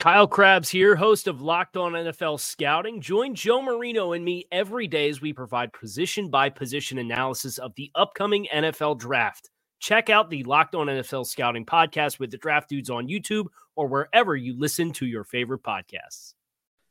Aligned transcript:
Kyle 0.00 0.26
Crabbs 0.26 0.68
here, 0.68 0.96
host 0.96 1.28
of 1.28 1.40
Locked 1.40 1.76
On 1.76 1.92
NFL 1.92 2.38
Scouting. 2.38 3.00
Join 3.00 3.34
Joe 3.34 3.62
Marino 3.62 4.12
and 4.12 4.22
me 4.24 4.46
every 4.52 4.86
day 4.86 5.08
as 5.08 5.20
we 5.20 5.32
provide 5.32 5.72
position 5.72 6.28
by 6.28 6.50
position 6.50 6.98
analysis 6.98 7.56
of 7.56 7.74
the 7.76 7.90
upcoming 7.94 8.46
NFL 8.54 8.98
draft. 8.98 9.48
Check 9.80 10.10
out 10.10 10.28
the 10.28 10.42
Locked 10.44 10.74
On 10.74 10.88
NFL 10.88 11.26
Scouting 11.26 11.64
podcast 11.64 12.18
with 12.18 12.30
the 12.30 12.36
draft 12.36 12.68
dudes 12.68 12.90
on 12.90 13.08
YouTube 13.08 13.46
or 13.76 13.86
wherever 13.86 14.36
you 14.36 14.58
listen 14.58 14.92
to 14.94 15.06
your 15.06 15.24
favorite 15.24 15.62
podcasts. 15.62 16.34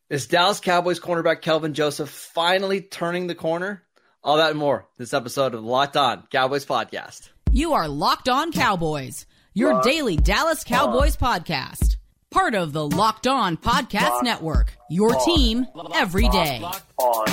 Is 0.09 0.25
Dallas 0.25 0.59
Cowboys 0.59 0.99
cornerback 0.99 1.41
Kelvin 1.41 1.73
Joseph 1.73 2.09
finally 2.09 2.81
turning 2.81 3.27
the 3.27 3.35
corner? 3.35 3.83
All 4.23 4.38
that 4.38 4.52
and 4.52 4.59
more 4.59 4.88
this 4.97 5.13
episode 5.13 5.53
of 5.53 5.61
the 5.61 5.70
Locked 5.70 5.97
On 5.97 6.23
Cowboys 6.31 6.66
podcast. 6.66 7.30
You 7.52 7.73
are 7.73 7.88
Locked 7.88 8.30
On 8.30 8.52
Cowboys, 8.52 9.27
your 9.53 9.73
Locked 9.73 9.86
daily 9.86 10.17
Dallas 10.17 10.64
Cowboys 10.64 11.17
on. 11.22 11.42
podcast 11.42 11.97
part 12.34 12.56
of 12.56 12.73
the 12.73 12.89
Locked 12.89 13.28
On 13.28 13.56
Podcast 13.56 14.09
Locked 14.09 14.23
Network. 14.23 14.76
Your 14.89 15.16
on. 15.16 15.26
team 15.26 15.67
every 15.94 16.28
day. 16.30 16.59
Locked 16.59 16.92
on. 16.98 17.26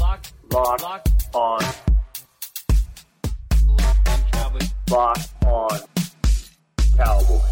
Locked, 0.00 0.32
locked, 0.50 0.82
locked 0.82 1.34
on. 1.34 1.62
Locked 4.90 5.44
on. 5.44 5.80
Cowboys. 6.96 7.42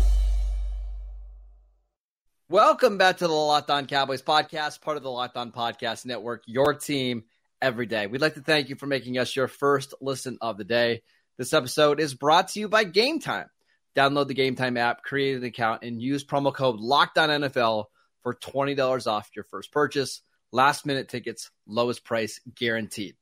Welcome 2.49 2.97
back 2.97 3.19
to 3.19 3.27
the 3.27 3.35
Locked 3.35 3.71
On 3.71 3.87
Cowboys 3.87 4.23
podcast, 4.23 4.81
part 4.81 4.97
of 4.97 5.03
the 5.03 5.11
Locked 5.11 5.37
On 5.37 5.53
Podcast 5.53 6.07
Network. 6.07 6.45
Your 6.47 6.73
team 6.73 7.25
every 7.61 7.85
day. 7.85 8.07
We'd 8.07 8.23
like 8.23 8.35
to 8.35 8.41
thank 8.41 8.71
you 8.71 8.77
for 8.77 8.87
making 8.87 9.19
us 9.19 9.37
your 9.37 9.49
first 9.49 9.93
listen 10.01 10.39
of 10.41 10.57
the 10.57 10.65
day. 10.65 11.03
This 11.37 11.53
episode 11.53 12.01
is 12.01 12.15
brought 12.15 12.49
to 12.49 12.61
you 12.61 12.71
by 12.71 12.85
Game 12.85 13.21
Time. 13.21 13.49
Download 13.97 14.29
the 14.29 14.35
Game 14.35 14.55
Time 14.57 14.77
app, 14.77 15.03
create 15.03 15.37
an 15.37 15.45
account, 15.45 15.83
and 15.83 16.03
use 16.03 16.23
promo 16.23 16.53
code 16.53 16.79
LOCKEDONNFL 16.79 17.85
for 18.23 18.35
$20 18.35 19.07
off 19.07 19.31
your 19.35 19.45
first 19.45 19.73
purchase. 19.73 20.21
Last 20.53 20.85
minute 20.85 21.09
tickets, 21.09 21.51
lowest 21.67 22.05
price 22.05 22.41
guaranteed. 22.55 23.17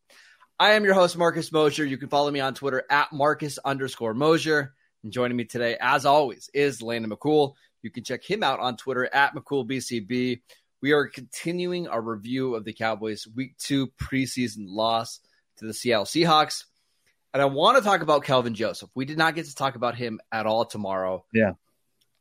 I 0.59 0.73
am 0.73 0.85
your 0.85 0.95
host, 0.95 1.17
Marcus 1.17 1.53
Mosher. 1.53 1.85
You 1.85 1.97
can 1.97 2.09
follow 2.09 2.31
me 2.31 2.41
on 2.41 2.55
Twitter 2.55 2.83
at 2.91 3.13
Marcus 3.13 3.59
underscore 3.65 4.15
Mosher. 4.15 4.75
And 5.03 5.13
joining 5.13 5.37
me 5.37 5.45
today, 5.45 5.77
as 5.81 6.07
always, 6.07 6.51
is 6.53 6.83
Landon 6.83 7.11
McCool. 7.11 7.55
You 7.83 7.91
can 7.91 8.03
check 8.03 8.25
him 8.25 8.43
out 8.43 8.61
on 8.61 8.77
Twitter 8.77 9.09
at 9.13 9.35
McCoolBCB. 9.35 10.41
We 10.81 10.93
are 10.93 11.07
continuing 11.07 11.87
our 11.87 12.03
review 12.03 12.55
of 12.55 12.65
the 12.65 12.73
Cowboys' 12.73 13.27
Week 13.27 13.57
Two 13.59 13.89
preseason 14.01 14.65
loss 14.67 15.21
to 15.59 15.67
the 15.67 15.75
Seattle 15.75 16.05
Seahawks. 16.05 16.65
And 17.35 17.43
I 17.43 17.47
want 17.47 17.77
to 17.77 17.83
talk 17.83 18.01
about 18.01 18.23
Kelvin 18.23 18.55
Joseph. 18.55 18.89
We 18.95 19.05
did 19.07 19.19
not 19.19 19.35
get 19.35 19.47
to 19.47 19.55
talk 19.57 19.75
about 19.75 19.97
him 19.97 20.21
at 20.31 20.47
all 20.47 20.65
tomorrow. 20.65 21.25
Yeah. 21.33 21.55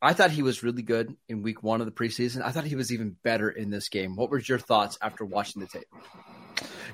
I 0.02 0.14
thought 0.14 0.32
he 0.32 0.42
was 0.42 0.64
really 0.64 0.82
good 0.82 1.16
in 1.30 1.44
week 1.44 1.62
one 1.62 1.82
of 1.82 1.86
the 1.86 1.92
preseason. 1.92 2.42
I 2.44 2.52
thought 2.52 2.66
he 2.66 2.76
was 2.76 2.92
even 2.92 3.16
better 3.24 3.48
in 3.48 3.70
this 3.70 3.90
game. 3.90 4.16
What 4.16 4.32
were 4.32 4.40
your 4.40 4.58
thoughts 4.58 4.98
after 5.02 5.24
watching 5.24 5.62
the 5.62 5.68
tape? 5.68 5.86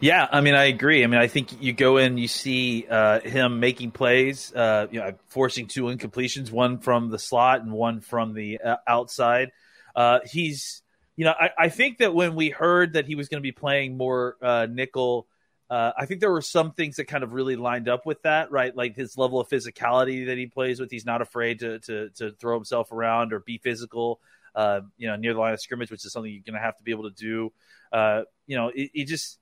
Yeah, 0.02 0.28
I 0.30 0.42
mean, 0.42 0.54
I 0.54 0.66
agree. 0.66 1.04
I 1.04 1.08
mean, 1.08 1.20
I 1.20 1.28
think 1.28 1.62
you 1.62 1.72
go 1.72 1.96
in, 1.96 2.18
you 2.18 2.28
see 2.28 2.86
uh, 2.90 3.22
him 3.22 3.62
making 3.62 3.92
plays, 3.92 4.54
uh, 4.54 4.88
you 4.92 5.00
know, 5.00 5.14
forcing 5.30 5.68
two 5.68 5.84
incompletions, 5.84 6.52
one 6.52 6.80
from 6.80 7.10
the 7.10 7.20
slot 7.20 7.62
and 7.62 7.72
one 7.72 8.02
from 8.02 8.34
the 8.34 8.60
uh, 8.60 8.76
outside. 8.86 9.52
Uh, 9.96 10.20
he's, 10.30 10.82
you 11.16 11.24
know, 11.24 11.34
I, 11.40 11.50
I, 11.58 11.70
think 11.70 11.98
that 11.98 12.14
when 12.14 12.36
we 12.36 12.50
heard 12.50 12.94
that 12.94 13.06
he 13.06 13.16
was 13.16 13.28
going 13.28 13.42
to 13.42 13.48
be 13.48 13.52
playing 13.52 13.98
more 13.98 14.38
uh, 14.42 14.68
nickel 14.70 15.28
uh, 15.70 15.92
I 15.98 16.06
think 16.06 16.20
there 16.20 16.32
were 16.32 16.42
some 16.42 16.72
things 16.72 16.96
that 16.96 17.06
kind 17.06 17.24
of 17.24 17.34
really 17.34 17.56
lined 17.56 17.88
up 17.88 18.06
with 18.06 18.22
that, 18.24 18.52
right? 18.52 18.76
Like 18.76 18.96
his 18.96 19.18
level 19.18 19.40
of 19.40 19.50
physicality 19.50 20.28
that 20.28 20.38
he 20.38 20.48
plays 20.48 20.80
with. 20.80 20.90
He's 20.90 21.06
not 21.06 21.22
afraid 21.22 21.60
to 21.60 21.80
to, 21.80 22.10
to 22.18 22.32
throw 22.32 22.56
himself 22.56 22.92
around 22.92 23.34
or 23.34 23.40
be 23.40 23.60
physical, 23.60 24.20
uh, 24.56 24.82
you 24.98 25.08
know, 25.08 25.16
near 25.16 25.34
the 25.34 25.40
line 25.40 25.54
of 25.54 25.62
scrimmage, 25.62 25.92
which 25.92 26.04
is 26.06 26.12
something 26.12 26.32
you're 26.32 26.42
going 26.46 26.60
to 26.60 26.66
have 26.66 26.78
to 26.78 26.84
be 26.84 26.92
able 26.92 27.10
to 27.10 27.16
do. 27.16 27.54
Uh, 27.92 28.24
you 28.48 28.58
know, 28.58 28.72
he 28.74 29.06
just 29.06 29.40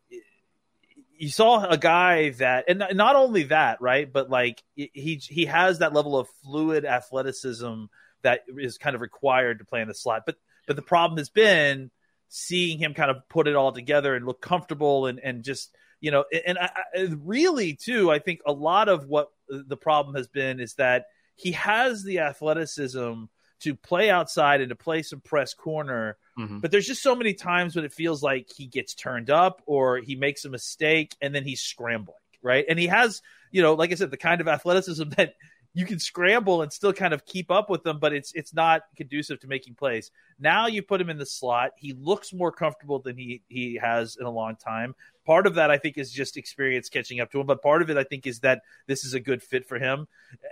you 1.18 1.30
saw 1.30 1.66
a 1.66 1.78
guy 1.78 2.30
that, 2.32 2.66
and 2.68 2.84
not 2.94 3.16
only 3.16 3.44
that, 3.44 3.82
right? 3.82 4.12
But 4.12 4.30
like 4.30 4.62
he 4.76 5.22
he 5.24 5.46
has 5.46 5.80
that 5.80 5.94
level 5.94 6.18
of 6.18 6.28
fluid 6.44 6.86
athleticism 6.86 7.86
that 8.22 8.42
is 8.58 8.78
kind 8.78 8.96
of 8.96 9.02
required 9.02 9.60
to 9.60 9.66
play 9.66 9.82
in 9.82 9.88
the 9.88 9.94
slot. 9.94 10.24
But 10.26 10.36
but 10.68 10.76
the 10.76 10.82
problem 10.82 11.18
has 11.18 11.30
been 11.30 11.90
seeing 12.30 12.78
him 12.78 12.94
kind 12.94 13.10
of 13.10 13.28
put 13.30 13.48
it 13.48 13.56
all 13.56 13.72
together 13.72 14.14
and 14.16 14.26
look 14.26 14.42
comfortable 14.42 15.06
and 15.08 15.20
and 15.20 15.44
just 15.44 15.76
you 16.00 16.12
know, 16.12 16.26
and 16.46 16.58
I, 16.58 16.70
I, 16.96 17.08
really 17.24 17.74
too, 17.74 18.12
I 18.12 18.20
think 18.20 18.42
a 18.46 18.52
lot 18.52 18.90
of 18.90 19.08
what 19.08 19.30
the 19.50 19.78
problem 19.78 20.16
has 20.16 20.28
been 20.28 20.60
is 20.60 20.74
that 20.76 21.06
he 21.36 21.52
has 21.54 22.04
the 22.04 22.20
athleticism 22.20 23.24
to 23.60 23.76
play 23.76 24.10
outside 24.10 24.62
and 24.62 24.70
to 24.70 24.76
play 24.76 25.02
some 25.02 25.20
press 25.22 25.54
corner. 25.54 26.18
Mm-hmm. 26.38 26.60
But 26.60 26.72
there's 26.72 26.86
just 26.86 27.02
so 27.02 27.16
many 27.16 27.34
times 27.34 27.76
when 27.76 27.86
it 27.86 27.94
feels 27.94 28.22
like 28.22 28.48
he 28.56 28.68
gets 28.68 28.94
turned 28.94 29.30
up 29.30 29.62
or 29.66 29.98
he 29.98 30.16
makes 30.16 30.46
a 30.46 30.50
mistake 30.50 31.16
and 31.22 31.34
then 31.34 31.44
he's 31.44 31.62
scrambling, 31.62 32.18
right? 32.42 32.66
And 32.70 32.78
he 32.78 32.88
has, 32.88 33.22
you 33.52 33.62
know, 33.62 33.74
like 33.74 33.92
I 33.92 33.96
said, 33.96 34.12
the 34.12 34.18
kind 34.18 34.42
of 34.42 34.48
athleticism 34.48 35.10
that 35.18 35.34
you 35.74 35.86
can 35.86 36.00
scramble 36.00 36.64
and 36.64 36.74
still 36.74 36.94
kind 36.94 37.14
of 37.14 37.26
keep 37.26 37.52
up 37.52 37.70
with 37.70 37.84
them, 37.84 38.00
but 38.00 38.12
it's 38.12 38.32
it's 38.34 38.52
not 38.52 38.82
conducive 38.96 39.40
to 39.42 39.48
making 39.48 39.76
plays. 39.76 40.10
Now 40.40 40.66
you 40.66 40.82
put 40.82 41.00
him 41.00 41.10
in 41.10 41.20
the 41.20 41.26
slot. 41.26 41.74
He 41.78 41.94
looks 41.94 42.34
more 42.34 42.52
comfortable 42.52 43.00
than 43.00 43.16
he 43.16 43.44
he 43.48 43.76
has 43.76 44.18
in 44.20 44.26
a 44.26 44.32
long 44.32 44.56
time. 44.56 44.96
Part 45.28 45.46
of 45.46 45.56
that 45.56 45.70
I 45.70 45.78
think 45.78 45.98
is 45.98 46.10
just 46.10 46.38
experience 46.38 46.88
catching 46.88 47.20
up 47.20 47.30
to 47.34 47.42
him, 47.42 47.48
but 47.48 47.62
part 47.62 47.82
of 47.82 47.90
it 47.90 47.98
I 47.98 48.06
think 48.06 48.26
is 48.26 48.40
that 48.40 48.62
this 48.88 49.04
is 49.04 49.14
a 49.14 49.20
good 49.20 49.44
fit 49.44 49.68
for 49.68 49.78
him. 49.78 50.08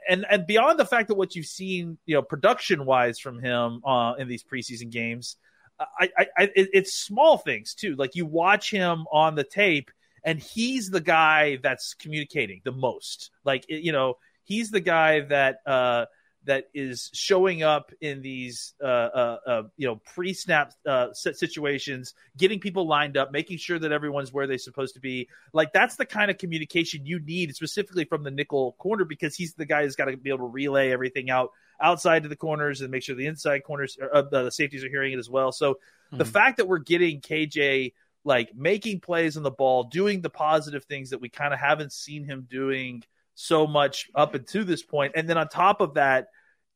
And 0.09 0.25
and 0.30 0.46
beyond 0.46 0.78
the 0.78 0.86
fact 0.86 1.08
that 1.08 1.16
what 1.16 1.34
you've 1.34 1.46
seen, 1.46 1.97
you 2.06 2.13
know, 2.13 2.22
production 2.22 2.86
wise 2.86 3.18
from 3.18 3.40
him 3.40 3.81
uh, 3.86 4.16
in 4.19 4.28
these 4.28 4.44
preseason 4.44 4.90
games, 4.91 5.38
I, 5.80 6.09
I, 6.18 6.28
I 6.38 6.52
it's 6.56 6.94
small 6.94 7.38
things 7.38 7.74
too. 7.74 7.96
Like 7.96 8.16
you 8.16 8.25
watch 8.25 8.69
him 8.69 9.06
on 9.13 9.36
the 9.36 9.46
tape 9.46 9.91
and 10.25 10.40
he's 10.40 10.90
the 10.90 11.00
guy 11.00 11.57
that's 11.63 11.94
communicating 11.94 12.59
the 12.66 12.74
most. 12.74 13.31
Like 13.46 13.66
you 13.69 13.94
know, 13.94 14.16
he's 14.44 14.72
the 14.72 14.81
guy 14.81 15.22
that 15.22 15.59
uh, 15.66 16.06
that 16.45 16.66
is 16.73 17.09
showing 17.13 17.63
up 17.63 17.91
in 18.01 18.22
these 18.22 18.73
uh, 18.81 18.85
uh, 18.85 19.38
uh 19.47 19.63
you 19.78 19.88
know 19.88 20.01
pre-snap 20.13 20.73
uh, 20.85 21.07
situations, 21.13 22.13
getting 22.38 22.59
people 22.59 22.88
lined 22.88 23.17
up, 23.17 23.31
making 23.31 23.57
sure 23.57 23.78
that 23.78 23.91
everyone's 23.91 24.31
where 24.31 24.47
they're 24.47 24.57
supposed 24.57 24.95
to 24.95 25.00
be. 25.00 25.28
Like 25.53 25.73
that's 25.73 25.95
the 25.95 26.06
kind 26.06 26.31
of 26.31 26.38
communication 26.38 27.06
you 27.06 27.19
need, 27.19 27.56
specifically 27.56 28.06
from 28.06 28.23
the 28.23 28.31
nickel 28.31 28.73
corner, 28.79 29.06
because 29.06 29.35
he's 29.35 29.53
the 29.53 29.66
guy 29.66 29.83
who's 29.83 29.95
got 29.95 30.06
to 30.06 30.17
be 30.17 30.29
able 30.29 30.39
to 30.39 30.51
relay 30.51 30.91
everything 30.91 31.29
out 31.29 31.51
outside 31.81 32.23
to 32.23 32.29
the 32.29 32.35
corners 32.35 32.81
and 32.81 32.89
make 32.89 33.03
sure 33.03 33.16
the 33.16 33.25
inside 33.25 33.59
corners, 33.59 33.97
uh, 34.13 34.22
the 34.22 34.50
safeties 34.50 34.83
are 34.83 34.89
hearing 34.89 35.13
it 35.13 35.19
as 35.19 35.29
well. 35.29 35.51
So 35.51 35.73
mm-hmm. 35.73 36.17
the 36.17 36.23
hmm. 36.23 36.29
fact 36.29 36.57
that 36.57 36.67
we're 36.67 36.79
getting 36.79 37.22
KJ 37.22 37.94
like 38.25 38.56
making 38.56 39.00
plays 39.00 39.38
on 39.38 39.44
the 39.44 39.51
ball, 39.51 39.83
doing 39.83 40.22
the 40.22 40.29
positive 40.29 40.83
things 40.86 41.12
that 41.12 41.21
we 41.21 41.30
kind 41.30 41.53
of 41.53 41.59
haven't 41.59 41.94
seen 41.94 42.25
him 42.25 42.48
doing 42.50 43.03
so 43.36 43.68
much 43.68 44.10
up 44.16 44.34
until 44.34 44.66
this 44.66 44.82
point. 44.82 45.14
And 45.16 45.30
then 45.30 45.38
on 45.38 45.48
top 45.48 45.82
of 45.82 45.94
that, 45.96 46.28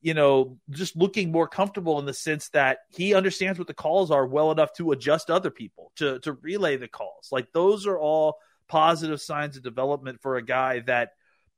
you 0.02 0.14
know, 0.14 0.58
just 0.70 0.96
looking 0.96 1.32
more 1.32 1.48
comfortable 1.48 2.00
in 2.00 2.06
the 2.06 2.14
sense 2.14 2.50
that 2.50 2.80
he 2.90 3.14
understands 3.14 3.60
what 3.60 3.68
the 3.68 3.74
calls 3.74 4.12
are 4.12 4.26
well 4.26 4.52
enough 4.52 4.72
to 4.74 4.92
adjust 4.92 5.30
other 5.30 5.50
people, 5.50 5.92
to 5.98 6.20
to 6.20 6.34
relay 6.34 6.78
the 6.78 6.88
calls. 6.88 7.30
Like 7.32 7.52
those 7.52 7.86
are 7.88 7.98
all 7.98 8.38
positive 8.68 9.20
signs 9.20 9.58
of 9.58 9.64
development 9.64 10.22
for 10.22 10.38
a 10.38 10.46
guy 10.46 10.80
that 10.82 11.10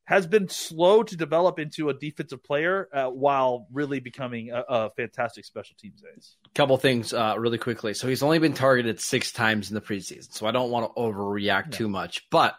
has 0.05 0.25
been 0.25 0.49
slow 0.49 1.03
to 1.03 1.15
develop 1.15 1.59
into 1.59 1.89
a 1.89 1.93
defensive 1.93 2.43
player 2.43 2.89
uh, 2.91 3.05
while 3.07 3.67
really 3.71 3.99
becoming 3.99 4.49
a, 4.49 4.63
a, 4.67 4.89
fantastic 4.91 5.45
special 5.45 5.75
teams 5.79 6.03
ace. 6.17 6.35
Couple 6.55 6.75
things 6.77 7.13
uh, 7.13 7.35
really 7.37 7.59
quickly. 7.59 7.93
So 7.93 8.07
he's 8.07 8.23
only 8.23 8.39
been 8.39 8.53
targeted 8.53 8.99
six 8.99 9.31
times 9.31 9.69
in 9.69 9.75
the 9.75 9.81
preseason, 9.81 10.33
so 10.33 10.47
I 10.47 10.51
don't 10.51 10.71
want 10.71 10.93
to 10.93 10.99
overreact 10.99 11.71
too 11.73 11.87
much, 11.87 12.27
but 12.31 12.55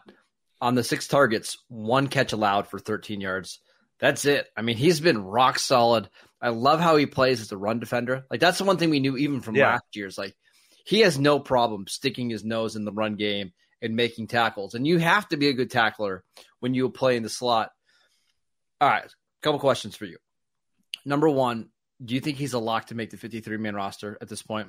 on 0.62 0.76
the 0.76 0.85
six 0.85 1.09
targets, 1.09 1.59
one 1.69 2.06
catch 2.06 2.32
allowed 2.32 2.69
for 2.69 2.79
13 2.79 3.20
yards. 3.20 3.59
That's 3.99 4.25
it. 4.25 4.47
I 4.56 4.62
mean, 4.62 4.76
he's 4.76 5.00
been 5.00 5.25
rock 5.25 5.59
solid. 5.59 6.09
I 6.41 6.50
love 6.50 6.81
how 6.81 6.97
he 6.97 7.06
plays 7.06 7.41
as 7.41 7.50
a 7.50 7.56
run 7.56 7.81
defender. 7.81 8.25
Like 8.31 8.41
that's 8.41 8.59
the 8.59 8.64
one 8.64 8.76
thing 8.79 8.88
we 8.88 9.00
knew 9.00 9.17
even 9.17 9.41
from 9.41 9.56
yeah. 9.56 9.73
last 9.73 9.85
year's. 9.94 10.17
Like 10.17 10.37
he 10.85 11.00
has 11.00 11.19
no 11.19 11.41
problem 11.41 11.87
sticking 11.88 12.31
his 12.31 12.44
nose 12.44 12.76
in 12.76 12.85
the 12.85 12.93
run 12.93 13.17
game 13.17 13.53
and 13.82 13.97
making 13.97 14.29
tackles. 14.29 14.75
And 14.75 14.87
you 14.87 14.99
have 14.99 15.29
to 15.29 15.37
be 15.37 15.49
a 15.49 15.53
good 15.53 15.70
tackler 15.70 16.23
when 16.61 16.75
you 16.75 16.88
play 16.91 17.17
in 17.17 17.25
the 17.25 17.29
slot. 17.29 17.70
All 18.81 18.88
right, 18.88 19.05
a 19.05 19.43
couple 19.43 19.58
questions 19.58 19.97
for 19.97 20.05
you. 20.05 20.19
Number 21.05 21.29
one, 21.29 21.70
do 22.05 22.15
you 22.15 22.20
think 22.20 22.38
he's 22.38 22.55
a 22.55 22.61
lock 22.61 22.87
to 22.87 22.94
make 22.94 23.11
the 23.11 23.17
53 23.17 23.56
man 23.56 23.75
roster 23.75 24.17
at 24.20 24.29
this 24.29 24.43
point? 24.43 24.69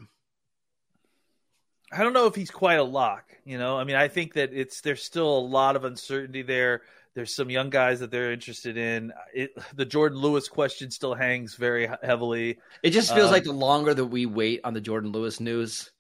I 1.94 2.04
don't 2.04 2.14
know 2.14 2.28
if 2.28 2.36
he's 2.36 2.52
quite 2.52 2.80
a 2.80 2.84
lock. 2.84 3.26
You 3.46 3.58
know, 3.58 3.78
I 3.78 3.84
mean, 3.84 3.96
I 3.96 4.08
think 4.08 4.34
that 4.34 4.54
it's 4.54 4.82
there's 4.82 5.04
still 5.04 5.38
a 5.38 5.40
lot 5.40 5.76
of 5.76 5.84
uncertainty 5.84 6.42
there. 6.42 6.82
There's 7.14 7.36
some 7.36 7.50
young 7.50 7.70
guys 7.70 8.00
that 8.00 8.10
they're 8.10 8.32
interested 8.32 8.78
in. 8.78 9.14
It, 9.34 9.52
the 9.76 9.86
Jordan 9.86 10.18
Lewis 10.18 10.48
question 10.48 10.92
still 10.92 11.14
hangs 11.14 11.56
very 11.56 11.90
heavily. 12.02 12.60
It 12.82 12.92
just 12.92 13.14
feels 13.14 13.28
um, 13.28 13.32
like 13.32 13.44
the 13.44 13.54
longer 13.54 13.94
that 13.94 14.06
we 14.06 14.26
wait 14.26 14.62
on 14.64 14.74
the 14.74 14.82
Jordan 14.82 15.12
Lewis 15.12 15.40
news, 15.40 15.92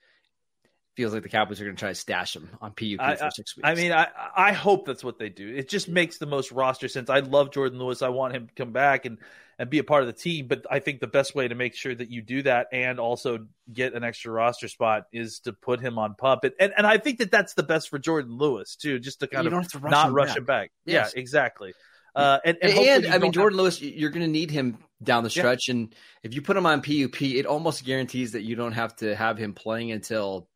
feels 0.95 1.13
like 1.13 1.23
the 1.23 1.29
Cowboys 1.29 1.59
are 1.59 1.65
going 1.65 1.75
to 1.75 1.79
try 1.79 1.89
to 1.89 1.95
stash 1.95 2.35
him 2.35 2.49
on 2.61 2.71
PUP 2.71 2.99
I, 2.99 3.15
for 3.15 3.29
six 3.31 3.55
weeks. 3.55 3.67
I 3.67 3.75
mean, 3.75 3.91
I 3.91 4.07
I 4.35 4.53
hope 4.53 4.85
that's 4.85 5.03
what 5.03 5.19
they 5.19 5.29
do. 5.29 5.53
It 5.55 5.69
just 5.69 5.87
makes 5.87 6.17
the 6.17 6.25
most 6.25 6.51
roster 6.51 6.87
sense. 6.87 7.09
I 7.09 7.19
love 7.19 7.51
Jordan 7.51 7.79
Lewis. 7.79 8.01
I 8.01 8.09
want 8.09 8.35
him 8.35 8.47
to 8.47 8.53
come 8.53 8.71
back 8.71 9.05
and 9.05 9.17
and 9.59 9.69
be 9.69 9.79
a 9.79 9.83
part 9.83 10.01
of 10.01 10.07
the 10.07 10.13
team. 10.13 10.47
But 10.47 10.65
I 10.69 10.79
think 10.79 10.99
the 10.99 11.07
best 11.07 11.35
way 11.35 11.47
to 11.47 11.55
make 11.55 11.75
sure 11.75 11.93
that 11.93 12.09
you 12.09 12.21
do 12.21 12.43
that 12.43 12.67
and 12.71 12.99
also 12.99 13.47
get 13.71 13.93
an 13.93 14.03
extra 14.03 14.31
roster 14.31 14.67
spot 14.67 15.05
is 15.11 15.39
to 15.41 15.53
put 15.53 15.79
him 15.79 15.97
on 15.99 16.15
pup. 16.15 16.43
And 16.43 16.53
and, 16.59 16.73
and 16.77 16.87
I 16.87 16.97
think 16.97 17.19
that 17.19 17.31
that's 17.31 17.53
the 17.53 17.63
best 17.63 17.89
for 17.89 17.99
Jordan 17.99 18.37
Lewis 18.37 18.75
too, 18.75 18.99
just 18.99 19.19
to 19.21 19.27
kind 19.27 19.45
you 19.45 19.55
of 19.55 19.73
rush 19.83 19.91
not 19.91 20.07
him 20.07 20.13
rush 20.13 20.27
back. 20.29 20.37
him 20.37 20.45
back. 20.45 20.71
Yes. 20.85 21.13
Yeah, 21.15 21.21
exactly. 21.21 21.73
Uh, 22.15 22.37
and, 22.45 22.57
and, 22.61 22.71
and 22.73 23.07
I 23.07 23.17
mean, 23.17 23.31
Jordan 23.31 23.57
have... 23.57 23.63
Lewis, 23.63 23.81
you're 23.81 24.11
going 24.11 24.25
to 24.25 24.31
need 24.31 24.51
him 24.51 24.77
down 25.01 25.23
the 25.23 25.31
stretch, 25.31 25.67
yeah. 25.67 25.73
and 25.73 25.95
if 26.21 26.35
you 26.35 26.43
put 26.43 26.55
him 26.55 26.65
on 26.65 26.81
PUP, 26.81 27.21
it 27.23 27.47
almost 27.47 27.83
guarantees 27.83 28.33
that 28.33 28.43
you 28.43 28.55
don't 28.55 28.73
have 28.73 28.95
to 28.97 29.15
have 29.15 29.37
him 29.37 29.53
playing 29.53 29.91
until 29.91 30.47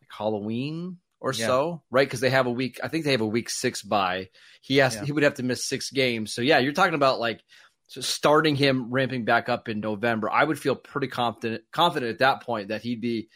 like 0.00 0.08
Halloween 0.10 0.96
or 1.20 1.32
yeah. 1.32 1.46
so, 1.46 1.82
right? 1.90 2.06
Because 2.06 2.20
they 2.20 2.30
have 2.30 2.46
a 2.46 2.50
week. 2.50 2.80
I 2.82 2.88
think 2.88 3.04
they 3.04 3.12
have 3.12 3.20
a 3.20 3.26
week 3.26 3.50
six 3.50 3.82
bye. 3.82 4.30
He 4.62 4.78
has. 4.78 4.94
Yeah. 4.94 5.04
He 5.04 5.12
would 5.12 5.24
have 5.24 5.34
to 5.34 5.42
miss 5.42 5.64
six 5.64 5.90
games. 5.90 6.32
So 6.32 6.40
yeah, 6.40 6.58
you're 6.58 6.72
talking 6.72 6.94
about 6.94 7.20
like 7.20 7.42
so 7.86 8.00
starting 8.00 8.56
him 8.56 8.90
ramping 8.90 9.24
back 9.24 9.48
up 9.48 9.68
in 9.68 9.80
November. 9.80 10.30
I 10.30 10.44
would 10.44 10.58
feel 10.58 10.74
pretty 10.74 11.08
confident 11.08 11.62
confident 11.70 12.12
at 12.12 12.18
that 12.18 12.42
point 12.42 12.68
that 12.68 12.82
he'd 12.82 13.00
be 13.00 13.28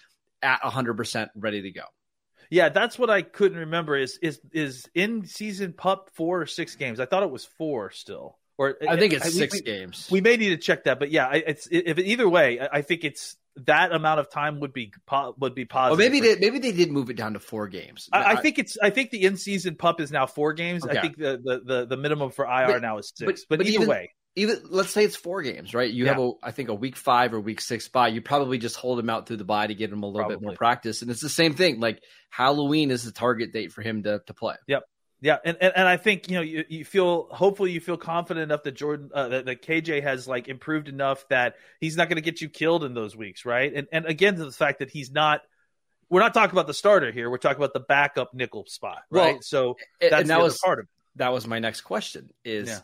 at 0.43 0.63
100 0.63 0.95
percent 0.95 1.31
ready 1.35 1.63
to 1.63 1.71
go. 1.71 1.83
Yeah, 2.51 2.71
that's 2.71 2.99
what 2.99 3.11
I 3.11 3.23
couldn't 3.23 3.59
remember. 3.59 3.97
Is 3.97 4.19
is 4.23 4.41
is 4.53 4.89
in 4.95 5.27
season 5.27 5.75
pup 5.75 6.11
four 6.15 6.41
or 6.41 6.47
six 6.47 6.77
games? 6.77 6.99
I 7.01 7.07
thought 7.07 7.23
it 7.23 7.31
was 7.31 7.45
four 7.45 7.91
still. 7.91 8.39
Or 8.57 8.77
I 8.89 8.97
think 8.97 9.13
it's 9.13 9.27
I, 9.27 9.29
six 9.29 9.55
we, 9.55 9.61
games. 9.61 10.09
We 10.11 10.21
may 10.21 10.37
need 10.37 10.49
to 10.49 10.57
check 10.57 10.85
that, 10.85 10.99
but 10.99 11.13
yeah, 11.13 11.33
it's 11.33 11.69
if 11.71 11.97
either 11.99 12.29
way, 12.29 12.59
I 12.61 12.83
think 12.83 13.05
it's 13.05 13.37
that 13.67 13.93
amount 13.93 14.21
of 14.21 14.31
time 14.31 14.61
would 14.61 14.73
be 14.73 14.93
would 15.39 15.55
be 15.55 15.65
positive. 15.65 15.99
Well, 15.99 16.11
maybe 16.11 16.21
they, 16.21 16.41
maybe 16.41 16.59
they 16.59 16.73
did 16.73 16.91
move 16.91 17.11
it 17.11 17.17
down 17.17 17.35
to 17.35 17.41
four 17.41 17.69
games. 17.69 18.09
I, 18.13 18.33
I, 18.33 18.37
think 18.37 18.59
it's 18.59 18.77
I 18.83 18.91
think 18.91 19.11
the 19.11 19.25
in 19.25 19.37
season 19.37 19.77
pup 19.77 20.01
is 20.01 20.11
now 20.11 20.27
four 20.27 20.55
games. 20.55 20.85
Okay. 20.85 20.99
I 20.99 21.01
think 21.01 21.19
the, 21.19 21.41
the, 21.43 21.61
the 21.65 21.87
the 21.87 21.97
minimum 21.97 22.31
for 22.31 22.47
IR 22.47 22.67
but, 22.67 22.83
now 22.83 22.99
is 22.99 23.13
six. 23.15 23.45
But, 23.45 23.59
but, 23.59 23.59
but 23.59 23.67
either 23.69 23.77
even, 23.77 23.89
way, 23.89 24.11
even 24.37 24.61
let's 24.71 24.91
say 24.91 25.05
it's 25.05 25.17
four 25.17 25.43
games, 25.43 25.75
right? 25.75 25.91
You 25.91 26.05
yeah. 26.05 26.13
have 26.13 26.21
a 26.21 26.31
I 26.43 26.51
think 26.51 26.69
a 26.69 26.75
week 26.75 26.97
five 26.97 27.35
or 27.35 27.41
week 27.41 27.61
six 27.61 27.89
bye. 27.89 28.09
You 28.09 28.21
probably 28.23 28.59
just 28.59 28.77
hold 28.77 28.99
him 28.99 29.11
out 29.11 29.27
through 29.27 29.39
the 29.39 29.45
bye 29.45 29.67
to 29.67 29.75
get 29.75 29.91
him 29.91 30.03
a 30.03 30.07
little 30.07 30.21
probably. 30.21 30.37
bit 30.37 30.43
more 30.43 30.55
practice, 30.55 31.03
and 31.03 31.11
it's 31.11 31.23
the 31.23 31.29
same 31.29 31.55
thing. 31.55 31.81
Like 31.81 32.03
Halloween 32.31 32.91
is 32.91 33.05
the 33.05 33.13
target 33.13 33.53
date 33.53 33.73
for 33.73 33.83
him 33.83 34.03
to 34.05 34.21
to 34.27 34.35
play. 34.35 34.57
Yep. 34.67 34.85
Yeah, 35.21 35.39
and, 35.45 35.57
and, 35.61 35.73
and 35.75 35.89
I 35.89 35.97
think 35.97 36.31
you 36.31 36.37
know 36.37 36.43
you, 36.43 36.65
you 36.69 36.85
feel 36.85 37.27
hopefully 37.33 37.73
you 37.73 37.81
feel 37.81 37.97
confident 37.97 38.45
enough 38.45 38.63
that 38.63 38.77
Jordan 38.77 39.11
uh, 39.13 39.29
that, 39.29 39.47
that 39.47 39.63
KJ 39.63 40.05
has 40.05 40.29
like 40.29 40.47
improved 40.47 40.89
enough 40.89 41.27
that 41.29 41.57
he's 41.81 41.97
not 41.97 42.09
going 42.09 42.19
to 42.19 42.23
get 42.23 42.41
you 42.41 42.49
killed 42.49 42.85
in 42.85 42.95
those 42.95 43.17
weeks, 43.17 43.45
right? 43.45 43.73
And 43.75 43.89
and 43.91 44.07
again 44.07 44.37
to 44.37 44.45
the 44.45 44.53
fact 44.53 44.79
that 44.79 44.91
he's 44.91 45.11
not 45.11 45.41
we're 46.09 46.21
not 46.21 46.35
talking 46.35 46.53
about 46.53 46.69
the 46.69 46.75
starter 46.75 47.11
here. 47.11 47.29
We're 47.31 47.39
talking 47.39 47.59
about 47.59 47.73
the 47.73 47.81
backup 47.81 48.33
nickel 48.33 48.65
spot, 48.69 49.03
right? 49.11 49.35
Well, 49.35 49.43
so 49.43 49.77
that's 50.01 50.29
that 50.29 50.41
was 50.41 50.59
part 50.65 50.79
of 50.79 50.85
it. 50.85 50.91
That 51.17 51.33
was 51.33 51.49
my 51.49 51.59
next 51.59 51.81
question: 51.81 52.31
is 52.45 52.69
yeah. 52.69 52.79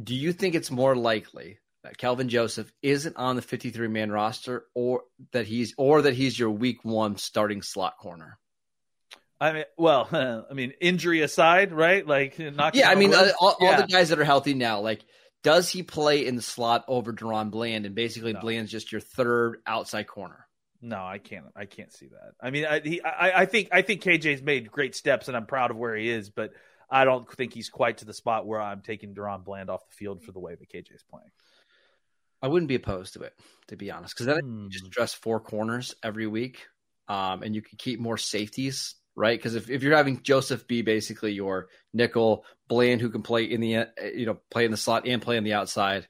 Do 0.00 0.14
you 0.14 0.32
think 0.32 0.54
it's 0.54 0.70
more 0.70 0.96
likely 0.96 1.58
that 1.82 1.98
Kelvin 1.98 2.28
Joseph 2.28 2.72
isn't 2.82 3.16
on 3.16 3.36
the 3.36 3.42
53 3.42 3.88
man 3.88 4.10
roster, 4.10 4.64
or 4.74 5.02
that 5.32 5.46
he's 5.46 5.74
or 5.76 6.02
that 6.02 6.14
he's 6.14 6.38
your 6.38 6.50
week 6.50 6.84
one 6.84 7.16
starting 7.16 7.62
slot 7.62 7.98
corner? 7.98 8.38
I 9.40 9.52
mean, 9.52 9.64
well, 9.76 10.08
I 10.50 10.54
mean, 10.54 10.72
injury 10.80 11.20
aside, 11.20 11.72
right? 11.72 12.06
Like, 12.06 12.38
yeah, 12.38 12.88
I 12.88 12.94
mean, 12.94 13.12
uh, 13.12 13.28
all, 13.38 13.56
yeah. 13.60 13.70
all, 13.70 13.80
the 13.82 13.86
guys 13.86 14.08
that 14.08 14.18
are 14.18 14.24
healthy 14.24 14.54
now, 14.54 14.80
like, 14.80 15.04
does 15.42 15.68
he 15.68 15.82
play 15.82 16.26
in 16.26 16.36
the 16.36 16.42
slot 16.42 16.84
over 16.88 17.12
DaRon 17.12 17.50
Bland, 17.50 17.84
and 17.84 17.94
basically 17.94 18.32
no. 18.32 18.40
Bland's 18.40 18.70
just 18.70 18.90
your 18.90 19.02
third 19.02 19.58
outside 19.66 20.06
corner? 20.06 20.46
No, 20.80 20.96
I 20.96 21.18
can't. 21.18 21.46
I 21.54 21.66
can't 21.66 21.92
see 21.92 22.08
that. 22.08 22.32
I 22.40 22.50
mean, 22.50 22.64
I, 22.64 22.80
he, 22.80 23.02
I, 23.02 23.42
I 23.42 23.46
think, 23.46 23.68
I 23.72 23.82
think 23.82 24.02
KJ's 24.02 24.42
made 24.42 24.70
great 24.70 24.94
steps, 24.94 25.28
and 25.28 25.36
I'm 25.36 25.46
proud 25.46 25.70
of 25.70 25.76
where 25.76 25.94
he 25.94 26.08
is, 26.08 26.30
but 26.30 26.52
I 26.90 27.04
don't 27.04 27.30
think 27.32 27.52
he's 27.52 27.68
quite 27.68 27.98
to 27.98 28.04
the 28.04 28.14
spot 28.14 28.46
where 28.46 28.60
I'm 28.60 28.80
taking 28.80 29.14
DaRon 29.14 29.44
Bland 29.44 29.70
off 29.70 29.86
the 29.88 29.94
field 29.94 30.22
for 30.22 30.32
the 30.32 30.40
way 30.40 30.54
that 30.54 30.68
KJ's 30.68 31.04
playing. 31.10 31.30
I 32.42 32.48
wouldn't 32.48 32.68
be 32.68 32.74
opposed 32.74 33.14
to 33.14 33.22
it, 33.22 33.32
to 33.68 33.76
be 33.76 33.90
honest, 33.90 34.14
because 34.14 34.26
then 34.26 34.64
you 34.64 34.70
just 34.70 34.86
address 34.86 35.14
four 35.14 35.40
corners 35.40 35.94
every 36.02 36.26
week, 36.26 36.66
um, 37.08 37.42
and 37.42 37.54
you 37.54 37.62
can 37.62 37.78
keep 37.78 37.98
more 38.00 38.18
safeties 38.18 38.96
right? 39.16 39.38
Because 39.38 39.54
if, 39.54 39.70
if 39.70 39.82
you're 39.82 39.96
having 39.96 40.22
Joseph 40.22 40.66
be 40.66 40.82
basically 40.82 41.32
your 41.32 41.68
nickel, 41.92 42.44
Bland 42.68 43.00
who 43.00 43.10
can 43.10 43.22
play 43.22 43.44
in 43.44 43.60
the 43.60 43.86
you 44.14 44.26
know 44.26 44.38
play 44.50 44.64
in 44.64 44.70
the 44.70 44.76
slot 44.76 45.06
and 45.06 45.22
play 45.22 45.36
on 45.36 45.44
the 45.44 45.52
outside, 45.52 46.08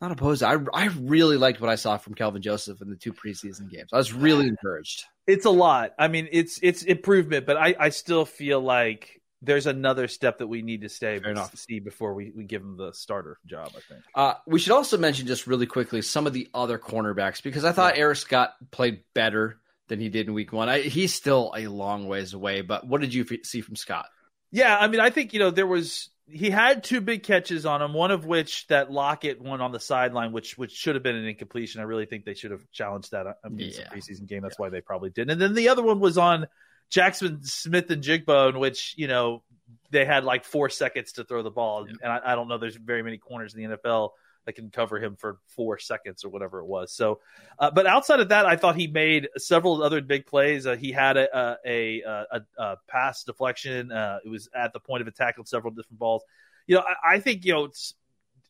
not 0.00 0.12
opposed. 0.12 0.42
I 0.42 0.56
I 0.72 0.86
really 0.98 1.36
liked 1.36 1.60
what 1.60 1.70
I 1.70 1.76
saw 1.76 1.96
from 1.96 2.14
Kelvin 2.14 2.42
Joseph 2.42 2.80
in 2.80 2.90
the 2.90 2.96
two 2.96 3.12
preseason 3.12 3.70
games. 3.70 3.90
I 3.92 3.98
was 3.98 4.12
really 4.12 4.46
encouraged. 4.46 5.04
It's 5.26 5.46
a 5.46 5.50
lot. 5.50 5.92
I 5.98 6.08
mean, 6.08 6.28
it's 6.32 6.58
it's 6.62 6.82
improvement, 6.82 7.46
but 7.46 7.56
I 7.56 7.74
I 7.78 7.88
still 7.90 8.24
feel 8.24 8.60
like 8.60 9.20
there's 9.44 9.66
another 9.66 10.08
step 10.08 10.38
that 10.38 10.46
we 10.46 10.62
need 10.62 10.82
to 10.82 10.88
stay 10.88 11.18
to 11.18 11.50
see 11.54 11.80
before 11.80 12.14
we, 12.14 12.32
we 12.34 12.44
give 12.44 12.62
him 12.62 12.76
the 12.76 12.92
starter 12.92 13.38
job. 13.46 13.68
I 13.68 13.80
think. 13.80 14.04
Uh, 14.14 14.34
we 14.46 14.58
should 14.58 14.72
also 14.72 14.98
mention 14.98 15.26
just 15.26 15.46
really 15.46 15.66
quickly 15.66 16.02
some 16.02 16.26
of 16.26 16.32
the 16.32 16.48
other 16.54 16.78
cornerbacks 16.78 17.42
because 17.42 17.64
I 17.64 17.72
thought 17.72 17.96
yeah. 17.96 18.02
Eric 18.02 18.18
Scott 18.18 18.54
played 18.70 19.02
better 19.14 19.58
than 19.88 20.00
he 20.00 20.08
did 20.08 20.26
in 20.26 20.34
week 20.34 20.52
one. 20.52 20.68
I, 20.68 20.80
he's 20.80 21.12
still 21.14 21.52
a 21.56 21.66
long 21.66 22.06
ways 22.06 22.34
away, 22.34 22.62
but 22.62 22.86
what 22.86 23.00
did 23.00 23.12
you 23.12 23.26
f- 23.30 23.44
see 23.44 23.60
from 23.60 23.76
Scott? 23.76 24.06
Yeah, 24.50 24.76
I 24.78 24.88
mean, 24.88 25.00
I 25.00 25.10
think, 25.10 25.32
you 25.32 25.40
know, 25.40 25.50
there 25.50 25.66
was 25.66 26.10
he 26.26 26.48
had 26.48 26.84
two 26.84 27.00
big 27.00 27.22
catches 27.22 27.66
on 27.66 27.82
him, 27.82 27.92
one 27.92 28.10
of 28.10 28.24
which 28.24 28.66
that 28.68 28.90
Lockett 28.90 29.40
one 29.40 29.60
on 29.60 29.72
the 29.72 29.80
sideline, 29.80 30.32
which 30.32 30.56
which 30.56 30.72
should 30.72 30.94
have 30.94 31.02
been 31.02 31.16
an 31.16 31.26
incompletion. 31.26 31.80
I 31.80 31.84
really 31.84 32.06
think 32.06 32.24
they 32.24 32.34
should 32.34 32.50
have 32.50 32.62
challenged 32.72 33.10
that 33.10 33.26
in 33.44 33.58
yeah. 33.58 33.88
the 33.90 33.96
preseason 33.96 34.26
game. 34.26 34.42
That's 34.42 34.56
yeah. 34.58 34.66
why 34.66 34.68
they 34.70 34.80
probably 34.80 35.10
didn't. 35.10 35.30
And 35.32 35.40
then 35.40 35.54
the 35.54 35.68
other 35.68 35.82
one 35.82 36.00
was 36.00 36.16
on 36.16 36.46
Jaxon 36.90 37.44
Smith-Njigba, 37.44 38.58
which 38.58 38.94
you 38.96 39.06
know 39.06 39.42
they 39.90 40.04
had 40.04 40.24
like 40.24 40.44
four 40.44 40.68
seconds 40.68 41.12
to 41.12 41.24
throw 41.24 41.42
the 41.42 41.50
ball, 41.50 41.86
yeah. 41.86 41.94
and 42.02 42.12
I, 42.12 42.32
I, 42.32 42.34
don't 42.34 42.48
know. 42.48 42.58
There's 42.58 42.76
very 42.76 43.02
many 43.02 43.18
corners 43.18 43.54
in 43.54 43.62
the 43.70 43.76
NFL 43.76 44.10
that 44.44 44.54
can 44.54 44.70
cover 44.70 44.98
him 44.98 45.16
for 45.16 45.38
four 45.48 45.78
seconds 45.78 46.24
or 46.24 46.28
whatever 46.28 46.60
it 46.60 46.66
was. 46.66 46.92
So, 46.92 47.20
uh, 47.58 47.70
but 47.70 47.86
outside 47.86 48.20
of 48.20 48.28
that, 48.28 48.44
I 48.44 48.56
thought 48.56 48.76
he 48.76 48.86
made 48.86 49.28
several 49.38 49.82
other 49.82 50.02
big 50.02 50.26
plays. 50.26 50.66
Uh, 50.66 50.76
he 50.76 50.92
had 50.92 51.16
a 51.16 51.58
a, 51.64 52.02
a, 52.02 52.40
a 52.58 52.76
pass 52.88 53.24
deflection. 53.24 53.90
Uh, 53.90 54.18
it 54.24 54.28
was 54.28 54.48
at 54.54 54.72
the 54.72 54.80
point 54.80 55.02
of 55.02 55.08
attack 55.08 55.36
on 55.38 55.46
several 55.46 55.72
different 55.72 55.98
balls. 55.98 56.22
You 56.66 56.76
know, 56.76 56.82
I, 56.82 57.14
I, 57.14 57.20
think 57.20 57.44
you 57.44 57.52
know 57.52 57.64
it's 57.64 57.94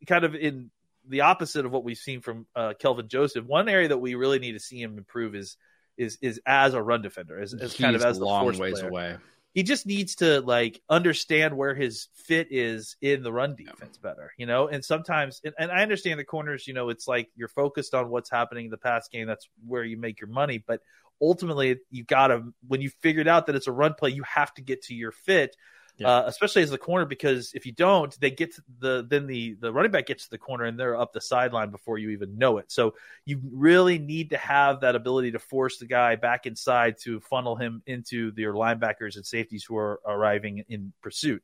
kind 0.07 0.25
of 0.25 0.35
in 0.35 0.71
the 1.09 1.23
opposite 1.23 1.67
of 1.67 1.73
what 1.73 1.85
we've 1.85 1.99
seen 1.99 2.21
from 2.21 2.47
uh, 2.57 2.75
Kelvin 2.79 3.09
Joseph. 3.09 3.45
One 3.45 3.69
area 3.69 3.89
that 3.89 3.99
we 3.99 4.15
really 4.15 4.39
need 4.39 4.53
to 4.53 4.61
see 4.61 4.81
him 4.81 4.99
improve 4.99 5.35
is 5.35 5.57
is 5.97 6.19
is 6.21 6.41
as 6.47 6.75
a 6.75 6.83
run 6.83 7.03
defender, 7.03 7.41
as, 7.41 7.55
as 7.55 7.75
kind 7.75 7.97
of 7.97 8.03
as 8.03 8.19
the 8.19 8.25
long 8.25 8.47
ways 8.59 8.81
player. 8.81 8.89
away 8.89 9.17
he 9.55 9.63
just 9.63 9.87
needs 9.87 10.17
to 10.17 10.41
like 10.41 10.83
understand 10.91 11.57
where 11.57 11.75
his 11.75 12.09
fit 12.15 12.49
is 12.51 12.97
in 13.01 13.23
the 13.23 13.33
run 13.33 13.55
defense 13.55 13.97
better, 13.99 14.33
you 14.37 14.47
know. 14.47 14.67
And 14.67 14.85
sometimes, 14.85 15.41
and, 15.45 15.55
and, 15.57 15.71
I 15.71 15.83
understand 15.83 16.19
the 16.19 16.25
corners, 16.25 16.67
you 16.67 16.75
know, 16.75 16.89
it's 16.89 17.07
like 17.07 17.31
you're 17.37 17.49
focused 17.49 17.95
on 17.95 18.11
what's 18.11 18.29
happening 18.29 18.65
in 18.65 18.71
the 18.73 18.77
pass 18.77 19.07
game. 19.09 19.29
That's 19.29 19.49
where 19.65 19.85
you 19.85 19.97
make 19.97 20.21
your 20.21 20.29
money. 20.29 20.63
But 20.67 20.81
ultimately, 21.23 21.79
you 21.89 22.03
got 22.03 22.29
to 22.29 22.53
when 22.67 22.81
you 22.81 22.91
figured 23.01 23.29
out 23.29 23.47
that 23.47 23.55
it's 23.55 23.69
a 23.69 23.73
run 23.73 23.95
play, 23.95 24.11
you 24.11 24.25
have 24.25 24.53
to 24.55 24.63
get 24.63 24.83
to 24.83 24.95
your 24.95 25.13
fit 25.13 25.57
yeah. 25.97 26.09
uh, 26.09 26.25
especially 26.27 26.63
as 26.63 26.71
the 26.71 26.79
corner, 26.79 27.05
because 27.05 27.53
if 27.55 27.67
you 27.67 27.73
don't, 27.73 28.19
they 28.21 28.31
get 28.31 28.55
the 28.81 29.07
then 29.09 29.27
the 29.27 29.57
the 29.61 29.73
running 29.73 29.93
back 29.93 30.07
gets 30.07 30.25
to 30.25 30.31
the 30.31 30.39
corner 30.39 30.65
and 30.65 30.79
they're 30.79 30.99
up 30.99 31.13
the 31.13 31.21
sideline 31.21 31.71
before 31.71 31.99
you 31.99 32.11
even 32.11 32.37
know 32.39 32.59
it. 32.59 32.71
So 32.73 32.95
you 33.25 33.41
really 33.53 33.99
need 33.99 34.31
to 34.31 34.37
have 34.37 34.81
that 34.81 34.97
ability 34.97 35.33
to 35.33 35.39
force 35.39 35.79
the 35.79 35.87
guy 35.87 36.17
back 36.17 36.47
inside 36.47 36.97
to 37.03 37.21
funnel 37.21 37.57
him 37.57 37.83
into 37.87 38.33
your 38.37 38.55
linebackers 38.55 39.17
and 39.17 39.25
safeties 39.25 39.65
who 39.65 39.77
are 39.77 40.01
arriving 40.07 40.65
in 40.69 40.93
pursuit. 41.03 41.43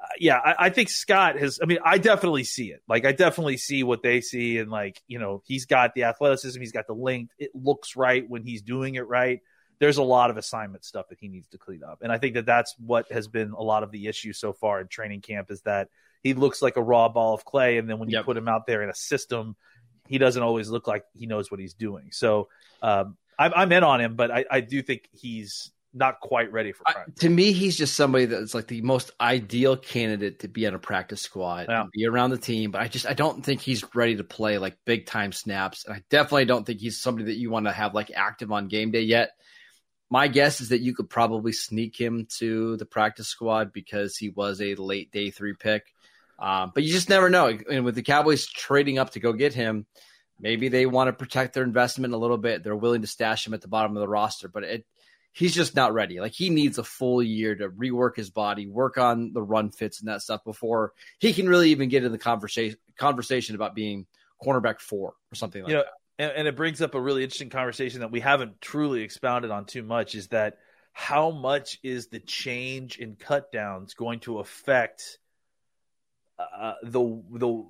Uh, 0.00 0.06
yeah, 0.18 0.36
I, 0.36 0.66
I, 0.66 0.70
think 0.70 0.90
Scott 0.90 1.38
has. 1.38 1.58
I 1.62 1.64
mean, 1.64 1.78
I 1.82 1.96
definitely 1.96 2.44
see 2.44 2.70
it. 2.70 2.82
Like, 2.86 3.06
I 3.06 3.12
definitely 3.12 3.56
see 3.56 3.82
what 3.82 4.02
they 4.02 4.20
see, 4.20 4.58
and 4.58 4.70
like, 4.70 5.00
you 5.08 5.18
know, 5.18 5.42
he's 5.46 5.64
got 5.64 5.94
the 5.94 6.04
athleticism, 6.04 6.60
he's 6.60 6.72
got 6.72 6.86
the 6.86 6.92
length. 6.92 7.32
It 7.38 7.52
looks 7.54 7.96
right 7.96 8.28
when 8.28 8.42
he's 8.42 8.60
doing 8.60 8.96
it 8.96 9.08
right 9.08 9.40
there's 9.78 9.98
a 9.98 10.02
lot 10.02 10.30
of 10.30 10.36
assignment 10.36 10.84
stuff 10.84 11.08
that 11.08 11.18
he 11.20 11.28
needs 11.28 11.48
to 11.48 11.58
clean 11.58 11.82
up. 11.82 11.98
And 12.02 12.10
I 12.10 12.18
think 12.18 12.34
that 12.34 12.46
that's 12.46 12.74
what 12.78 13.10
has 13.12 13.28
been 13.28 13.52
a 13.52 13.62
lot 13.62 13.82
of 13.82 13.90
the 13.90 14.06
issue 14.06 14.32
so 14.32 14.52
far 14.52 14.80
in 14.80 14.88
training 14.88 15.20
camp 15.20 15.50
is 15.50 15.62
that 15.62 15.88
he 16.22 16.34
looks 16.34 16.62
like 16.62 16.76
a 16.76 16.82
raw 16.82 17.08
ball 17.08 17.34
of 17.34 17.44
clay. 17.44 17.78
And 17.78 17.88
then 17.88 17.98
when 17.98 18.08
you 18.08 18.16
yep. 18.16 18.24
put 18.24 18.36
him 18.36 18.48
out 18.48 18.66
there 18.66 18.82
in 18.82 18.88
a 18.88 18.94
system, 18.94 19.56
he 20.08 20.18
doesn't 20.18 20.42
always 20.42 20.68
look 20.68 20.86
like 20.86 21.04
he 21.14 21.26
knows 21.26 21.50
what 21.50 21.60
he's 21.60 21.74
doing. 21.74 22.08
So 22.12 22.48
um, 22.82 23.16
I'm, 23.38 23.52
I'm, 23.54 23.72
in 23.72 23.84
on 23.84 24.00
him, 24.00 24.16
but 24.16 24.30
I, 24.30 24.44
I 24.50 24.60
do 24.60 24.82
think 24.82 25.08
he's 25.12 25.70
not 25.92 26.20
quite 26.20 26.52
ready 26.52 26.72
for 26.72 26.84
prime. 26.84 27.12
to 27.20 27.28
me, 27.28 27.52
he's 27.52 27.76
just 27.76 27.96
somebody 27.96 28.26
that's 28.26 28.54
like 28.54 28.66
the 28.66 28.82
most 28.82 29.10
ideal 29.20 29.76
candidate 29.76 30.40
to 30.40 30.48
be 30.48 30.66
on 30.66 30.74
a 30.74 30.78
practice 30.78 31.22
squad 31.22 31.66
Yeah. 31.68 31.82
and 31.82 31.90
be 31.90 32.06
around 32.06 32.30
the 32.30 32.38
team. 32.38 32.70
But 32.70 32.82
I 32.82 32.88
just 32.88 33.06
I 33.06 33.14
don't 33.14 33.44
think 33.44 33.60
he's 33.60 33.84
ready 33.94 34.16
to 34.16 34.24
play 34.24 34.58
like 34.58 34.76
big 34.84 35.06
time 35.06 35.32
snaps, 35.32 35.84
and 35.84 35.94
I 35.94 36.02
definitely 36.10 36.44
don't 36.44 36.64
think 36.66 36.80
he's 36.80 37.00
somebody 37.00 37.26
that 37.26 37.36
you 37.36 37.50
want 37.50 37.66
to 37.66 37.72
have 37.72 37.94
like 37.94 38.12
active 38.14 38.52
on 38.52 38.68
game 38.68 38.90
day 38.90 39.02
yet. 39.02 39.30
My 40.08 40.28
guess 40.28 40.60
is 40.60 40.68
that 40.68 40.80
you 40.80 40.94
could 40.94 41.10
probably 41.10 41.52
sneak 41.52 42.00
him 42.00 42.26
to 42.38 42.76
the 42.76 42.86
practice 42.86 43.28
squad 43.28 43.72
because 43.72 44.16
he 44.16 44.28
was 44.28 44.60
a 44.60 44.74
late 44.76 45.10
day 45.10 45.30
three 45.30 45.54
pick. 45.54 45.92
Um, 46.38 46.72
but 46.74 46.84
you 46.84 46.92
just 46.92 47.08
never 47.08 47.28
know. 47.28 47.58
And 47.70 47.84
with 47.84 47.94
the 47.94 48.02
Cowboys 48.02 48.46
trading 48.46 48.98
up 48.98 49.10
to 49.10 49.20
go 49.20 49.32
get 49.32 49.54
him, 49.54 49.86
maybe 50.38 50.68
they 50.68 50.86
want 50.86 51.08
to 51.08 51.12
protect 51.12 51.54
their 51.54 51.64
investment 51.64 52.14
a 52.14 52.18
little 52.18 52.38
bit. 52.38 52.62
They're 52.62 52.76
willing 52.76 53.00
to 53.00 53.06
stash 53.06 53.46
him 53.46 53.54
at 53.54 53.62
the 53.62 53.68
bottom 53.68 53.96
of 53.96 54.00
the 54.00 54.08
roster, 54.08 54.48
but 54.48 54.62
it 54.62 54.86
he's 55.32 55.54
just 55.54 55.74
not 55.74 55.92
ready. 55.92 56.18
Like 56.18 56.32
he 56.32 56.50
needs 56.50 56.78
a 56.78 56.84
full 56.84 57.22
year 57.22 57.54
to 57.54 57.68
rework 57.68 58.16
his 58.16 58.30
body, 58.30 58.66
work 58.66 58.98
on 58.98 59.32
the 59.32 59.42
run 59.42 59.70
fits 59.70 60.00
and 60.00 60.08
that 60.08 60.22
stuff 60.22 60.42
before 60.44 60.92
he 61.18 61.32
can 61.32 61.48
really 61.48 61.70
even 61.70 61.88
get 61.88 62.04
in 62.04 62.12
the 62.12 62.18
conversation 62.18 62.78
conversation 62.98 63.54
about 63.54 63.74
being 63.74 64.06
cornerback 64.42 64.80
four 64.80 65.14
or 65.32 65.34
something 65.34 65.62
like 65.62 65.70
You 65.70 65.76
know, 65.76 65.82
that. 65.82 65.92
And, 66.18 66.32
and 66.32 66.48
it 66.48 66.56
brings 66.56 66.80
up 66.80 66.94
a 66.94 67.00
really 67.00 67.22
interesting 67.22 67.50
conversation 67.50 68.00
that 68.00 68.10
we 68.10 68.20
haven't 68.20 68.60
truly 68.60 69.02
expounded 69.02 69.50
on 69.50 69.66
too 69.66 69.82
much 69.82 70.14
is 70.14 70.28
that 70.28 70.58
how 70.92 71.30
much 71.30 71.78
is 71.82 72.08
the 72.08 72.20
change 72.20 72.98
in 72.98 73.16
cut 73.16 73.52
downs 73.52 73.94
going 73.94 74.20
to 74.20 74.38
affect 74.38 75.18
uh, 76.38 76.74
the 76.82 77.22
the 77.32 77.64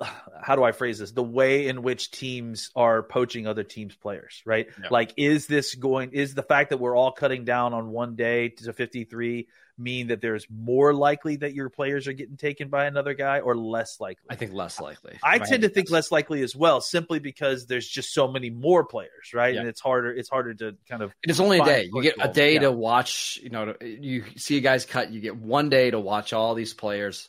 how 0.42 0.56
do 0.56 0.62
I 0.62 0.72
phrase 0.72 0.98
this? 0.98 1.12
The 1.12 1.22
way 1.22 1.66
in 1.66 1.82
which 1.82 2.10
teams 2.10 2.70
are 2.74 3.02
poaching 3.02 3.46
other 3.46 3.64
teams' 3.64 3.96
players, 3.96 4.42
right? 4.44 4.68
Yeah. 4.80 4.88
Like, 4.90 5.12
is 5.16 5.46
this 5.46 5.74
going? 5.74 6.12
Is 6.12 6.34
the 6.34 6.42
fact 6.42 6.70
that 6.70 6.78
we're 6.78 6.96
all 6.96 7.12
cutting 7.12 7.44
down 7.44 7.74
on 7.74 7.90
one 7.90 8.16
day 8.16 8.50
to 8.50 8.72
fifty 8.72 9.04
three 9.04 9.48
mean 9.82 10.08
that 10.08 10.20
there's 10.20 10.46
more 10.50 10.94
likely 10.94 11.36
that 11.36 11.54
your 11.54 11.68
players 11.68 12.06
are 12.08 12.12
getting 12.12 12.36
taken 12.36 12.68
by 12.68 12.86
another 12.86 13.14
guy, 13.14 13.40
or 13.40 13.56
less 13.56 14.00
likely? 14.00 14.26
I 14.30 14.36
think 14.36 14.52
less 14.52 14.80
likely. 14.80 15.18
I 15.22 15.36
If 15.36 15.48
tend 15.48 15.62
to 15.62 15.68
think 15.68 15.90
less 15.90 16.12
likely 16.12 16.42
as 16.42 16.54
well, 16.54 16.80
simply 16.80 17.18
because 17.18 17.66
there's 17.66 17.86
just 17.86 18.12
so 18.12 18.28
many 18.28 18.50
more 18.50 18.84
players, 18.84 19.32
right? 19.34 19.54
Yeah. 19.54 19.60
And 19.60 19.68
it's 19.68 19.80
harder. 19.80 20.12
It's 20.12 20.28
harder 20.28 20.54
to 20.54 20.76
kind 20.88 21.02
of 21.02 21.14
It's 21.22 21.40
only 21.40 21.58
a 21.58 21.64
day. 21.64 21.90
You 21.92 22.02
get 22.02 22.16
a 22.20 22.32
day 22.32 22.54
yeah. 22.54 22.60
to 22.60 22.72
watch. 22.72 23.38
You 23.42 23.50
know, 23.50 23.74
you 23.80 24.24
see 24.36 24.56
a 24.56 24.60
guy's 24.60 24.84
cut. 24.84 25.10
You 25.10 25.20
get 25.20 25.36
one 25.36 25.68
day 25.68 25.90
to 25.90 25.98
watch 25.98 26.32
all 26.32 26.54
these 26.54 26.74
players. 26.74 27.28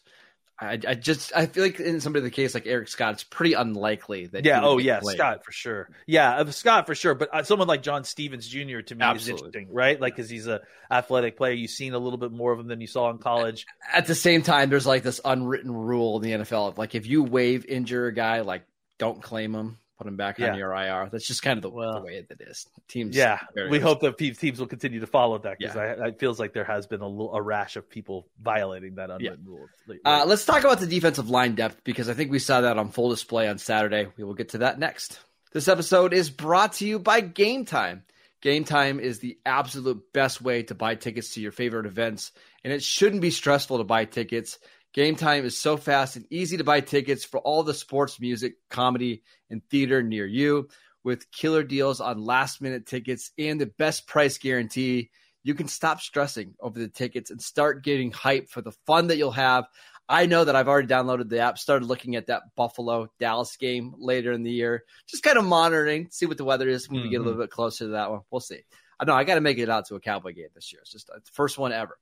I, 0.66 0.80
I 0.88 0.94
just 0.96 1.32
I 1.36 1.46
feel 1.46 1.64
like 1.64 1.80
in 1.80 2.00
somebody 2.02 2.24
the 2.24 2.32
case 2.32 2.54
like 2.54 2.66
Eric 2.66 2.88
Scott, 2.88 3.14
it's 3.14 3.24
pretty 3.24 3.54
unlikely 3.54 4.28
that. 4.28 4.46
yeah. 4.46 4.62
Oh 4.64 4.78
yeah, 4.78 5.00
played. 5.00 5.18
Scott 5.18 5.46
for 5.46 5.52
sure. 5.52 5.90
Yeah, 6.06 6.38
uh, 6.38 6.52
Scott 6.52 6.86
for 6.86 6.96
sure. 6.96 7.16
But 7.16 7.30
uh, 7.34 7.44
someone 7.44 7.68
like 7.68 7.84
John 7.84 8.04
Stephens 8.04 8.48
Jr. 8.48 8.80
to 8.82 8.96
me 8.96 9.04
Absolutely. 9.04 9.20
is 9.20 9.28
interesting, 9.28 9.68
right? 9.74 10.00
Like 10.00 10.16
because 10.16 10.30
he's 10.30 10.48
a 10.48 10.62
athletic 10.90 11.38
player. 11.38 11.54
You've 11.54 11.72
seen 11.72 11.94
a 11.94 12.00
little 12.00 12.18
bit 12.18 12.32
more 12.32 12.52
of 12.52 12.60
him 12.60 12.68
than 12.68 12.82
you 12.82 12.88
saw 12.88 13.10
in 13.10 13.18
college. 13.18 13.66
At 13.92 14.08
the 14.08 14.16
same 14.16 14.42
time, 14.42 14.70
there's 14.70 14.88
like 14.88 15.04
this 15.04 15.22
unwritten 15.24 15.72
rule 15.72 16.18
in 16.18 16.24
the 16.24 16.44
NFL 16.44 16.70
of 16.70 16.78
like 16.78 16.96
if 16.96 17.06
you 17.06 17.24
waive 17.24 17.66
injure 17.66 18.08
a 18.08 18.14
guy, 18.14 18.42
like 18.42 18.64
don't 18.98 19.22
claim 19.22 19.54
him, 19.54 19.78
put 20.04 20.10
him 20.10 20.18
back 20.18 20.38
Yeah. 20.40 20.52
on 20.52 20.58
your 20.58 20.74
IR. 20.74 21.10
That's 21.12 21.26
just 21.26 21.42
kind 21.42 21.58
of 21.58 21.64
the, 21.64 21.70
Well, 21.70 21.96
the 21.96 22.02
way 22.06 22.26
that 22.28 22.42
is. 22.42 22.68
Teams, 22.88 23.16
Yeah, 23.16 23.40
we 23.70 23.80
hope 23.80 24.02
that 24.02 24.18
teams 24.18 24.60
will 24.60 24.68
continue 24.68 25.00
to 25.00 25.08
follow 25.08 25.38
that 25.40 25.58
because 25.60 25.76
Yeah. 25.76 25.96
I, 26.04 26.08
I 26.08 26.12
feels 26.12 26.40
like 26.40 26.54
there 26.54 26.64
has 26.66 26.86
been 26.88 27.02
a, 27.02 27.08
little, 27.08 27.34
a 27.34 27.42
rash 27.42 27.76
of 27.76 27.90
people 27.90 28.28
violating 28.42 28.96
that 28.96 29.10
unwritten 29.10 29.46
rule. 29.46 29.68
lately. 29.88 30.02
Uh, 30.06 30.26
let's 30.26 30.46
talk 30.46 30.64
about 30.64 30.80
the 30.80 30.88
defensive 30.88 31.30
line 31.30 31.56
depth 31.56 31.84
because 31.84 32.10
I 32.10 32.14
think 32.14 32.32
we 32.32 32.40
saw 32.40 32.62
that 32.62 32.78
on 32.78 32.90
full 32.90 33.10
display 33.10 33.48
on 33.48 33.58
Saturday. 33.58 34.08
We 34.18 34.24
will 34.24 34.34
get 34.36 34.50
to 34.50 34.60
that 34.60 34.78
next. 34.80 35.20
This 35.52 35.68
episode 35.68 36.14
is 36.14 36.30
brought 36.30 36.74
to 36.74 36.88
you 36.88 37.00
by 37.00 37.22
Game 37.22 37.66
Time. 37.66 38.04
Game 38.42 38.66
Time 38.66 39.00
is 39.00 39.20
the 39.20 39.38
absolute 39.46 40.12
best 40.12 40.42
way 40.42 40.64
to 40.64 40.76
buy 40.76 40.96
tickets 40.96 41.36
to 41.36 41.42
your 41.42 41.52
favorite 41.54 41.86
events, 41.86 42.32
and 42.64 42.74
it 42.74 42.84
shouldn't 42.84 43.22
be 43.22 43.32
stressful 43.32 43.78
to 43.78 43.84
buy 43.86 44.04
tickets. 44.06 44.60
Game 44.94 45.16
Time 45.16 45.44
is 45.44 45.58
so 45.58 45.76
fast 45.76 46.18
and 46.18 46.26
easy 46.30 46.58
to 46.58 46.64
buy 46.64 46.80
tickets 46.80 47.26
for 47.26 47.40
all 47.40 47.64
the 47.64 47.74
sports, 47.74 48.20
music, 48.20 48.58
comedy, 48.70 49.24
and 49.50 49.62
theater 49.70 50.04
near 50.04 50.28
you 50.28 50.70
with 51.04 51.32
killer 51.32 51.64
deals 51.64 52.00
on 52.00 52.24
last 52.24 52.62
minute 52.62 52.86
tickets 52.86 53.32
and 53.40 53.60
the 53.60 53.66
best 53.66 54.06
price 54.06 54.38
guarantee. 54.38 55.10
You 55.42 55.56
can 55.56 55.68
stop 55.68 56.00
stressing 56.00 56.54
over 56.60 56.78
the 56.78 56.88
tickets 56.88 57.32
and 57.32 57.42
start 57.42 57.84
getting 57.84 58.12
hype 58.12 58.50
for 58.50 58.62
the 58.62 58.72
fun 58.86 59.08
that 59.08 59.18
you'll 59.18 59.32
have. 59.32 59.66
I 60.08 60.28
know 60.28 60.44
that 60.44 60.56
I've 60.56 60.68
already 60.68 60.88
downloaded 60.88 61.28
the 61.28 61.40
app, 61.40 61.58
started 61.58 61.88
looking 61.88 62.16
at 62.16 62.28
that 62.28 62.44
Buffalo 62.56 63.08
Dallas 63.20 63.58
game 63.58 63.96
later 63.98 64.32
in 64.32 64.44
the 64.44 64.52
year, 64.52 64.84
just 65.08 65.24
kind 65.24 65.38
of 65.38 65.46
monitoring, 65.46 66.10
see 66.12 66.28
what 66.28 66.38
the 66.38 66.46
weather 66.46 66.70
is 66.70 66.88
when 66.88 67.02
we 67.02 67.10
get 67.10 67.16
a 67.16 67.20
mm-hmm. 67.20 67.30
little 67.30 67.42
bit 67.42 67.50
closer 67.50 67.86
to 67.86 67.92
that 67.92 68.12
one. 68.12 68.22
We'll 68.30 68.42
see. 68.42 68.62
I 69.00 69.06
know 69.06 69.16
I 69.16 69.24
got 69.24 69.36
to 69.36 69.42
make 69.42 69.58
it 69.58 69.70
out 69.70 69.88
to 69.88 69.96
a 69.96 70.00
Cowboy 70.00 70.34
game 70.34 70.50
this 70.54 70.72
year. 70.72 70.82
It's 70.82 70.92
just 70.92 71.08
the 71.08 71.20
first 71.32 71.58
one 71.58 71.72
ever. 71.72 71.98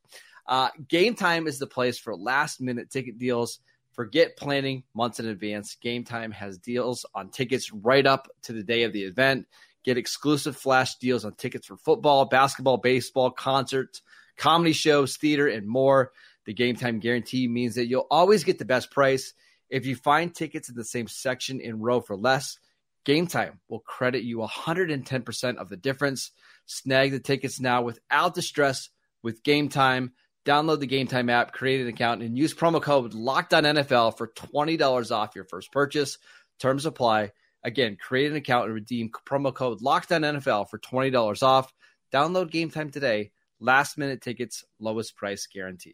Uh, 0.48 0.70
game 0.88 1.16
time 1.16 1.48
is 1.48 1.60
the 1.60 1.68
place 1.68 1.98
for 1.98 2.16
last 2.16 2.62
minute 2.62 2.90
ticket 2.90 3.18
deals. 3.18 3.60
Forget 3.94 4.38
planning 4.38 4.84
months 4.94 5.20
in 5.20 5.28
advance. 5.28 5.76
Game 5.76 6.04
time 6.04 6.32
has 6.32 6.58
deals 6.58 7.06
on 7.14 7.30
tickets 7.30 7.72
right 7.72 8.06
up 8.06 8.30
to 8.44 8.54
the 8.54 8.64
day 8.64 8.84
of 8.84 8.94
the 8.94 9.04
event. 9.04 9.48
Get 9.84 9.98
exclusive 9.98 10.56
flash 10.56 10.96
deals 10.96 11.26
on 11.26 11.34
tickets 11.34 11.68
for 11.68 11.78
football, 11.78 12.26
basketball, 12.26 12.78
baseball, 12.78 13.32
concerts, 13.32 14.02
comedy 14.38 14.74
shows, 14.74 15.18
theater, 15.18 15.48
and 15.48 15.68
more. 15.68 16.12
The 16.46 16.54
game 16.54 16.76
time 16.76 17.00
guarantee 17.00 17.48
means 17.48 17.76
that 17.76 17.88
you'll 17.88 18.08
always 18.10 18.44
get 18.44 18.60
the 18.60 18.66
best 18.66 18.92
price. 18.92 19.34
If 19.70 19.86
you 19.86 19.96
find 19.96 20.34
tickets 20.34 20.70
in 20.70 20.76
the 20.76 20.84
same 20.84 21.08
section 21.08 21.60
in 21.60 21.80
row 21.80 22.02
for 22.02 22.16
less, 22.16 22.58
Game 23.04 23.26
Time 23.28 23.60
will 23.68 23.80
credit 23.80 24.24
you 24.24 24.38
110% 24.38 25.56
of 25.58 25.70
the 25.70 25.78
difference. 25.78 26.32
Snag 26.66 27.12
the 27.12 27.20
tickets 27.20 27.60
now 27.60 27.82
without 27.82 28.36
the 28.36 28.42
stress 28.42 28.90
with 29.24 29.44
Game 29.44 29.70
Time. 29.70 30.14
Download 30.46 30.80
the 30.80 30.88
Game 30.88 31.08
Time 31.08 31.30
app, 31.30 31.52
create 31.52 31.82
an 31.82 31.88
account, 31.88 32.24
and 32.24 32.38
use 32.38 32.54
promo 32.54 32.82
code 32.82 33.14
LOCKEDONNFL 33.14 34.18
for 34.18 34.28
$20 34.30 35.12
off 35.12 35.36
your 35.36 35.46
first 35.46 35.72
purchase. 35.72 36.18
Terms 36.60 36.86
apply. 36.86 37.32
Again, 37.64 37.96
create 38.00 38.32
an 38.32 38.38
account 38.38 38.66
and 38.66 38.74
redeem 38.74 39.12
promo 39.26 39.54
code 39.54 39.82
LOCKEDONNFL 39.82 40.70
for 40.70 40.80
$20 40.80 41.44
off. 41.44 41.72
Download 42.12 42.50
Game 42.50 42.72
Time 42.72 42.90
today. 42.90 43.32
Last 43.60 44.00
minute 44.00 44.22
tickets, 44.22 44.66
lowest 44.80 45.16
price 45.16 45.46
guaranteed. 45.46 45.94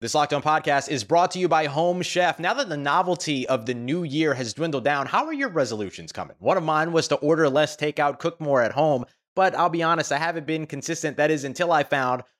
This 0.00 0.14
Locked 0.14 0.32
On 0.32 0.40
podcast 0.40 0.88
is 0.88 1.02
brought 1.02 1.32
to 1.32 1.40
you 1.40 1.48
by 1.48 1.66
Home 1.66 2.02
Chef. 2.02 2.38
Now 2.38 2.54
that 2.54 2.68
the 2.68 2.76
novelty 2.76 3.48
of 3.48 3.66
the 3.66 3.74
new 3.74 4.04
year 4.04 4.32
has 4.32 4.54
dwindled 4.54 4.84
down, 4.84 5.06
how 5.06 5.26
are 5.26 5.32
your 5.32 5.48
resolutions 5.48 6.12
coming? 6.12 6.36
One 6.38 6.56
of 6.56 6.62
mine 6.62 6.92
was 6.92 7.08
to 7.08 7.16
order 7.16 7.48
less 7.48 7.76
takeout, 7.76 8.20
cook 8.20 8.40
more 8.40 8.62
at 8.62 8.70
home, 8.70 9.06
but 9.34 9.56
I'll 9.56 9.70
be 9.70 9.82
honest, 9.82 10.12
I 10.12 10.18
haven't 10.18 10.46
been 10.46 10.68
consistent. 10.68 11.16
That 11.16 11.32
is 11.32 11.42
until 11.42 11.72
I 11.72 11.82
found 11.82 12.22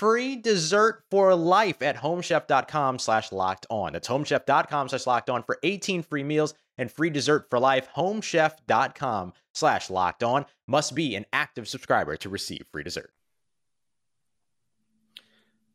free 0.00 0.34
dessert 0.34 1.04
for 1.10 1.34
life 1.34 1.82
at 1.82 1.94
homechef.com 1.94 2.98
slash 2.98 3.30
locked 3.32 3.66
on. 3.68 3.92
That's 3.92 4.08
homechef.com 4.08 4.88
slash 4.88 5.06
locked 5.06 5.28
on 5.28 5.42
for 5.42 5.58
18 5.62 6.02
free 6.04 6.24
meals 6.24 6.54
and 6.78 6.90
free 6.90 7.10
dessert 7.10 7.48
for 7.50 7.58
life. 7.58 7.86
Homechef.com 7.94 9.34
slash 9.52 9.90
locked 9.90 10.24
on 10.24 10.46
must 10.66 10.94
be 10.94 11.14
an 11.16 11.26
active 11.34 11.68
subscriber 11.68 12.16
to 12.16 12.30
receive 12.30 12.64
free 12.72 12.82
dessert. 12.82 13.12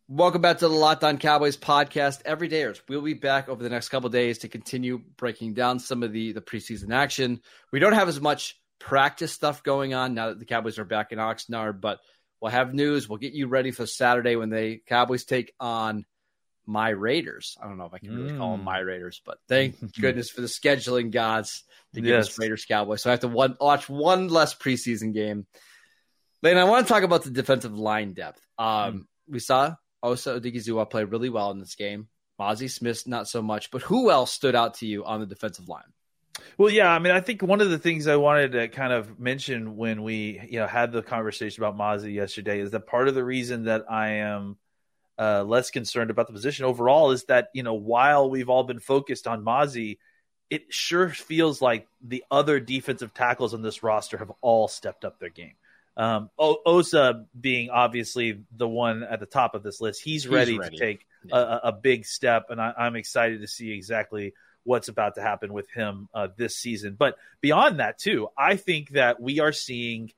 Welcome 0.07 0.41
back 0.41 0.57
to 0.59 0.67
the 0.67 0.73
Locked 0.73 1.03
On 1.03 1.19
Cowboys 1.19 1.57
podcast. 1.57 2.21
Every 2.25 2.47
day, 2.47 2.67
we'll 2.89 3.01
be 3.01 3.13
back 3.13 3.47
over 3.47 3.63
the 3.63 3.69
next 3.69 3.89
couple 3.89 4.09
days 4.09 4.39
to 4.39 4.47
continue 4.47 5.01
breaking 5.17 5.53
down 5.53 5.79
some 5.79 6.01
of 6.01 6.11
the 6.11 6.31
the 6.31 6.41
preseason 6.41 6.93
action. 6.93 7.41
We 7.71 7.79
don't 7.79 7.93
have 7.93 8.07
as 8.07 8.21
much 8.21 8.59
practice 8.79 9.31
stuff 9.31 9.63
going 9.63 9.93
on 9.93 10.13
now 10.13 10.29
that 10.29 10.39
the 10.39 10.45
Cowboys 10.45 10.77
are 10.77 10.85
back 10.85 11.11
in 11.11 11.17
Oxnard, 11.17 11.81
but 11.81 11.99
we'll 12.45 12.51
have 12.51 12.75
news. 12.75 13.09
We'll 13.09 13.17
get 13.17 13.33
you 13.33 13.47
ready 13.47 13.71
for 13.71 13.87
Saturday 13.87 14.35
when 14.35 14.49
the 14.49 14.79
Cowboys 14.85 15.25
take 15.25 15.51
on 15.59 16.05
my 16.67 16.89
Raiders. 16.89 17.57
I 17.59 17.67
don't 17.67 17.77
know 17.79 17.85
if 17.85 17.93
I 17.95 17.97
can 17.97 18.15
really 18.15 18.37
call 18.37 18.51
them 18.51 18.61
Mm. 18.61 18.65
my 18.65 18.77
Raiders, 18.79 19.19
but 19.25 19.39
thank 19.47 19.75
goodness 19.99 20.29
for 20.29 20.41
the 20.41 20.47
scheduling 20.47 21.09
gods 21.09 21.63
to 21.95 22.01
give 22.01 22.11
Yes. 22.11 22.27
us 22.29 22.37
Raiders 22.39 22.65
Cowboys. 22.65 23.01
So 23.01 23.09
I 23.09 23.13
have 23.13 23.21
to 23.21 23.27
one, 23.27 23.57
watch 23.59 23.89
one 23.89 24.27
less 24.27 24.53
preseason 24.53 25.11
game. 25.11 25.47
Lane, 26.43 26.57
I 26.57 26.65
want 26.65 26.85
to 26.85 26.93
talk 26.93 27.01
about 27.01 27.23
the 27.23 27.31
defensive 27.31 27.73
line 27.75 28.13
depth. 28.13 28.39
Um, 28.59 29.07
We 29.27 29.39
saw 29.39 29.73
Osa 30.03 30.39
Odighizuwa 30.39 30.87
play 30.87 31.03
really 31.03 31.29
well 31.29 31.49
in 31.49 31.59
this 31.59 31.73
game. 31.73 32.09
Mazi 32.39 32.69
Smith, 32.69 33.07
not 33.07 33.27
so 33.27 33.41
much. 33.41 33.71
But 33.71 33.81
who 33.81 34.11
else 34.11 34.31
stood 34.31 34.53
out 34.53 34.75
to 34.75 34.85
you 34.85 35.03
on 35.03 35.19
the 35.19 35.25
defensive 35.25 35.67
line? 35.67 35.91
Well, 36.57 36.69
yeah, 36.69 36.89
I 36.89 36.99
mean, 36.99 37.13
I 37.13 37.19
think 37.19 37.41
one 37.41 37.61
of 37.61 37.69
the 37.69 37.77
things 37.77 38.07
I 38.07 38.15
wanted 38.15 38.53
to 38.53 38.67
kind 38.69 38.93
of 38.93 39.19
mention 39.19 39.77
when 39.77 40.03
we, 40.03 40.41
you 40.49 40.59
know, 40.59 40.67
had 40.67 40.91
the 40.91 41.01
conversation 41.01 41.63
about 41.63 41.77
Mazi 41.77 42.13
yesterday 42.13 42.59
is 42.59 42.71
that 42.71 42.87
part 42.87 43.07
of 43.07 43.15
the 43.15 43.23
reason 43.23 43.65
that 43.65 43.85
I 43.89 44.07
am 44.07 44.57
uh, 45.17 45.43
less 45.43 45.71
concerned 45.71 46.11
about 46.11 46.27
the 46.27 46.33
position 46.33 46.65
overall 46.65 47.11
is 47.11 47.23
that 47.25 47.49
you 47.53 47.63
know 47.63 47.73
while 47.73 48.29
we've 48.29 48.49
all 48.49 48.63
been 48.63 48.79
focused 48.79 49.27
on 49.27 49.43
Mazi, 49.43 49.97
it 50.49 50.73
sure 50.73 51.09
feels 51.09 51.61
like 51.61 51.87
the 52.01 52.23
other 52.29 52.59
defensive 52.59 53.13
tackles 53.13 53.53
on 53.53 53.61
this 53.61 53.83
roster 53.83 54.17
have 54.17 54.31
all 54.41 54.67
stepped 54.67 55.05
up 55.05 55.19
their 55.19 55.29
game. 55.29 55.53
Um, 55.97 56.29
o- 56.37 56.61
Osa 56.65 57.25
being 57.39 57.69
obviously 57.69 58.43
the 58.55 58.67
one 58.67 59.03
at 59.03 59.21
the 59.21 59.25
top 59.25 59.55
of 59.55 59.63
this 59.63 59.79
list, 59.79 60.01
he's 60.03 60.27
ready, 60.27 60.51
he's 60.51 60.59
ready. 60.59 60.77
to 60.77 60.83
take 60.83 61.07
yeah. 61.23 61.37
a, 61.37 61.69
a, 61.69 61.71
big 61.71 62.05
step, 62.05 62.47
and 62.49 62.59
I, 62.59 62.73
I'm 62.77 62.97
excited 62.97 63.39
to 63.39 63.47
see 63.47 63.71
exactly 63.71 64.33
what's 64.65 64.89
about 64.89 65.15
to 65.15 65.21
happen 65.21 65.53
with 65.53 65.69
him 65.69 66.09
uh, 66.13 66.27
this 66.35 66.57
season. 66.57 66.95
But 66.97 67.17
beyond 67.39 67.79
that, 67.79 67.97
too, 67.97 68.27
I 68.37 68.57
think 68.57 68.89
that 68.89 69.21
we 69.21 69.39
are 69.39 69.53
seeing 69.53 70.11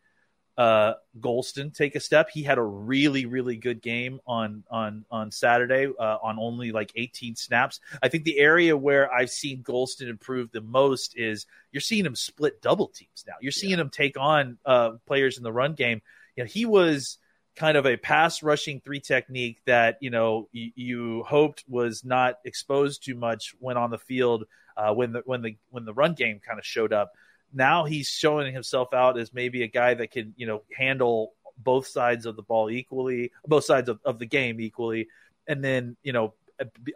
uh, 0.58 0.94
Golston 1.20 1.72
take 1.72 1.96
a 1.96 2.00
step. 2.00 2.30
He 2.32 2.42
had 2.42 2.58
a 2.58 2.64
really, 2.64 3.28
really 3.28 3.58
good 3.58 3.80
game 3.80 4.20
on 4.26 4.64
on 4.72 5.06
on 5.12 5.32
Saturday 5.32 5.86
uh, 5.88 6.18
on 6.24 6.40
only 6.40 6.72
like 6.72 6.92
18 6.96 7.36
snaps. 7.36 7.80
I 8.02 8.08
think 8.08 8.24
the 8.24 8.40
area 8.40 8.76
where 8.76 9.14
I've 9.14 9.30
seen 9.30 9.62
Golston 9.62 10.10
improve 10.10 10.52
the 10.52 10.62
most 10.62 11.16
is 11.16 11.46
you're 11.72 11.82
seeing 11.82 12.06
him 12.06 12.16
split 12.16 12.60
double 12.62 12.88
teams 12.88 13.24
now. 13.28 13.36
You're 13.40 13.52
seeing 13.52 13.74
yeah. 13.74 13.82
him 13.82 13.90
take 13.92 14.18
on 14.18 14.58
uh, 14.66 14.92
players 15.06 15.38
in 15.38 15.44
the 15.44 15.54
run 15.54 15.74
game. 15.74 16.02
You 16.36 16.44
know, 16.44 16.48
he 16.48 16.66
was 16.66 17.20
kind 17.58 17.76
of 17.76 17.86
a 17.86 17.98
pass 17.98 18.44
rushing 18.44 18.80
three 18.80 19.00
technique 19.00 19.60
that 19.66 19.98
you 20.00 20.10
know 20.10 20.48
y- 20.54 20.72
you 20.76 21.24
hoped 21.24 21.64
was 21.68 22.06
not 22.06 22.36
exposed 22.46 23.04
too 23.04 23.16
much 23.16 23.56
when 23.60 23.78
on 23.78 23.90
the 23.90 23.98
field 23.98 24.46
uh, 24.78 24.94
when 24.94 25.12
the 25.12 25.22
when 25.26 25.42
the 25.42 25.58
when 25.70 25.84
the 25.84 25.94
run 25.94 26.14
game 26.14 26.40
kind 26.46 26.60
of 26.60 26.66
showed 26.66 26.94
up. 26.94 27.14
Now 27.54 27.86
he's 27.86 28.08
showing 28.08 28.54
himself 28.54 28.94
out 28.94 29.18
as 29.18 29.34
maybe 29.34 29.64
a 29.64 29.68
guy 29.68 29.96
that 29.96 30.12
can 30.12 30.34
you 30.38 30.46
know 30.46 30.64
handle 30.76 31.34
both 31.58 31.88
sides 31.88 32.26
of 32.26 32.36
the 32.36 32.44
ball 32.44 32.70
equally, 32.70 33.32
both 33.46 33.66
sides 33.66 33.90
of, 33.90 34.00
of 34.06 34.20
the 34.20 34.28
game 34.28 34.62
equally, 34.62 35.08
and 35.48 35.64
then 35.64 35.98
you 36.04 36.14
know 36.14 36.34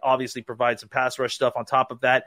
obviously 0.02 0.42
provide 0.42 0.80
some 0.80 0.88
pass 0.88 1.18
rush 1.18 1.34
stuff 1.34 1.54
on 1.56 1.64
top 1.64 1.90
of 1.90 2.00
that. 2.00 2.26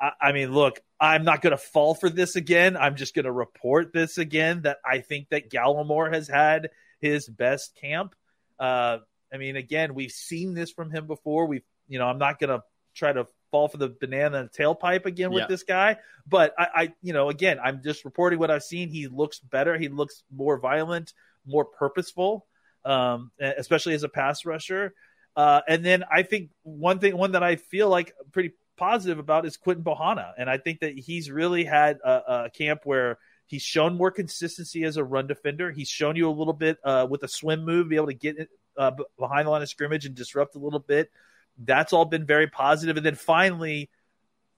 I, 0.00 0.10
I 0.20 0.32
mean, 0.32 0.52
look, 0.52 0.80
I'm 1.00 1.24
not 1.24 1.40
going 1.40 1.52
to 1.52 1.58
fall 1.58 1.94
for 1.94 2.10
this 2.10 2.36
again. 2.36 2.76
I'm 2.76 2.96
just 2.96 3.14
going 3.14 3.24
to 3.24 3.32
report 3.32 3.92
this 3.92 4.18
again 4.18 4.62
that 4.62 4.78
I 4.84 4.98
think 4.98 5.30
that 5.30 5.50
Gallimore 5.50 6.12
has 6.12 6.28
had 6.28 6.70
his 7.04 7.28
best 7.28 7.76
camp. 7.76 8.14
Uh, 8.58 8.98
I 9.32 9.36
mean, 9.36 9.56
again, 9.56 9.94
we've 9.94 10.10
seen 10.10 10.54
this 10.54 10.70
from 10.70 10.90
him 10.90 11.06
before. 11.06 11.46
We've, 11.46 11.64
you 11.86 11.98
know, 11.98 12.06
I'm 12.06 12.18
not 12.18 12.38
going 12.38 12.50
to 12.50 12.64
try 12.94 13.12
to 13.12 13.26
fall 13.50 13.68
for 13.68 13.76
the 13.76 13.88
banana 13.88 14.38
and 14.38 14.50
tailpipe 14.50 15.04
again 15.04 15.30
with 15.30 15.42
yeah. 15.42 15.46
this 15.48 15.64
guy, 15.64 15.98
but 16.26 16.54
I, 16.58 16.66
I, 16.74 16.94
you 17.02 17.12
know, 17.12 17.28
again, 17.28 17.58
I'm 17.62 17.82
just 17.82 18.04
reporting 18.04 18.38
what 18.38 18.50
I've 18.50 18.62
seen. 18.62 18.88
He 18.88 19.06
looks 19.06 19.38
better. 19.38 19.76
He 19.76 19.88
looks 19.88 20.22
more 20.34 20.58
violent, 20.58 21.12
more 21.44 21.64
purposeful, 21.64 22.46
um, 22.84 23.30
especially 23.38 23.94
as 23.94 24.02
a 24.02 24.08
pass 24.08 24.46
rusher. 24.46 24.94
Uh, 25.36 25.60
and 25.68 25.84
then 25.84 26.04
I 26.10 26.22
think 26.22 26.50
one 26.62 27.00
thing, 27.00 27.16
one 27.16 27.32
that 27.32 27.42
I 27.42 27.56
feel 27.56 27.88
like 27.88 28.14
pretty 28.32 28.52
positive 28.76 29.18
about 29.18 29.44
is 29.44 29.56
Quinton 29.56 29.84
Bohanna, 29.84 30.32
and 30.38 30.48
I 30.48 30.58
think 30.58 30.80
that 30.80 30.96
he's 30.96 31.30
really 31.30 31.64
had 31.64 31.98
a, 32.04 32.44
a 32.44 32.50
camp 32.50 32.80
where 32.84 33.18
He's 33.46 33.62
shown 33.62 33.96
more 33.96 34.10
consistency 34.10 34.84
as 34.84 34.96
a 34.96 35.04
run 35.04 35.26
defender. 35.26 35.70
He's 35.70 35.88
shown 35.88 36.16
you 36.16 36.28
a 36.28 36.32
little 36.32 36.52
bit 36.52 36.78
uh, 36.82 37.06
with 37.08 37.22
a 37.22 37.28
swim 37.28 37.64
move, 37.64 37.88
be 37.88 37.96
able 37.96 38.06
to 38.06 38.14
get 38.14 38.48
uh, 38.76 38.92
behind 39.18 39.46
the 39.46 39.50
line 39.50 39.62
of 39.62 39.68
scrimmage 39.68 40.06
and 40.06 40.14
disrupt 40.14 40.54
a 40.56 40.58
little 40.58 40.80
bit. 40.80 41.10
That's 41.58 41.92
all 41.92 42.04
been 42.04 42.26
very 42.26 42.46
positive. 42.46 42.96
And 42.96 43.04
then 43.04 43.14
finally, 43.14 43.90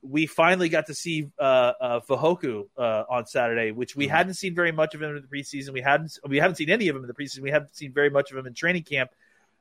we 0.02 0.26
finally 0.26 0.68
got 0.68 0.86
to 0.86 0.94
see 0.94 1.30
uh, 1.38 1.72
uh, 1.80 2.00
Fehoko 2.00 2.68
uh, 2.78 3.04
on 3.08 3.26
Saturday, 3.26 3.72
which 3.72 3.96
we 3.96 4.06
mm-hmm. 4.06 4.16
hadn't 4.16 4.34
seen 4.34 4.54
very 4.54 4.72
much 4.72 4.94
of 4.94 5.02
him 5.02 5.16
in 5.16 5.22
the 5.22 5.28
preseason. 5.28 5.72
We 5.72 5.80
hadn't 5.80 6.18
we 6.26 6.38
haven't 6.38 6.56
seen 6.56 6.70
any 6.70 6.88
of 6.88 6.96
him 6.96 7.02
in 7.02 7.08
the 7.08 7.14
preseason. 7.14 7.40
We 7.40 7.50
haven't 7.50 7.74
seen 7.76 7.92
very 7.92 8.10
much 8.10 8.30
of 8.30 8.36
him 8.36 8.46
in 8.46 8.54
training 8.54 8.84
camp. 8.84 9.10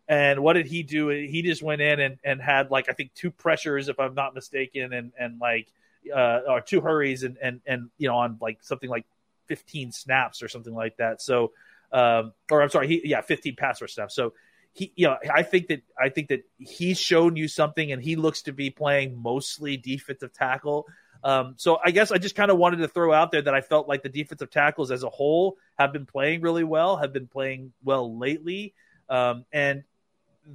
And 0.07 0.41
what 0.41 0.53
did 0.53 0.67
he 0.67 0.83
do? 0.83 1.07
He 1.07 1.41
just 1.41 1.63
went 1.63 1.81
in 1.81 1.99
and, 1.99 2.19
and 2.23 2.39
had 2.39 2.69
like 2.69 2.89
I 2.89 2.93
think 2.93 3.13
two 3.15 3.31
pressures, 3.31 3.89
if 3.89 3.99
I'm 3.99 4.13
not 4.13 4.35
mistaken, 4.35 4.93
and 4.93 5.11
and 5.19 5.39
like 5.39 5.67
uh, 6.15 6.41
or 6.47 6.61
two 6.61 6.81
hurries, 6.81 7.23
and 7.23 7.37
and 7.41 7.61
and 7.65 7.89
you 7.97 8.07
know 8.07 8.17
on 8.17 8.37
like 8.39 8.59
something 8.61 8.89
like 8.89 9.05
15 9.47 9.91
snaps 9.91 10.41
or 10.43 10.47
something 10.47 10.73
like 10.73 10.97
that. 10.97 11.21
So, 11.21 11.51
um, 11.91 12.33
or 12.51 12.61
I'm 12.61 12.69
sorry, 12.69 12.87
he, 12.87 13.01
yeah, 13.05 13.21
15 13.21 13.55
pass 13.55 13.81
rush 13.81 13.93
snaps. 13.93 14.15
So 14.15 14.33
he, 14.73 14.91
you 14.95 15.07
know, 15.07 15.17
I 15.33 15.43
think 15.43 15.67
that 15.67 15.83
I 15.99 16.09
think 16.09 16.29
that 16.29 16.43
he's 16.57 16.99
shown 16.99 17.35
you 17.37 17.47
something, 17.47 17.91
and 17.91 18.01
he 18.01 18.15
looks 18.17 18.43
to 18.43 18.51
be 18.51 18.69
playing 18.69 19.17
mostly 19.17 19.77
defensive 19.77 20.33
tackle. 20.33 20.85
Um, 21.23 21.55
so 21.57 21.79
I 21.83 21.91
guess 21.91 22.11
I 22.11 22.17
just 22.17 22.35
kind 22.35 22.51
of 22.51 22.57
wanted 22.57 22.77
to 22.77 22.87
throw 22.87 23.13
out 23.13 23.31
there 23.31 23.41
that 23.41 23.53
I 23.53 23.61
felt 23.61 23.87
like 23.87 24.03
the 24.03 24.09
defensive 24.09 24.51
tackles 24.51 24.91
as 24.91 25.03
a 25.03 25.09
whole 25.09 25.57
have 25.79 25.93
been 25.93 26.05
playing 26.05 26.41
really 26.41 26.63
well, 26.63 26.97
have 26.97 27.13
been 27.13 27.27
playing 27.27 27.71
well 27.83 28.17
lately, 28.17 28.73
um, 29.09 29.45
and 29.51 29.83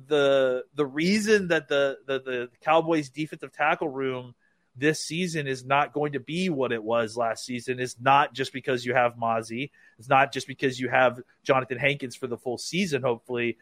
the 0.07 0.64
the 0.74 0.87
reason 0.87 1.48
that 1.48 1.68
the, 1.68 1.98
the 2.07 2.18
the 2.20 2.48
Cowboys 2.62 3.09
defensive 3.09 3.53
tackle 3.53 3.88
room 3.88 4.35
this 4.81 5.05
season 5.05 5.47
is 5.47 5.64
not 5.64 5.93
going 5.93 6.12
to 6.12 6.21
be 6.21 6.49
what 6.49 6.73
it 6.73 6.83
was 6.83 7.16
last 7.16 7.45
season. 7.45 7.79
It's 7.79 8.01
not 8.01 8.35
just 8.35 8.53
because 8.53 8.85
you 8.85 8.95
have 8.95 9.16
Mazi. 9.16 9.71
It's 9.99 10.09
not 10.09 10.33
just 10.33 10.47
because 10.47 10.81
you 10.81 10.88
have 10.88 11.21
Jonathan 11.45 11.79
Hankins 11.79 12.16
for 12.16 12.27
the 12.27 12.38
full 12.38 12.59
season. 12.59 13.03
Hopefully, 13.03 13.59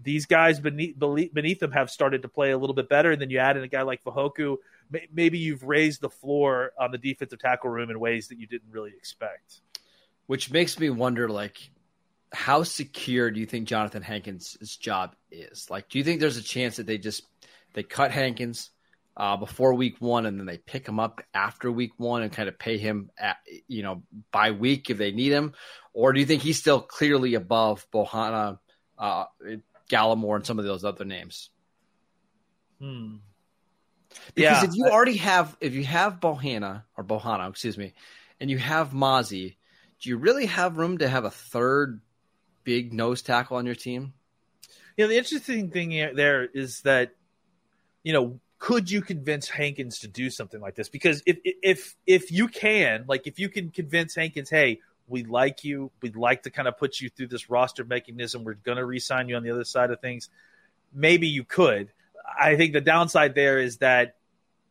these 0.00 0.26
guys 0.26 0.60
beneath 0.60 0.98
beneath 0.98 1.58
them 1.58 1.72
have 1.72 1.90
started 1.90 2.22
to 2.22 2.28
play 2.28 2.52
a 2.52 2.58
little 2.58 2.74
bit 2.74 2.88
better. 2.88 3.10
And 3.10 3.20
then 3.20 3.30
you 3.30 3.38
add 3.38 3.56
in 3.56 3.64
a 3.64 3.68
guy 3.68 3.82
like 3.82 4.02
Fehoko. 4.04 4.56
Maybe 5.12 5.38
you've 5.38 5.64
raised 5.64 6.00
the 6.00 6.10
floor 6.10 6.72
on 6.78 6.92
the 6.92 6.98
defensive 6.98 7.40
tackle 7.40 7.70
room 7.70 7.90
in 7.90 7.98
ways 7.98 8.28
that 8.28 8.38
you 8.38 8.46
didn't 8.46 8.70
really 8.70 8.92
expect. 8.96 9.60
Which 10.26 10.50
makes 10.50 10.78
me 10.78 10.90
wonder, 10.90 11.28
like, 11.28 11.70
how 12.32 12.62
secure 12.62 13.30
do 13.30 13.40
you 13.40 13.46
think 13.46 13.68
Jonathan 13.68 14.02
Hankins' 14.02 14.56
job 14.80 15.16
is? 15.30 15.68
Like, 15.70 15.88
do 15.88 15.98
you 15.98 16.04
think 16.04 16.20
there's 16.20 16.36
a 16.36 16.42
chance 16.42 16.76
that 16.76 16.86
they 16.86 16.98
just 16.98 17.24
they 17.74 17.82
cut 17.82 18.10
Hankins? 18.10 18.70
Uh, 19.16 19.36
before 19.36 19.74
week 19.74 19.96
one, 19.98 20.26
and 20.26 20.38
then 20.38 20.46
they 20.46 20.58
pick 20.58 20.86
him 20.86 20.98
up 20.98 21.20
after 21.34 21.70
week 21.70 21.92
one 21.98 22.22
and 22.22 22.32
kind 22.32 22.48
of 22.48 22.58
pay 22.58 22.78
him 22.78 23.10
at 23.18 23.36
you 23.68 23.82
know 23.82 24.02
by 24.30 24.52
week 24.52 24.90
if 24.90 24.98
they 24.98 25.12
need 25.12 25.32
him, 25.32 25.52
or 25.92 26.12
do 26.12 26.20
you 26.20 26.26
think 26.26 26.42
he's 26.42 26.58
still 26.58 26.80
clearly 26.80 27.34
above 27.34 27.86
Bohanna, 27.92 28.58
uh, 28.98 29.24
Gallimore, 29.90 30.36
and 30.36 30.46
some 30.46 30.58
of 30.58 30.64
those 30.64 30.84
other 30.84 31.04
names? 31.04 31.50
Hmm. 32.80 33.16
Because 34.34 34.62
yeah. 34.62 34.68
if 34.68 34.74
you 34.74 34.86
already 34.86 35.16
have 35.18 35.56
if 35.60 35.74
you 35.74 35.84
have 35.84 36.20
Bohanna 36.20 36.84
or 36.96 37.04
Bohanna, 37.04 37.48
excuse 37.50 37.76
me, 37.76 37.92
and 38.40 38.50
you 38.50 38.58
have 38.58 38.92
Mazi, 38.92 39.56
do 40.00 40.10
you 40.10 40.16
really 40.16 40.46
have 40.46 40.78
room 40.78 40.98
to 40.98 41.08
have 41.08 41.24
a 41.24 41.30
third 41.30 42.00
big 42.64 42.92
nose 42.92 43.22
tackle 43.22 43.56
on 43.56 43.66
your 43.66 43.74
team? 43.74 44.14
You 44.96 45.04
know, 45.04 45.08
the 45.08 45.16
interesting 45.16 45.70
thing 45.70 45.90
there 46.14 46.44
is 46.44 46.80
that 46.82 47.14
you 48.02 48.12
know 48.12 48.40
could 48.62 48.88
you 48.88 49.02
convince 49.02 49.48
Hankins 49.48 49.98
to 49.98 50.08
do 50.08 50.30
something 50.30 50.60
like 50.60 50.76
this? 50.76 50.88
Because 50.88 51.20
if 51.26 51.38
if 51.42 51.96
if 52.06 52.30
you 52.30 52.46
can, 52.46 53.06
like 53.08 53.26
if 53.26 53.40
you 53.40 53.48
can 53.48 53.70
convince 53.70 54.14
Hankins, 54.14 54.48
hey, 54.48 54.78
we 55.08 55.24
like 55.24 55.64
you, 55.64 55.90
we'd 56.00 56.14
like 56.14 56.44
to 56.44 56.50
kind 56.50 56.68
of 56.68 56.78
put 56.78 57.00
you 57.00 57.08
through 57.08 57.26
this 57.26 57.50
roster 57.50 57.84
mechanism. 57.84 58.44
We're 58.44 58.54
to 58.76 58.84
re-sign 58.84 59.28
you 59.28 59.34
on 59.34 59.42
the 59.42 59.50
other 59.50 59.64
side 59.64 59.90
of 59.90 60.00
things. 60.00 60.28
Maybe 60.94 61.26
you 61.26 61.42
could. 61.42 61.88
I 62.40 62.54
think 62.54 62.72
the 62.72 62.80
downside 62.80 63.34
there 63.34 63.58
is 63.58 63.78
that 63.78 64.14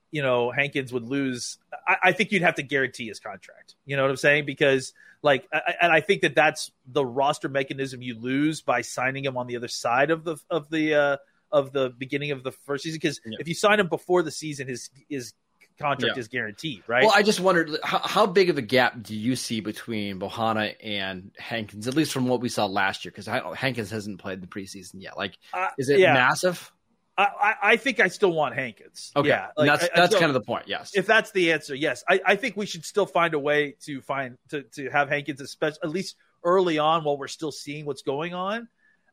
you 0.09 0.21
know 0.21 0.51
Hankins 0.51 0.93
would 0.93 1.03
lose. 1.03 1.57
I, 1.85 1.97
I 2.01 2.11
think 2.13 2.31
you'd 2.31 2.43
have 2.43 2.55
to 2.55 2.63
guarantee 2.63 3.09
his 3.09 3.19
contract. 3.19 3.75
You 3.85 3.97
know 3.97 4.03
what 4.03 4.11
I'm 4.11 4.15
saying? 4.15 4.45
Because 4.45 4.93
like, 5.21 5.49
I, 5.51 5.73
and 5.81 5.91
I 5.91 5.99
think 5.99 6.21
that 6.21 6.33
that's 6.33 6.71
the 6.87 7.05
roster 7.05 7.49
mechanism 7.49 8.01
you 8.01 8.17
lose 8.17 8.61
by 8.61 8.83
signing 8.83 9.25
him 9.25 9.35
on 9.35 9.47
the 9.47 9.57
other 9.57 9.67
side 9.67 10.11
of 10.11 10.23
the 10.23 10.37
of 10.49 10.69
the. 10.69 10.95
Uh, 10.95 11.17
of 11.51 11.71
the 11.71 11.89
beginning 11.89 12.31
of 12.31 12.43
the 12.43 12.51
first 12.51 12.83
season 12.83 12.99
because 13.01 13.19
yeah. 13.25 13.37
if 13.39 13.47
you 13.47 13.53
sign 13.53 13.79
him 13.79 13.87
before 13.87 14.23
the 14.23 14.31
season, 14.31 14.67
his 14.67 14.89
his 15.09 15.33
contract 15.79 16.15
yeah. 16.15 16.19
is 16.19 16.27
guaranteed, 16.27 16.83
right? 16.87 17.03
Well, 17.03 17.13
I 17.13 17.23
just 17.23 17.39
wondered 17.39 17.77
how, 17.83 17.99
how, 17.99 18.25
big 18.25 18.49
of 18.49 18.57
a 18.57 18.61
gap 18.61 19.01
do 19.01 19.15
you 19.15 19.35
see 19.35 19.59
between 19.59 20.19
Bohanna 20.19 20.75
and 20.81 21.31
Hankins, 21.37 21.87
at 21.87 21.95
least 21.95 22.11
from 22.11 22.27
what 22.27 22.41
we 22.41 22.49
saw 22.49 22.65
last 22.65 23.03
year? 23.03 23.11
Because 23.15 23.27
Hankins 23.57 23.89
hasn't 23.89 24.19
played 24.19 24.41
the 24.41 24.47
preseason 24.47 24.95
yet. 24.95 25.17
Like, 25.17 25.37
uh, 25.53 25.69
is 25.77 25.89
it 25.89 25.99
yeah. 25.99 26.13
massive? 26.13 26.71
I, 27.17 27.55
I, 27.61 27.77
think 27.77 27.99
I 27.99 28.07
still 28.07 28.31
want 28.31 28.55
Hankins. 28.55 29.11
Okay, 29.15 29.29
yeah, 29.29 29.47
like, 29.55 29.67
that's 29.67 29.89
that's 29.93 30.15
kind 30.15 30.25
of 30.25 30.33
the 30.33 30.41
point. 30.41 30.67
Yes, 30.67 30.91
if 30.95 31.05
that's 31.05 31.31
the 31.31 31.51
answer, 31.51 31.75
yes, 31.75 32.03
I, 32.09 32.19
I 32.25 32.35
think 32.35 32.57
we 32.57 32.65
should 32.65 32.83
still 32.83 33.05
find 33.05 33.33
a 33.35 33.39
way 33.39 33.75
to 33.81 34.01
find 34.01 34.37
to 34.49 34.63
to 34.75 34.89
have 34.89 35.09
Hankins, 35.09 35.39
especially 35.39 35.79
at 35.83 35.89
least 35.89 36.15
early 36.43 36.79
on 36.79 37.03
while 37.03 37.17
we're 37.17 37.27
still 37.27 37.51
seeing 37.51 37.85
what's 37.85 38.01
going 38.01 38.33
on. 38.33 38.67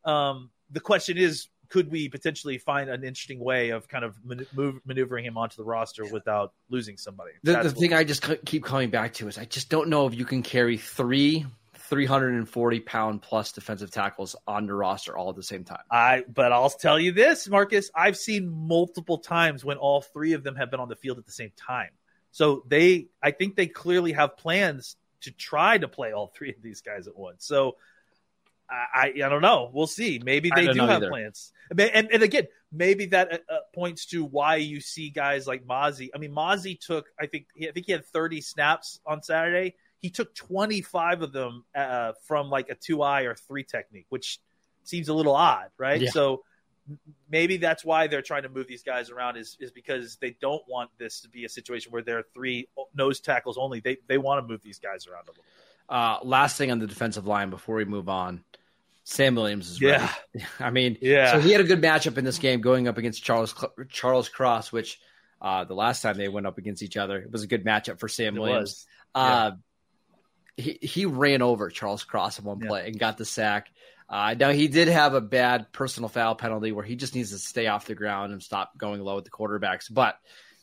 Um, 0.05 0.51
the 0.71 0.81
question 0.81 1.19
is, 1.19 1.49
could 1.69 1.91
we 1.91 2.09
potentially 2.09 2.59
find 2.59 2.89
an 2.89 3.05
interesting 3.05 3.41
way 3.41 3.71
of 3.71 3.89
kind 3.89 4.05
of 4.05 4.17
move, 4.55 4.81
maneuvering 4.85 5.25
him 5.25 5.37
onto 5.37 5.57
the 5.57 5.65
roster 5.65 6.05
without 6.11 6.53
losing 6.69 6.97
somebody? 6.97 7.33
The, 7.43 7.63
the 7.63 7.71
thing 7.71 7.93
I 7.93 8.05
just 8.05 8.27
keep 8.45 8.65
coming 8.65 8.91
back 8.91 9.15
to 9.15 9.29
is 9.29 9.39
I 9.39 9.45
just 9.45 9.69
don't 9.69 9.89
know 9.89 10.07
if 10.07 10.15
you 10.15 10.25
can 10.25 10.43
carry 10.43 10.77
three 10.77 11.47
340 11.89 12.81
pound 12.81 13.23
plus 13.23 13.53
defensive 13.53 13.91
tackles 13.91 14.37
on 14.47 14.67
the 14.67 14.75
roster 14.75 15.17
all 15.17 15.31
at 15.31 15.37
the 15.37 15.43
same 15.43 15.65
time. 15.65 15.81
I 15.91 16.25
but 16.33 16.53
I'll 16.53 16.69
tell 16.69 16.99
you 16.99 17.13
this, 17.13 17.49
Marcus, 17.49 17.91
I've 17.95 18.17
seen 18.17 18.49
multiple 18.49 19.19
times 19.19 19.65
when 19.65 19.79
all 19.79 20.03
three 20.03 20.35
of 20.35 20.45
them 20.45 20.55
have 20.57 20.71
been 20.71 20.81
on 20.81 20.89
the 20.89 20.97
field 20.97 21.19
at 21.19 21.25
the 21.25 21.33
same 21.33 21.53
time. 21.57 21.91
So 22.31 22.63
they, 22.69 23.07
I 23.23 23.31
think 23.31 23.57
they 23.57 23.67
clearly 23.67 24.13
have 24.13 24.37
plans 24.37 24.97
to 25.23 25.31
try 25.31 25.79
to 25.79 25.89
play 25.89 26.13
all 26.13 26.27
three 26.29 26.51
of 26.51 26.63
these 26.63 26.83
guys 26.83 27.09
at 27.09 27.17
once. 27.17 27.47
So 27.47 27.77
I, 28.71 29.13
I, 29.15 29.29
don't 29.29 29.43
know. 29.43 29.71
We'll 29.73 29.87
see. 29.87 30.21
Maybe 30.23 30.51
they 30.55 30.67
do 30.67 30.81
have 30.81 30.91
either. 30.91 31.09
plans. 31.09 31.53
And, 31.71 32.11
and 32.13 32.23
again, 32.23 32.49
maybe 32.73 33.07
that 33.07 33.33
uh, 33.33 33.37
uh, 33.53 33.59
points 33.75 34.07
to 34.07 34.25
why 34.25 34.57
you 34.57 34.81
see 34.81 35.11
guys 35.11 35.47
like 35.47 35.67
Mazi. 35.67 36.11
I 36.15 36.19
mean, 36.19 36.33
Mazi 36.33 36.79
took, 36.79 37.07
I 37.19 37.27
think, 37.27 37.47
I 37.57 37.73
think 37.73 37.87
he 37.87 37.93
had 37.93 38.05
30 38.05 38.41
snaps 38.41 39.01
on 39.07 39.23
Saturday. 39.23 39.75
He 40.01 40.11
took 40.11 40.35
25 40.35 41.23
of 41.23 41.33
them 41.33 41.65
uh, 41.75 42.13
from 42.27 42.51
like 42.51 42.69
a 42.69 42.75
two 42.75 43.03
eye 43.03 43.23
or 43.23 43.35
three 43.35 43.65
technique, 43.65 44.07
which 44.11 44.39
seems 44.85 45.09
a 45.09 45.15
little 45.15 45.35
odd, 45.35 45.71
right? 45.79 46.01
Yeah. 46.01 46.11
So 46.11 46.43
maybe 47.31 47.57
that's 47.57 47.85
why 47.85 48.07
they're 48.07 48.23
trying 48.23 48.45
to 48.45 48.49
move 48.49 48.67
these 48.67 48.83
guys 48.83 49.11
around 49.11 49.37
is 49.37 49.57
is 49.61 49.71
because 49.71 50.17
they 50.17 50.37
don't 50.41 50.63
want 50.69 50.91
this 50.99 51.21
to 51.21 51.29
be 51.29 51.45
a 51.45 51.49
situation 51.49 51.93
where 51.93 52.03
there 52.03 52.19
are 52.19 52.25
three 52.35 52.69
nose 52.95 53.21
tackles 53.21 53.59
only. 53.59 53.81
They 53.81 53.99
they 54.07 54.19
want 54.19 54.43
to 54.43 54.51
move 54.51 54.63
these 54.63 54.79
guys 54.79 55.07
around 55.07 55.25
a 55.25 55.31
little. 55.33 55.45
Uh, 55.89 56.19
last 56.23 56.57
thing 56.59 56.71
on 56.71 56.79
the 56.79 56.87
defensive 56.87 57.27
line 57.27 57.51
before 57.51 57.77
we 57.77 57.85
move 57.85 58.09
on. 58.09 58.45
Sam 59.05 59.35
Williams 59.35 59.71
is 59.71 59.81
yeah. 59.81 60.13
Ready. 60.35 60.47
I 60.61 60.71
mean, 60.71 60.99
yeah. 61.01 61.33
So 61.33 61.41
he 61.41 61.51
had 61.51 61.63
a 61.63 61.65
good 61.65 61.81
matchup 61.81 62.19
in 62.19 62.25
this 62.25 62.39
game 62.39 62.61
going 62.61 62.89
up 62.89 62.99
against 62.99 63.23
Charles 63.23 63.55
Charles 63.89 64.29
Cross, 64.29 64.71
which 64.71 65.01
uh, 65.41 65.65
the 65.65 65.75
last 65.75 66.03
time 66.03 66.19
they 66.19 66.29
went 66.29 66.47
up 66.47 66.59
against 66.59 66.83
each 66.83 66.99
other, 66.99 67.19
it 67.19 67.31
was 67.31 67.43
a 67.43 67.47
good 67.47 67.65
matchup 67.65 68.01
for 68.01 68.09
Sam 68.09 68.37
it 68.37 68.41
Williams. 68.41 68.87
Uh, 69.15 69.53
he 70.59 70.79
he 70.83 71.07
ran 71.07 71.41
over 71.41 71.71
Charles 71.71 72.05
Cross 72.05 72.39
in 72.39 72.45
one 72.45 72.61
play 72.61 72.83
yeah. 72.83 72.87
and 72.89 72.99
got 72.99 73.17
the 73.17 73.25
sack. 73.25 73.71
Uh, 74.11 74.35
now 74.39 74.51
he 74.51 74.69
did 74.69 74.89
have 74.89 75.15
a 75.15 75.21
bad 75.21 75.73
personal 75.73 76.09
foul 76.09 76.35
penalty 76.35 76.73
where 76.73 76.85
he 76.85 76.97
just 76.97 77.15
needs 77.15 77.31
to 77.31 77.39
stay 77.39 77.67
off 77.67 77.87
the 77.87 77.95
ground 77.95 78.33
and 78.33 78.43
stop 78.43 78.77
going 78.77 79.01
low 79.01 79.17
with 79.17 79.25
the 79.25 79.31
quarterbacks. 79.31 79.87
But 79.91 80.19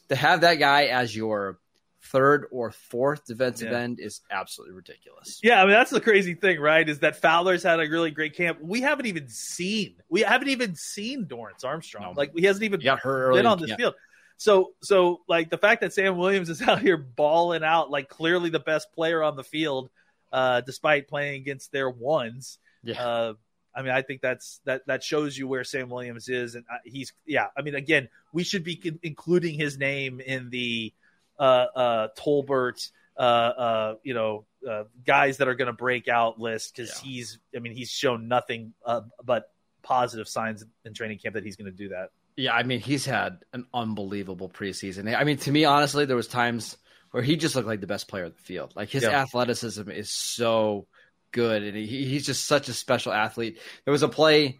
to 0.10 0.16
have 0.16 0.42
that 0.42 0.56
guy 0.56 0.86
as 0.86 1.16
your 1.16 1.60
third 2.06 2.48
or 2.52 2.72
fourth 2.72 3.26
defensive 3.26 3.72
yeah. 3.72 3.80
end 3.80 4.00
is 4.00 4.22
absolutely 4.32 4.76
ridiculous. 4.76 5.40
Yeah, 5.44 5.62
I 5.62 5.66
mean 5.66 5.74
that's 5.74 5.92
the 5.92 6.02
crazy 6.02 6.34
thing, 6.36 6.60
right? 6.60 6.88
Is 6.88 7.00
that 7.00 7.22
Fowler's 7.22 7.64
had 7.64 7.80
a 7.80 7.90
really 7.90 8.12
great 8.12 8.36
camp. 8.36 8.60
We 8.62 8.82
haven't 8.82 9.06
even 9.08 9.28
seen 9.28 9.96
we 10.10 10.22
haven't 10.22 10.50
even 10.50 10.76
seen 10.76 11.26
Dorance 11.26 11.66
Armstrong. 11.66 12.04
No. 12.04 12.12
Like 12.16 12.32
he 12.36 12.46
hasn't 12.46 12.64
even 12.64 12.80
he 12.80 12.90
been 12.90 13.46
on 13.46 13.60
this 13.60 13.74
field. 13.74 13.96
So 14.38 14.74
so 14.82 15.22
like 15.28 15.50
the 15.50 15.58
fact 15.58 15.82
that 15.82 15.94
Sam 15.94 16.18
Williams 16.18 16.50
is 16.50 16.62
out 16.68 16.82
here 16.82 16.98
balling 16.98 17.64
out, 17.64 17.90
like 17.90 18.10
clearly 18.10 18.50
the 18.50 18.60
best 18.60 18.92
player 18.94 19.24
on 19.24 19.36
the 19.36 19.44
field, 19.44 19.90
uh, 20.32 20.62
despite 20.62 21.08
playing 21.08 21.42
against 21.42 21.72
their 21.72 21.90
ones. 21.90 22.60
Yeah. 22.84 23.02
Uh, 23.04 23.34
I 23.76 23.82
mean, 23.82 23.92
I 23.92 24.02
think 24.02 24.22
that's 24.22 24.62
that 24.66 24.88
that 24.88 25.04
shows 25.04 25.38
you 25.38 25.48
where 25.48 25.66
Sam 25.66 25.90
Williams 25.90 26.30
is, 26.30 26.56
and 26.56 26.64
uh, 26.72 26.78
he's 26.86 27.12
yeah. 27.26 27.48
I 27.58 27.62
mean, 27.62 27.76
again, 27.76 28.08
we 28.32 28.44
should 28.44 28.64
be 28.64 28.82
including 29.04 29.60
his 29.60 29.78
name 29.78 30.22
in 30.22 30.50
the 30.50 30.94
uh, 31.40 31.66
uh, 31.76 32.08
Tolbert, 32.18 32.90
uh, 33.18 33.20
uh, 33.20 33.96
you 34.04 34.14
know, 34.14 34.46
uh, 34.70 34.84
guys 35.06 35.38
that 35.38 35.48
are 35.48 35.56
going 35.56 35.68
to 35.68 35.74
break 35.74 36.08
out 36.08 36.40
list 36.40 36.76
because 36.76 37.02
yeah. 37.04 37.10
he's. 37.10 37.40
I 37.56 37.60
mean, 37.60 37.74
he's 37.74 37.90
shown 37.90 38.28
nothing 38.28 38.74
uh, 38.86 39.02
but 39.24 39.50
positive 39.82 40.28
signs 40.28 40.66
in 40.84 40.94
training 40.94 41.20
camp 41.20 41.36
that 41.36 41.44
he's 41.44 41.56
going 41.56 41.72
to 41.72 41.78
do 41.78 41.90
that. 41.90 42.10
Yeah, 42.36 42.54
I 42.54 42.64
mean, 42.64 42.82
he's 42.82 43.06
had 43.06 43.40
an 43.54 43.66
unbelievable 43.74 44.50
preseason. 44.50 45.16
I 45.16 45.24
mean, 45.24 45.38
to 45.38 45.52
me, 45.52 45.64
honestly, 45.64 46.06
there 46.06 46.18
was 46.18 46.28
times 46.28 46.78
where 47.12 47.24
he 47.24 47.38
just 47.38 47.56
looked 47.56 47.68
like 47.68 47.80
the 47.80 47.88
best 47.88 48.10
player 48.10 48.26
in 48.26 48.32
the 48.32 48.42
field. 48.42 48.74
Like 48.76 48.90
his 48.90 49.04
yeah. 49.04 49.22
athleticism 49.22 49.90
is 49.90 50.12
so 50.12 50.88
good, 51.32 51.64
and 51.64 51.78
he, 51.78 52.06
he's 52.06 52.26
just 52.26 52.46
such 52.46 52.68
a 52.68 52.74
special 52.74 53.14
athlete. 53.14 53.60
There 53.86 53.92
was 53.94 54.04
a 54.04 54.10
play, 54.10 54.60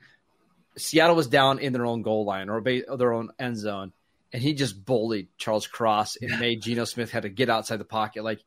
Seattle 0.78 1.16
was 1.16 1.28
down 1.28 1.60
in 1.60 1.74
their 1.74 1.86
own 1.86 2.02
goal 2.02 2.26
line 2.26 2.50
or 2.50 2.62
their 2.62 3.14
own 3.14 3.32
end 3.40 3.58
zone, 3.58 3.94
and 4.36 4.44
he 4.44 4.54
just 4.54 4.84
bullied 4.84 5.30
Charles 5.38 5.66
Cross 5.66 6.18
and 6.18 6.30
yeah. 6.30 6.38
made 6.38 6.62
Geno 6.62 6.84
Smith 6.84 7.10
had 7.10 7.24
to 7.24 7.30
get 7.30 7.50
outside 7.50 7.78
the 7.78 7.86
pocket. 7.86 8.26
Like, 8.26 8.44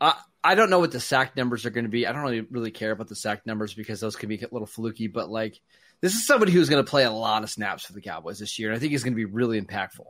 I 0.00 0.14
I 0.44 0.54
don't 0.54 0.70
know 0.70 0.78
what 0.78 0.92
the 0.92 1.00
sack 1.00 1.36
numbers 1.36 1.66
are 1.66 1.70
going 1.70 1.82
to 1.82 1.90
be. 1.90 2.06
I 2.06 2.12
don't 2.12 2.22
really 2.22 2.42
really 2.42 2.70
care 2.70 2.92
about 2.92 3.08
the 3.08 3.16
sack 3.16 3.44
numbers 3.44 3.74
because 3.74 3.98
those 3.98 4.14
can 4.14 4.28
be 4.28 4.36
a 4.36 4.48
little 4.52 4.68
fluky. 4.68 5.08
But 5.08 5.28
like, 5.28 5.60
this 6.00 6.14
is 6.14 6.28
somebody 6.28 6.52
who's 6.52 6.68
going 6.68 6.82
to 6.82 6.88
play 6.88 7.02
a 7.02 7.10
lot 7.10 7.42
of 7.42 7.50
snaps 7.50 7.84
for 7.84 7.92
the 7.92 8.00
Cowboys 8.00 8.38
this 8.38 8.56
year, 8.56 8.68
and 8.68 8.76
I 8.76 8.78
think 8.78 8.92
he's 8.92 9.02
going 9.02 9.14
to 9.14 9.16
be 9.16 9.24
really 9.24 9.60
impactful. 9.60 10.06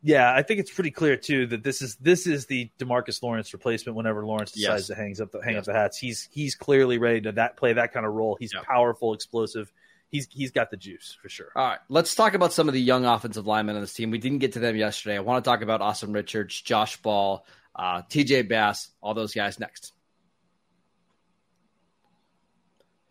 Yeah, 0.00 0.32
I 0.32 0.44
think 0.44 0.60
it's 0.60 0.72
pretty 0.72 0.92
clear 0.92 1.16
too 1.16 1.48
that 1.48 1.64
this 1.64 1.82
is 1.82 1.96
this 1.96 2.28
is 2.28 2.46
the 2.46 2.70
Demarcus 2.78 3.20
Lawrence 3.20 3.52
replacement. 3.52 3.96
Whenever 3.96 4.24
Lawrence 4.24 4.52
decides 4.52 4.82
yes. 4.82 4.86
to 4.86 4.94
hang 4.94 5.20
up 5.20 5.32
the 5.32 5.40
hang 5.40 5.54
yes. 5.54 5.62
up 5.62 5.64
the 5.64 5.72
hats, 5.72 5.98
he's 5.98 6.28
he's 6.30 6.54
clearly 6.54 6.98
ready 6.98 7.22
to 7.22 7.32
that 7.32 7.56
play 7.56 7.72
that 7.72 7.92
kind 7.92 8.06
of 8.06 8.12
role. 8.12 8.36
He's 8.38 8.54
powerful, 8.54 9.12
explosive. 9.12 9.72
He's 10.10 10.26
he's 10.30 10.52
got 10.52 10.70
the 10.70 10.76
juice 10.76 11.18
for 11.20 11.28
sure. 11.28 11.50
All 11.54 11.66
right, 11.66 11.78
let's 11.88 12.14
talk 12.14 12.34
about 12.34 12.52
some 12.52 12.68
of 12.68 12.74
the 12.74 12.80
young 12.80 13.04
offensive 13.04 13.46
linemen 13.46 13.76
on 13.76 13.82
this 13.82 13.92
team. 13.92 14.10
We 14.10 14.18
didn't 14.18 14.38
get 14.38 14.52
to 14.52 14.58
them 14.58 14.74
yesterday. 14.76 15.16
I 15.16 15.20
want 15.20 15.44
to 15.44 15.48
talk 15.48 15.60
about 15.60 15.80
Asim 15.80 16.14
Richards, 16.14 16.60
Josh 16.60 16.96
Ball, 17.02 17.44
uh, 17.76 18.02
T.J. 18.08 18.42
Bass, 18.42 18.88
all 19.02 19.12
those 19.14 19.34
guys 19.34 19.60
next. 19.60 19.92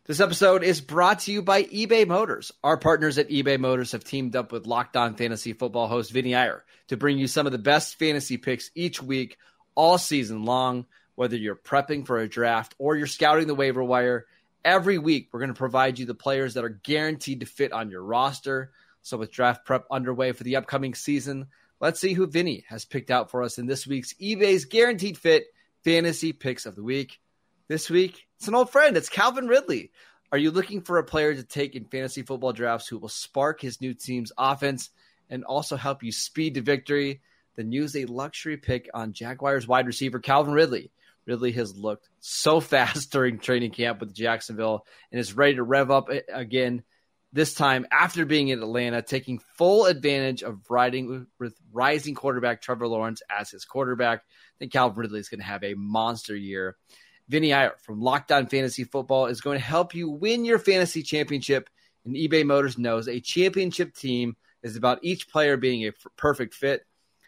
This 0.07 0.21
episode 0.21 0.63
is 0.63 0.79
brought 0.79 1.19
to 1.21 1.33
you 1.33 1.41
by 1.41 1.63
eBay 1.63 2.07
Motors. 2.07 2.53
Our 2.63 2.77
partners 2.77 3.17
at 3.17 3.27
eBay 3.27 3.60
Motors 3.60 3.91
have 3.91 4.05
teamed 4.05 4.38
up 4.38 4.53
with 4.53 4.65
Locked 4.65 4.95
On 4.95 5.15
Fantasy 5.15 5.51
Football 5.51 5.88
host 5.88 6.13
Vinny 6.13 6.33
Iyer 6.33 6.63
to 6.88 6.95
bring 6.95 7.17
you 7.17 7.27
some 7.27 7.45
of 7.45 7.51
the 7.51 7.57
best 7.57 7.99
fantasy 7.99 8.38
picks 8.38 8.71
each 8.73 9.03
week, 9.03 9.38
all 9.75 9.97
season 9.97 10.45
long. 10.45 10.86
Whether 11.15 11.36
you're 11.36 11.57
prepping 11.57 12.05
for 12.05 12.19
a 12.19 12.29
draft 12.29 12.73
or 12.77 12.95
you're 12.95 13.05
scouting 13.05 13.47
the 13.47 13.55
waiver 13.55 13.83
wire, 13.83 14.27
every 14.67 14.97
week 14.97 15.30
we're 15.32 15.39
going 15.39 15.47
to 15.47 15.58
provide 15.58 15.97
you 15.97 16.06
the 16.06 16.13
players 16.13 16.53
that 16.53 16.65
are 16.65 16.82
guaranteed 16.84 17.39
to 17.39 17.45
fit 17.45 17.71
on 17.71 17.89
your 17.89 18.03
roster. 18.03 18.71
So, 19.01 19.17
with 19.17 19.32
draft 19.32 19.65
prep 19.65 19.86
underway 19.89 20.34
for 20.34 20.43
the 20.43 20.58
upcoming 20.58 20.93
season, 20.93 21.47
let's 21.80 22.01
see 22.01 22.12
who 22.12 22.27
Vinny 22.27 22.65
has 22.67 22.84
picked 22.84 23.10
out 23.10 23.32
for 23.32 23.41
us 23.41 23.58
in 23.58 23.65
this 23.65 23.88
week's 23.88 24.13
eBay's 24.15 24.65
Guaranteed 24.65 25.17
Fit 25.17 25.45
Fantasy 25.86 26.34
Picks 26.34 26.65
of 26.65 26.75
the 26.75 26.84
Week. 26.84 27.17
This 27.69 27.89
week, 27.89 28.27
it's 28.36 28.49
an 28.49 28.56
old 28.56 28.69
friend. 28.69 28.97
It's 28.97 29.08
Calvin 29.08 29.47
Ridley. 29.47 29.91
Are 30.34 30.38
you 30.38 30.51
looking 30.51 30.82
for 30.82 30.97
a 30.97 31.03
player 31.06 31.34
to 31.34 31.43
take 31.43 31.75
in 31.75 31.86
fantasy 31.86 32.21
football 32.21 32.51
drafts 32.51 32.89
who 32.89 32.97
will 32.97 33.08
spark 33.08 33.62
his 33.62 33.80
new 33.80 33.93
team's 33.93 34.34
offense 34.38 34.89
and 35.30 35.45
also 35.45 35.77
help 35.77 36.03
you 36.03 36.12
speed 36.12 36.56
to 36.56 36.62
victory? 36.62 37.21
Then 37.56 37.71
use 37.71 37.95
a 37.95 38.06
luxury 38.06 38.58
pick 38.58 38.89
on 38.93 39.13
Jaguars 39.13 39.65
wide 39.65 39.88
receiver 39.88 40.19
Calvin 40.19 40.53
Ridley. 40.53 40.91
Ridley 41.27 41.51
has 41.51 41.75
looked 41.75 42.09
so 42.19 42.59
fast 42.61 43.11
during 43.11 43.37
training 43.37 43.71
camp 43.71 43.99
with 43.99 44.15
Jacksonville 44.15 44.85
and 45.11 45.19
is 45.19 45.35
ready 45.35 45.55
to 45.55 45.63
rev 45.63 45.91
up 45.91 46.09
again. 46.33 46.83
This 47.33 47.53
time 47.53 47.85
after 47.91 48.25
being 48.25 48.47
in 48.47 48.63
Atlanta, 48.63 49.01
taking 49.01 49.39
full 49.57 49.85
advantage 49.85 50.43
of 50.43 50.59
riding 50.71 51.27
with 51.37 51.53
rising 51.73 52.15
quarterback 52.15 52.61
Trevor 52.61 52.87
Lawrence 52.87 53.21
as 53.29 53.51
his 53.51 53.65
quarterback. 53.65 54.19
I 54.19 54.55
think 54.59 54.71
Calvin 54.71 54.97
Ridley 54.97 55.19
is 55.19 55.29
going 55.29 55.41
to 55.41 55.45
have 55.45 55.63
a 55.63 55.73
monster 55.73 56.35
year. 56.35 56.77
Vinny 57.27 57.53
Iyer 57.53 57.73
from 57.81 57.99
Locked 57.99 58.31
On 58.31 58.47
Fantasy 58.47 58.85
Football 58.85 59.25
is 59.25 59.41
going 59.41 59.59
to 59.59 59.63
help 59.63 59.93
you 59.93 60.09
win 60.09 60.45
your 60.45 60.57
fantasy 60.57 61.03
championship. 61.03 61.69
And 62.05 62.15
eBay 62.15 62.45
Motors 62.45 62.77
knows 62.77 63.09
a 63.09 63.19
championship 63.19 63.93
team 63.93 64.37
is 64.63 64.77
about 64.77 64.99
each 65.01 65.29
player 65.29 65.57
being 65.57 65.85
a 65.85 65.91
perfect 66.15 66.53
fit. 66.53 66.85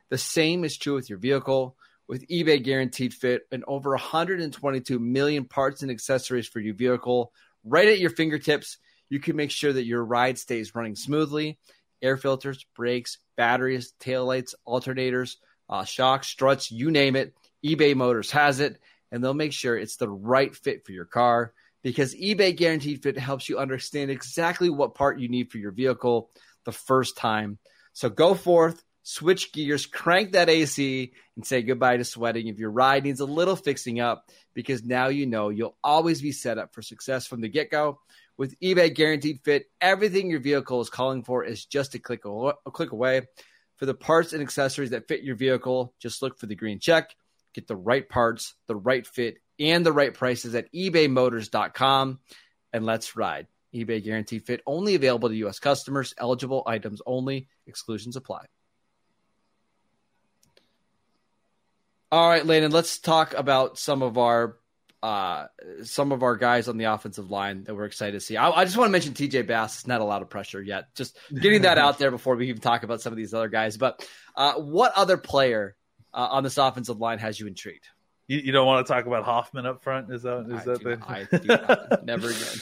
The 0.09 0.17
same 0.17 0.63
is 0.63 0.77
true 0.77 0.95
with 0.95 1.09
your 1.09 1.19
vehicle. 1.19 1.75
With 2.09 2.27
eBay 2.27 2.63
Guaranteed 2.63 3.13
Fit 3.13 3.43
and 3.51 3.63
over 3.67 3.91
122 3.91 4.97
million 4.97 5.45
parts 5.45 5.83
and 5.83 5.91
accessories 5.91 6.47
for 6.47 6.59
your 6.59 6.73
vehicle 6.73 7.31
right 7.63 7.87
at 7.87 7.99
your 7.99 8.09
fingertips, 8.09 8.79
you 9.09 9.19
can 9.19 9.35
make 9.35 9.51
sure 9.51 9.71
that 9.71 9.85
your 9.85 10.03
ride 10.03 10.39
stays 10.39 10.73
running 10.73 10.95
smoothly. 10.95 11.59
Air 12.01 12.17
filters, 12.17 12.65
brakes, 12.75 13.19
batteries, 13.37 13.93
taillights, 13.99 14.55
alternators, 14.67 15.35
uh, 15.69 15.83
shocks, 15.83 16.27
struts, 16.27 16.71
you 16.71 16.89
name 16.89 17.15
it. 17.15 17.35
eBay 17.63 17.93
Motors 17.93 18.31
has 18.31 18.59
it 18.59 18.79
and 19.11 19.23
they'll 19.23 19.35
make 19.35 19.53
sure 19.53 19.77
it's 19.77 19.97
the 19.97 20.09
right 20.09 20.55
fit 20.55 20.87
for 20.87 20.93
your 20.93 21.05
car 21.05 21.53
because 21.83 22.15
eBay 22.15 22.55
Guaranteed 22.55 23.03
Fit 23.03 23.19
helps 23.19 23.47
you 23.47 23.59
understand 23.59 24.09
exactly 24.09 24.71
what 24.71 24.95
part 24.95 25.19
you 25.19 25.29
need 25.29 25.51
for 25.51 25.59
your 25.59 25.71
vehicle 25.71 26.31
the 26.65 26.71
first 26.71 27.17
time. 27.17 27.59
So 27.93 28.09
go 28.09 28.33
forth, 28.33 28.83
switch 29.09 29.51
gears, 29.51 29.87
crank 29.87 30.33
that 30.33 30.49
AC, 30.49 31.11
and 31.35 31.43
say 31.43 31.63
goodbye 31.63 31.97
to 31.97 32.03
sweating 32.03 32.47
if 32.47 32.59
your 32.59 32.69
ride 32.69 33.03
needs 33.03 33.19
a 33.19 33.25
little 33.25 33.55
fixing 33.55 33.99
up 33.99 34.29
because 34.53 34.83
now 34.83 35.07
you 35.07 35.25
know 35.25 35.49
you'll 35.49 35.75
always 35.83 36.21
be 36.21 36.31
set 36.31 36.59
up 36.59 36.75
for 36.75 36.83
success 36.83 37.25
from 37.25 37.41
the 37.41 37.49
get 37.49 37.71
go. 37.71 37.99
With 38.37 38.57
eBay 38.59 38.93
Guaranteed 38.93 39.39
Fit, 39.43 39.65
everything 39.81 40.29
your 40.29 40.39
vehicle 40.39 40.79
is 40.79 40.91
calling 40.91 41.23
for 41.23 41.43
is 41.43 41.65
just 41.65 41.95
a 41.95 41.99
click, 41.99 42.23
a 42.25 42.71
click 42.71 42.91
away. 42.91 43.23
For 43.77 43.87
the 43.87 43.95
parts 43.95 44.33
and 44.33 44.43
accessories 44.43 44.91
that 44.91 45.07
fit 45.07 45.23
your 45.23 45.35
vehicle, 45.35 45.95
just 45.99 46.21
look 46.21 46.37
for 46.37 46.45
the 46.45 46.55
green 46.55 46.79
check. 46.79 47.15
Get 47.55 47.67
the 47.67 47.75
right 47.75 48.07
parts, 48.07 48.53
the 48.67 48.75
right 48.75 49.07
fit, 49.07 49.37
and 49.59 49.83
the 49.83 49.91
right 49.91 50.13
prices 50.13 50.53
at 50.53 50.71
ebaymotors.com. 50.71 52.19
And 52.73 52.85
let's 52.85 53.15
ride. 53.15 53.47
eBay 53.73 54.03
Guaranteed 54.03 54.45
fit 54.45 54.61
only 54.67 54.93
available 54.93 55.29
to 55.29 55.35
U.S. 55.37 55.57
customers, 55.57 56.13
eligible 56.19 56.61
items 56.67 57.01
only, 57.07 57.47
exclusions 57.65 58.15
apply. 58.15 58.45
All 62.11 62.27
right, 62.27 62.43
Landon, 62.43 62.71
let's 62.71 62.97
talk 62.97 63.35
about 63.35 63.77
some 63.77 64.01
of 64.01 64.17
our 64.17 64.57
uh, 65.03 65.45
some 65.83 66.11
of 66.11 66.23
our 66.23 66.35
guys 66.35 66.67
on 66.67 66.77
the 66.77 66.85
offensive 66.85 67.29
line 67.29 67.63
that 67.65 67.75
we're 67.75 67.85
excited 67.85 68.13
to 68.13 68.19
see. 68.19 68.35
I, 68.35 68.49
I 68.49 68.65
just 68.65 68.75
want 68.77 68.89
to 68.89 68.91
mention 68.91 69.13
TJ 69.13 69.47
Bass. 69.47 69.79
It's 69.79 69.87
not 69.87 70.01
a 70.01 70.03
lot 70.03 70.21
of 70.21 70.29
pressure 70.29 70.61
yet. 70.61 70.93
Just 70.95 71.17
getting 71.33 71.61
that 71.61 71.77
out 71.77 71.99
there 71.99 72.11
before 72.11 72.35
we 72.35 72.49
even 72.49 72.61
talk 72.61 72.83
about 72.83 73.01
some 73.01 73.13
of 73.13 73.17
these 73.17 73.33
other 73.33 73.47
guys. 73.47 73.77
But 73.77 74.05
uh, 74.35 74.55
what 74.55 74.91
other 74.95 75.17
player 75.17 75.75
uh, 76.13 76.27
on 76.31 76.43
this 76.43 76.57
offensive 76.57 76.99
line 76.99 77.19
has 77.19 77.39
you 77.39 77.47
intrigued? 77.47 77.87
You, 78.27 78.39
you, 78.39 78.51
don't 78.51 78.67
want 78.67 78.85
to 78.85 78.91
talk 78.91 79.05
about 79.05 79.23
Hoffman 79.23 79.65
up 79.65 79.83
front? 79.83 80.11
Is 80.11 80.23
that 80.23 80.47
is 80.49 80.67
I 80.67 80.73
that 80.73 80.83
the... 80.83 81.99
I. 82.01 82.03
Never 82.03 82.29
again. 82.31 82.59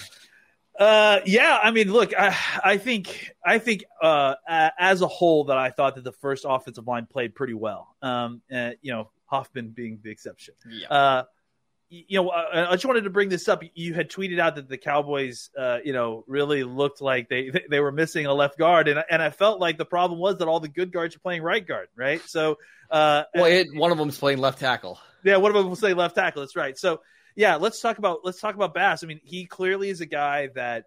Uh, 0.78 1.22
yeah, 1.26 1.58
I 1.62 1.72
mean, 1.72 1.92
look, 1.92 2.14
I, 2.16 2.38
I 2.64 2.78
think, 2.78 3.32
I 3.44 3.58
think, 3.58 3.84
uh, 4.02 4.36
as 4.48 5.02
a 5.02 5.08
whole, 5.08 5.46
that 5.46 5.58
I 5.58 5.72
thought 5.72 5.96
that 5.96 6.04
the 6.04 6.12
first 6.12 6.46
offensive 6.48 6.86
line 6.86 7.08
played 7.08 7.34
pretty 7.34 7.56
well. 7.56 7.96
Um, 8.04 8.42
uh, 8.54 8.72
you 8.82 8.92
know, 8.92 9.10
Hoffman 9.28 9.70
being 9.70 10.00
the 10.04 10.10
exception. 10.10 10.56
Yeah. 10.70 10.88
Uh, 10.88 11.24
you 11.90 12.22
know, 12.22 12.30
I 12.30 12.74
just 12.74 12.86
wanted 12.86 13.06
to 13.06 13.10
bring 13.10 13.30
this 13.30 13.48
up. 13.48 13.64
You 13.74 13.94
had 13.94 14.10
tweeted 14.10 14.40
out 14.40 14.56
that 14.56 14.68
the 14.68 14.78
Cowboys, 14.78 15.50
uh, 15.58 15.78
you 15.86 15.94
know, 15.94 16.26
really 16.28 16.66
looked 16.66 17.02
like 17.02 17.30
they 17.30 17.50
they 17.70 17.80
were 17.80 17.94
missing 17.94 18.26
a 18.26 18.34
left 18.34 18.58
guard, 18.58 18.90
and 18.90 19.02
and 19.10 19.22
I 19.22 19.30
felt 19.30 19.62
like 19.62 19.78
the 19.78 19.86
problem 19.86 20.20
was 20.20 20.40
that 20.40 20.50
all 20.50 20.60
the 20.60 20.68
good 20.68 20.92
guards 20.92 21.16
are 21.16 21.20
playing 21.20 21.44
right 21.44 21.66
guard, 21.66 21.88
right? 21.96 22.22
So, 22.28 22.58
uh, 22.92 23.24
well, 23.34 23.46
it, 23.46 23.68
one 23.74 23.94
of 23.94 23.98
them's 23.98 24.18
playing 24.18 24.40
left 24.40 24.60
tackle. 24.60 25.00
Yeah, 25.24 25.38
one 25.38 25.52
of 25.52 25.56
them 25.56 25.70
will 25.70 25.78
say 25.78 25.94
left 25.94 26.16
tackle. 26.16 26.42
That's 26.42 26.58
right. 26.58 26.78
So, 26.78 27.00
yeah, 27.38 27.56
let's 27.56 27.80
talk 27.80 28.00
about 28.00 28.20
let's 28.26 28.42
talk 28.42 28.56
about 28.56 28.74
Bass. 28.74 29.04
I 29.04 29.08
mean, 29.08 29.22
he 29.24 29.46
clearly 29.46 29.90
is 29.90 30.02
a 30.02 30.06
guy 30.06 30.50
that 30.56 30.86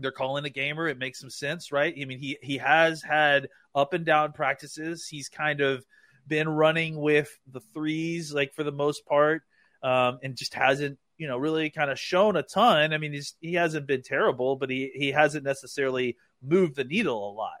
they're 0.00 0.10
calling 0.10 0.44
a 0.44 0.50
gamer. 0.50 0.88
It 0.88 0.98
makes 0.98 1.20
some 1.20 1.30
sense, 1.30 1.70
right? 1.70 1.94
I 2.00 2.04
mean, 2.04 2.18
he 2.18 2.36
he 2.42 2.58
has 2.58 3.00
had 3.00 3.48
up 3.76 3.92
and 3.92 4.04
down 4.04 4.32
practices. 4.32 5.06
He's 5.06 5.28
kind 5.28 5.60
of 5.60 5.84
been 6.26 6.48
running 6.48 6.96
with 6.96 7.30
the 7.50 7.60
threes, 7.74 8.32
like 8.32 8.54
for 8.54 8.64
the 8.64 8.72
most 8.72 9.06
part 9.06 9.42
um, 9.82 10.18
and 10.22 10.36
just 10.36 10.54
hasn't 10.54 10.98
you 11.16 11.28
know 11.28 11.38
really 11.38 11.70
kind 11.70 11.90
of 11.90 11.98
shown 11.98 12.36
a 12.36 12.42
ton. 12.42 12.92
I 12.92 12.98
mean, 12.98 13.18
he 13.40 13.54
hasn't 13.54 13.86
been 13.86 14.02
terrible, 14.02 14.56
but 14.56 14.70
he 14.70 14.90
he 14.94 15.12
hasn't 15.12 15.44
necessarily 15.44 16.16
moved 16.42 16.76
the 16.76 16.84
needle 16.84 17.30
a 17.30 17.32
lot. 17.32 17.52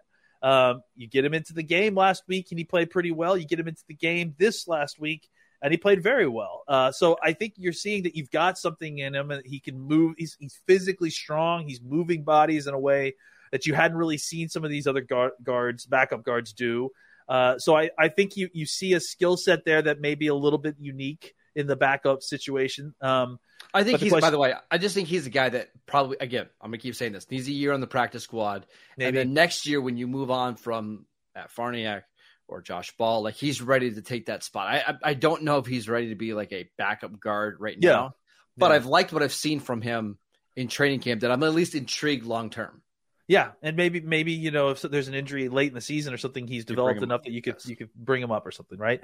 Um, 0.42 0.82
you 0.94 1.08
get 1.08 1.24
him 1.24 1.34
into 1.34 1.54
the 1.54 1.62
game 1.62 1.94
last 1.94 2.24
week 2.28 2.48
and 2.50 2.58
he 2.58 2.64
played 2.64 2.90
pretty 2.90 3.10
well. 3.10 3.36
You 3.36 3.46
get 3.46 3.58
him 3.58 3.68
into 3.68 3.84
the 3.88 3.94
game 3.94 4.34
this 4.38 4.68
last 4.68 5.00
week 5.00 5.28
and 5.62 5.72
he 5.72 5.78
played 5.78 6.02
very 6.02 6.28
well. 6.28 6.62
Uh, 6.68 6.92
so 6.92 7.16
I 7.22 7.32
think 7.32 7.54
you're 7.56 7.72
seeing 7.72 8.02
that 8.02 8.14
you've 8.14 8.30
got 8.30 8.58
something 8.58 8.98
in 8.98 9.14
him 9.14 9.30
and 9.30 9.42
he 9.44 9.58
can 9.58 9.80
move. 9.80 10.14
He's, 10.18 10.36
he's 10.38 10.60
physically 10.66 11.10
strong. 11.10 11.66
He's 11.66 11.80
moving 11.80 12.22
bodies 12.22 12.66
in 12.66 12.74
a 12.74 12.78
way 12.78 13.14
that 13.50 13.66
you 13.66 13.74
hadn't 13.74 13.96
really 13.96 14.18
seen 14.18 14.48
some 14.48 14.62
of 14.62 14.70
these 14.70 14.86
other 14.86 15.04
guards, 15.42 15.86
backup 15.86 16.22
guards 16.22 16.52
do. 16.52 16.90
Uh, 17.28 17.58
so 17.58 17.76
I, 17.76 17.90
I 17.98 18.08
think 18.08 18.36
you, 18.36 18.48
you 18.52 18.66
see 18.66 18.92
a 18.92 19.00
skill 19.00 19.36
set 19.36 19.64
there 19.64 19.82
that 19.82 20.00
may 20.00 20.14
be 20.14 20.28
a 20.28 20.34
little 20.34 20.58
bit 20.58 20.76
unique 20.78 21.34
in 21.54 21.66
the 21.66 21.74
backup 21.74 22.22
situation. 22.22 22.94
Um, 23.00 23.38
I 23.74 23.82
think 23.82 23.98
he's. 24.00 24.10
Question, 24.10 24.26
by 24.26 24.30
the 24.30 24.38
way, 24.38 24.54
I 24.70 24.78
just 24.78 24.94
think 24.94 25.08
he's 25.08 25.26
a 25.26 25.30
guy 25.30 25.48
that 25.48 25.70
probably 25.86 26.18
again. 26.20 26.46
I'm 26.60 26.70
gonna 26.70 26.78
keep 26.78 26.94
saying 26.94 27.12
this. 27.12 27.30
Needs 27.30 27.48
a 27.48 27.52
year 27.52 27.72
on 27.72 27.80
the 27.80 27.86
practice 27.86 28.22
squad, 28.22 28.66
maybe. 28.96 29.08
and 29.08 29.16
then 29.16 29.34
next 29.34 29.66
year 29.66 29.80
when 29.80 29.96
you 29.96 30.06
move 30.06 30.30
on 30.30 30.56
from 30.56 31.06
Matt 31.34 31.50
Farniok 31.50 32.02
or 32.46 32.62
Josh 32.62 32.96
Ball, 32.96 33.22
like 33.22 33.34
he's 33.34 33.60
ready 33.60 33.92
to 33.92 34.02
take 34.02 34.26
that 34.26 34.44
spot. 34.44 34.68
I 34.68 34.76
I, 34.86 35.10
I 35.10 35.14
don't 35.14 35.42
know 35.42 35.58
if 35.58 35.66
he's 35.66 35.88
ready 35.88 36.10
to 36.10 36.14
be 36.14 36.32
like 36.34 36.52
a 36.52 36.68
backup 36.78 37.18
guard 37.18 37.56
right 37.58 37.76
yeah. 37.80 37.90
now, 37.90 38.14
but 38.56 38.70
yeah. 38.70 38.76
I've 38.76 38.86
liked 38.86 39.12
what 39.12 39.22
I've 39.22 39.32
seen 39.32 39.60
from 39.60 39.82
him 39.82 40.18
in 40.54 40.68
training 40.68 41.00
camp. 41.00 41.22
That 41.22 41.32
I'm 41.32 41.42
at 41.42 41.54
least 41.54 41.74
intrigued 41.74 42.24
long 42.24 42.50
term. 42.50 42.82
Yeah, 43.28 43.52
and 43.60 43.76
maybe 43.76 44.00
maybe 44.00 44.32
you 44.32 44.50
know 44.50 44.70
if 44.70 44.82
there's 44.82 45.08
an 45.08 45.14
injury 45.14 45.48
late 45.48 45.68
in 45.68 45.74
the 45.74 45.80
season 45.80 46.14
or 46.14 46.16
something, 46.16 46.46
he's 46.46 46.64
developed 46.64 47.02
enough 47.02 47.24
that 47.24 47.32
you 47.32 47.42
could 47.42 47.54
yes. 47.54 47.66
you 47.66 47.76
could 47.76 47.92
bring 47.94 48.22
him 48.22 48.30
up 48.30 48.46
or 48.46 48.52
something, 48.52 48.78
right? 48.78 49.02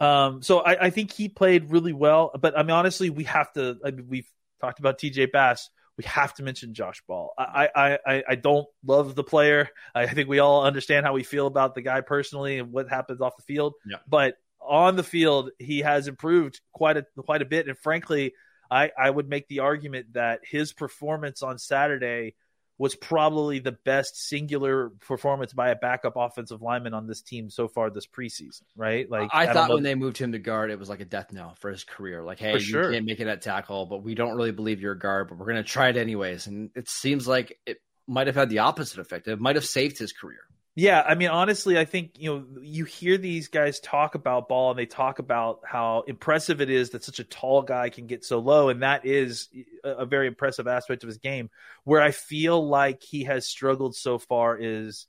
Um, 0.00 0.42
so 0.42 0.60
I, 0.60 0.86
I, 0.86 0.90
think 0.90 1.12
he 1.12 1.28
played 1.28 1.70
really 1.70 1.92
well. 1.92 2.30
But 2.40 2.56
I 2.56 2.62
mean, 2.62 2.70
honestly, 2.70 3.10
we 3.10 3.24
have 3.24 3.52
to. 3.54 3.78
I 3.84 3.90
mean, 3.90 4.06
we've 4.08 4.30
talked 4.60 4.78
about 4.78 4.98
TJ 4.98 5.32
Bass. 5.32 5.70
We 5.96 6.04
have 6.04 6.32
to 6.34 6.44
mention 6.44 6.74
Josh 6.74 7.02
Ball. 7.08 7.34
I, 7.36 7.68
I, 7.74 7.98
I, 8.06 8.22
I 8.28 8.34
don't 8.36 8.68
love 8.86 9.16
the 9.16 9.24
player. 9.24 9.68
I 9.94 10.06
think 10.06 10.28
we 10.28 10.38
all 10.38 10.64
understand 10.64 11.04
how 11.04 11.12
we 11.12 11.24
feel 11.24 11.48
about 11.48 11.74
the 11.74 11.82
guy 11.82 12.02
personally 12.02 12.60
and 12.60 12.70
what 12.70 12.88
happens 12.88 13.20
off 13.20 13.36
the 13.36 13.42
field. 13.42 13.74
Yeah. 13.84 13.96
But 14.06 14.36
on 14.60 14.94
the 14.94 15.02
field, 15.02 15.50
he 15.58 15.80
has 15.80 16.06
improved 16.06 16.60
quite 16.72 16.98
a 16.98 17.06
quite 17.18 17.42
a 17.42 17.46
bit. 17.46 17.66
And 17.66 17.76
frankly, 17.76 18.34
I, 18.70 18.92
I 18.96 19.10
would 19.10 19.28
make 19.28 19.48
the 19.48 19.60
argument 19.60 20.12
that 20.12 20.40
his 20.44 20.72
performance 20.72 21.42
on 21.42 21.58
Saturday 21.58 22.34
was 22.78 22.94
probably 22.94 23.58
the 23.58 23.72
best 23.72 24.16
singular 24.16 24.90
performance 25.00 25.52
by 25.52 25.70
a 25.70 25.76
backup 25.76 26.14
offensive 26.14 26.62
lineman 26.62 26.94
on 26.94 27.08
this 27.08 27.20
team 27.20 27.50
so 27.50 27.66
far 27.66 27.90
this 27.90 28.06
preseason, 28.06 28.62
right? 28.76 29.10
Like 29.10 29.30
I, 29.32 29.48
I 29.48 29.52
thought 29.52 29.70
when 29.70 29.82
they 29.82 29.96
moved 29.96 30.16
him 30.16 30.30
to 30.32 30.38
guard, 30.38 30.70
it 30.70 30.78
was 30.78 30.88
like 30.88 31.00
a 31.00 31.04
death 31.04 31.32
knell 31.32 31.56
for 31.56 31.70
his 31.70 31.82
career. 31.82 32.22
Like, 32.22 32.38
hey, 32.38 32.56
you 32.56 32.72
can't 32.72 33.04
make 33.04 33.18
it 33.18 33.26
at 33.26 33.42
tackle, 33.42 33.86
but 33.86 34.04
we 34.04 34.14
don't 34.14 34.36
really 34.36 34.52
believe 34.52 34.80
you're 34.80 34.92
a 34.92 34.98
guard, 34.98 35.28
but 35.28 35.38
we're 35.38 35.46
going 35.46 35.56
to 35.56 35.64
try 35.64 35.88
it 35.88 35.96
anyways. 35.96 36.46
And 36.46 36.70
it 36.76 36.88
seems 36.88 37.26
like 37.26 37.58
it 37.66 37.78
might 38.06 38.28
have 38.28 38.36
had 38.36 38.48
the 38.48 38.60
opposite 38.60 39.00
effect. 39.00 39.26
It 39.26 39.40
might 39.40 39.56
have 39.56 39.66
saved 39.66 39.98
his 39.98 40.12
career. 40.12 40.40
Yeah, 40.78 41.02
I 41.04 41.16
mean, 41.16 41.30
honestly, 41.30 41.76
I 41.76 41.84
think 41.84 42.12
you 42.20 42.30
know 42.32 42.60
you 42.62 42.84
hear 42.84 43.18
these 43.18 43.48
guys 43.48 43.80
talk 43.80 44.14
about 44.14 44.48
ball, 44.48 44.70
and 44.70 44.78
they 44.78 44.86
talk 44.86 45.18
about 45.18 45.58
how 45.64 46.04
impressive 46.06 46.60
it 46.60 46.70
is 46.70 46.90
that 46.90 47.02
such 47.02 47.18
a 47.18 47.24
tall 47.24 47.62
guy 47.62 47.90
can 47.90 48.06
get 48.06 48.24
so 48.24 48.38
low, 48.38 48.68
and 48.68 48.84
that 48.84 49.04
is 49.04 49.48
a 49.82 50.06
very 50.06 50.28
impressive 50.28 50.68
aspect 50.68 51.02
of 51.02 51.08
his 51.08 51.18
game. 51.18 51.50
Where 51.82 52.00
I 52.00 52.12
feel 52.12 52.64
like 52.64 53.02
he 53.02 53.24
has 53.24 53.44
struggled 53.44 53.96
so 53.96 54.18
far 54.18 54.56
is, 54.56 55.08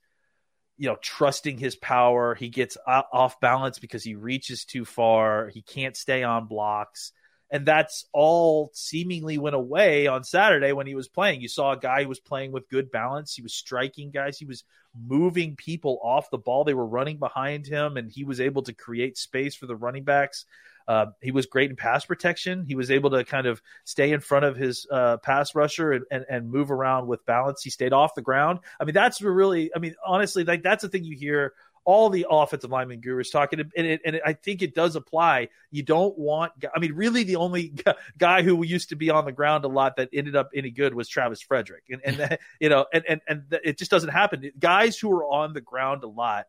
you 0.76 0.88
know, 0.88 0.96
trusting 1.00 1.58
his 1.58 1.76
power. 1.76 2.34
He 2.34 2.48
gets 2.48 2.76
off 2.84 3.38
balance 3.38 3.78
because 3.78 4.02
he 4.02 4.16
reaches 4.16 4.64
too 4.64 4.84
far. 4.84 5.50
He 5.50 5.62
can't 5.62 5.96
stay 5.96 6.24
on 6.24 6.48
blocks 6.48 7.12
and 7.50 7.66
that's 7.66 8.06
all 8.12 8.70
seemingly 8.74 9.38
went 9.38 9.56
away 9.56 10.06
on 10.06 10.24
Saturday 10.24 10.72
when 10.72 10.86
he 10.86 10.94
was 10.94 11.08
playing. 11.08 11.40
You 11.40 11.48
saw 11.48 11.72
a 11.72 11.78
guy 11.78 12.02
who 12.02 12.08
was 12.08 12.20
playing 12.20 12.52
with 12.52 12.68
good 12.68 12.90
balance. 12.90 13.34
He 13.34 13.42
was 13.42 13.54
striking 13.54 14.10
guys. 14.10 14.38
He 14.38 14.46
was 14.46 14.64
moving 14.94 15.56
people 15.56 15.98
off 16.02 16.30
the 16.30 16.38
ball. 16.38 16.64
They 16.64 16.74
were 16.74 16.86
running 16.86 17.18
behind 17.18 17.66
him, 17.66 17.96
and 17.96 18.10
he 18.10 18.24
was 18.24 18.40
able 18.40 18.62
to 18.62 18.72
create 18.72 19.18
space 19.18 19.54
for 19.54 19.66
the 19.66 19.76
running 19.76 20.04
backs. 20.04 20.44
Uh, 20.88 21.06
he 21.20 21.30
was 21.30 21.46
great 21.46 21.70
in 21.70 21.76
pass 21.76 22.04
protection. 22.04 22.64
He 22.66 22.74
was 22.74 22.90
able 22.90 23.10
to 23.10 23.24
kind 23.24 23.46
of 23.46 23.62
stay 23.84 24.10
in 24.10 24.20
front 24.20 24.44
of 24.44 24.56
his 24.56 24.88
uh, 24.90 25.18
pass 25.18 25.54
rusher 25.54 25.92
and, 25.92 26.04
and, 26.10 26.24
and 26.28 26.50
move 26.50 26.72
around 26.72 27.06
with 27.06 27.24
balance. 27.26 27.62
He 27.62 27.70
stayed 27.70 27.92
off 27.92 28.14
the 28.16 28.22
ground. 28.22 28.58
I 28.80 28.84
mean, 28.84 28.94
that's 28.94 29.20
really, 29.22 29.70
I 29.74 29.78
mean, 29.78 29.94
honestly, 30.04 30.42
like 30.42 30.64
that's 30.64 30.82
the 30.82 30.88
thing 30.88 31.04
you 31.04 31.16
hear 31.16 31.52
all 31.84 32.10
the 32.10 32.26
offensive 32.28 32.70
lineman 32.70 33.00
gurus 33.00 33.30
talking, 33.30 33.60
and, 33.60 33.86
it, 33.86 34.00
and 34.04 34.16
it, 34.16 34.22
I 34.24 34.34
think 34.34 34.62
it 34.62 34.74
does 34.74 34.96
apply. 34.96 35.48
You 35.70 35.82
don't 35.82 36.16
want, 36.18 36.52
I 36.74 36.78
mean, 36.78 36.92
really, 36.94 37.24
the 37.24 37.36
only 37.36 37.74
guy 38.18 38.42
who 38.42 38.62
used 38.64 38.90
to 38.90 38.96
be 38.96 39.10
on 39.10 39.24
the 39.24 39.32
ground 39.32 39.64
a 39.64 39.68
lot 39.68 39.96
that 39.96 40.10
ended 40.12 40.36
up 40.36 40.50
any 40.54 40.70
good 40.70 40.94
was 40.94 41.08
Travis 41.08 41.40
Frederick, 41.40 41.84
and 41.90 42.00
and 42.04 42.38
you 42.60 42.68
know, 42.68 42.86
and 42.92 43.04
and 43.08 43.20
and 43.26 43.42
it 43.64 43.78
just 43.78 43.90
doesn't 43.90 44.10
happen. 44.10 44.50
Guys 44.58 44.98
who 44.98 45.10
are 45.12 45.24
on 45.24 45.52
the 45.52 45.60
ground 45.60 46.04
a 46.04 46.08
lot 46.08 46.46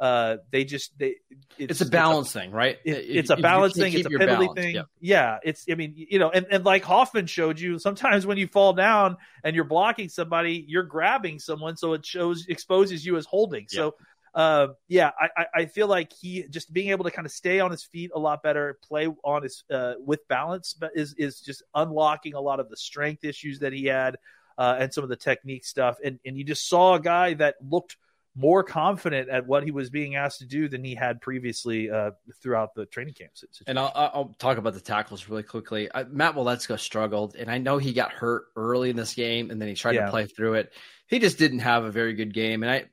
uh 0.00 0.38
they 0.50 0.64
just 0.64 0.96
they 0.98 1.14
it's, 1.56 1.80
it's 1.80 1.80
a 1.80 1.86
balance 1.86 2.26
it's 2.26 2.34
a, 2.34 2.40
thing 2.40 2.50
right 2.50 2.78
it, 2.84 2.90
it's 2.90 3.30
a 3.30 3.36
balance 3.36 3.74
thing 3.74 3.92
it's 3.92 4.06
a 4.06 4.10
penalty 4.10 4.26
balance, 4.26 4.54
thing 4.54 4.74
yeah. 4.74 4.82
yeah. 5.00 5.38
it's 5.44 5.66
i 5.70 5.74
mean 5.76 5.94
you 5.96 6.18
know 6.18 6.30
and, 6.30 6.46
and 6.50 6.64
like 6.64 6.82
hoffman 6.82 7.26
showed 7.26 7.60
you 7.60 7.78
sometimes 7.78 8.26
when 8.26 8.36
you 8.36 8.48
fall 8.48 8.72
down 8.72 9.16
and 9.44 9.54
you're 9.54 9.64
blocking 9.64 10.08
somebody 10.08 10.64
you're 10.66 10.82
grabbing 10.82 11.38
someone 11.38 11.76
so 11.76 11.92
it 11.92 12.04
shows 12.04 12.46
exposes 12.48 13.06
you 13.06 13.16
as 13.16 13.24
holding 13.24 13.66
yeah. 13.70 13.78
so 13.78 13.94
uh, 14.34 14.68
yeah, 14.88 15.12
I, 15.36 15.46
I 15.54 15.64
feel 15.66 15.86
like 15.86 16.12
he 16.12 16.44
just 16.50 16.72
being 16.72 16.90
able 16.90 17.04
to 17.04 17.10
kind 17.10 17.24
of 17.24 17.30
stay 17.30 17.60
on 17.60 17.70
his 17.70 17.84
feet 17.84 18.10
a 18.14 18.18
lot 18.18 18.42
better, 18.42 18.78
play 18.82 19.06
on 19.22 19.44
his 19.44 19.62
uh, 19.70 19.94
with 20.04 20.26
balance, 20.26 20.74
but 20.74 20.90
is 20.96 21.14
is 21.14 21.40
just 21.40 21.62
unlocking 21.74 22.34
a 22.34 22.40
lot 22.40 22.58
of 22.58 22.68
the 22.68 22.76
strength 22.76 23.24
issues 23.24 23.60
that 23.60 23.72
he 23.72 23.84
had 23.84 24.16
uh, 24.58 24.76
and 24.80 24.92
some 24.92 25.04
of 25.04 25.10
the 25.10 25.16
technique 25.16 25.64
stuff. 25.64 25.98
And 26.02 26.18
and 26.26 26.36
you 26.36 26.42
just 26.42 26.68
saw 26.68 26.94
a 26.94 27.00
guy 27.00 27.34
that 27.34 27.56
looked 27.62 27.96
more 28.36 28.64
confident 28.64 29.28
at 29.28 29.46
what 29.46 29.62
he 29.62 29.70
was 29.70 29.90
being 29.90 30.16
asked 30.16 30.40
to 30.40 30.46
do 30.46 30.68
than 30.68 30.82
he 30.82 30.96
had 30.96 31.20
previously 31.20 31.88
uh, 31.88 32.10
throughout 32.42 32.74
the 32.74 32.86
training 32.86 33.14
camp. 33.14 33.30
Situation. 33.34 33.64
And 33.68 33.78
I'll, 33.78 33.92
I'll, 33.94 34.34
talk 34.40 34.58
about 34.58 34.74
the 34.74 34.80
tackles 34.80 35.28
really 35.28 35.44
quickly. 35.44 35.88
I, 35.94 36.02
Matt 36.02 36.34
Waletzko 36.34 36.76
struggled, 36.80 37.36
and 37.36 37.48
I 37.48 37.58
know 37.58 37.78
he 37.78 37.92
got 37.92 38.10
hurt 38.10 38.46
early 38.56 38.90
in 38.90 38.96
this 38.96 39.14
game, 39.14 39.52
and 39.52 39.60
then 39.60 39.68
he 39.68 39.74
tried 39.74 39.94
yeah. 39.94 40.06
to 40.06 40.10
play 40.10 40.26
through 40.26 40.54
it. 40.54 40.72
He 41.06 41.20
just 41.20 41.38
didn't 41.38 41.60
have 41.60 41.84
a 41.84 41.92
very 41.92 42.14
good 42.14 42.34
game, 42.34 42.64
and 42.64 42.72
I 42.72 42.86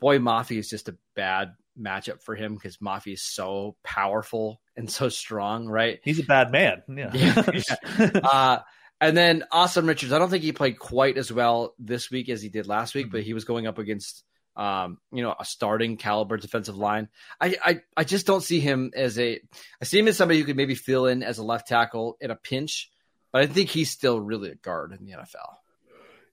boy, 0.00 0.18
Mafe 0.18 0.58
is 0.58 0.68
just 0.68 0.88
a 0.88 0.96
bad 1.14 1.54
matchup 1.78 2.22
for 2.22 2.34
him 2.34 2.54
because 2.54 2.78
Mafe 2.78 3.12
is 3.12 3.22
so 3.22 3.76
powerful 3.84 4.60
and 4.76 4.90
so 4.90 5.08
strong, 5.08 5.68
right? 5.68 6.00
He's 6.02 6.18
a 6.18 6.24
bad 6.24 6.50
man. 6.50 6.82
Yeah. 6.88 7.12
yeah. 7.94 8.20
uh, 8.22 8.58
and 9.00 9.16
then 9.16 9.44
Asim 9.52 9.86
Richards, 9.86 10.12
I 10.12 10.18
don't 10.18 10.30
think 10.30 10.42
he 10.42 10.52
played 10.52 10.78
quite 10.78 11.18
as 11.18 11.32
well 11.32 11.74
this 11.78 12.10
week 12.10 12.28
as 12.28 12.42
he 12.42 12.48
did 12.48 12.66
last 12.66 12.94
week, 12.94 13.06
mm-hmm. 13.06 13.12
but 13.12 13.22
he 13.22 13.34
was 13.34 13.44
going 13.44 13.66
up 13.66 13.78
against 13.78 14.24
um, 14.58 14.98
you 15.12 15.22
know, 15.22 15.34
a 15.38 15.44
starting 15.44 15.96
caliber 15.96 16.36
defensive 16.36 16.76
line. 16.76 17.08
I, 17.40 17.56
I 17.64 17.80
I 17.96 18.02
just 18.02 18.26
don't 18.26 18.42
see 18.42 18.58
him 18.58 18.90
as 18.94 19.16
a 19.16 19.40
I 19.80 19.84
see 19.84 20.00
him 20.00 20.08
as 20.08 20.16
somebody 20.16 20.40
who 20.40 20.46
could 20.46 20.56
maybe 20.56 20.74
fill 20.74 21.06
in 21.06 21.22
as 21.22 21.38
a 21.38 21.44
left 21.44 21.68
tackle 21.68 22.16
in 22.20 22.32
a 22.32 22.34
pinch, 22.34 22.90
but 23.32 23.42
I 23.42 23.46
think 23.46 23.70
he's 23.70 23.90
still 23.90 24.20
really 24.20 24.50
a 24.50 24.56
guard 24.56 24.92
in 24.92 25.06
the 25.06 25.12
NFL. 25.12 25.54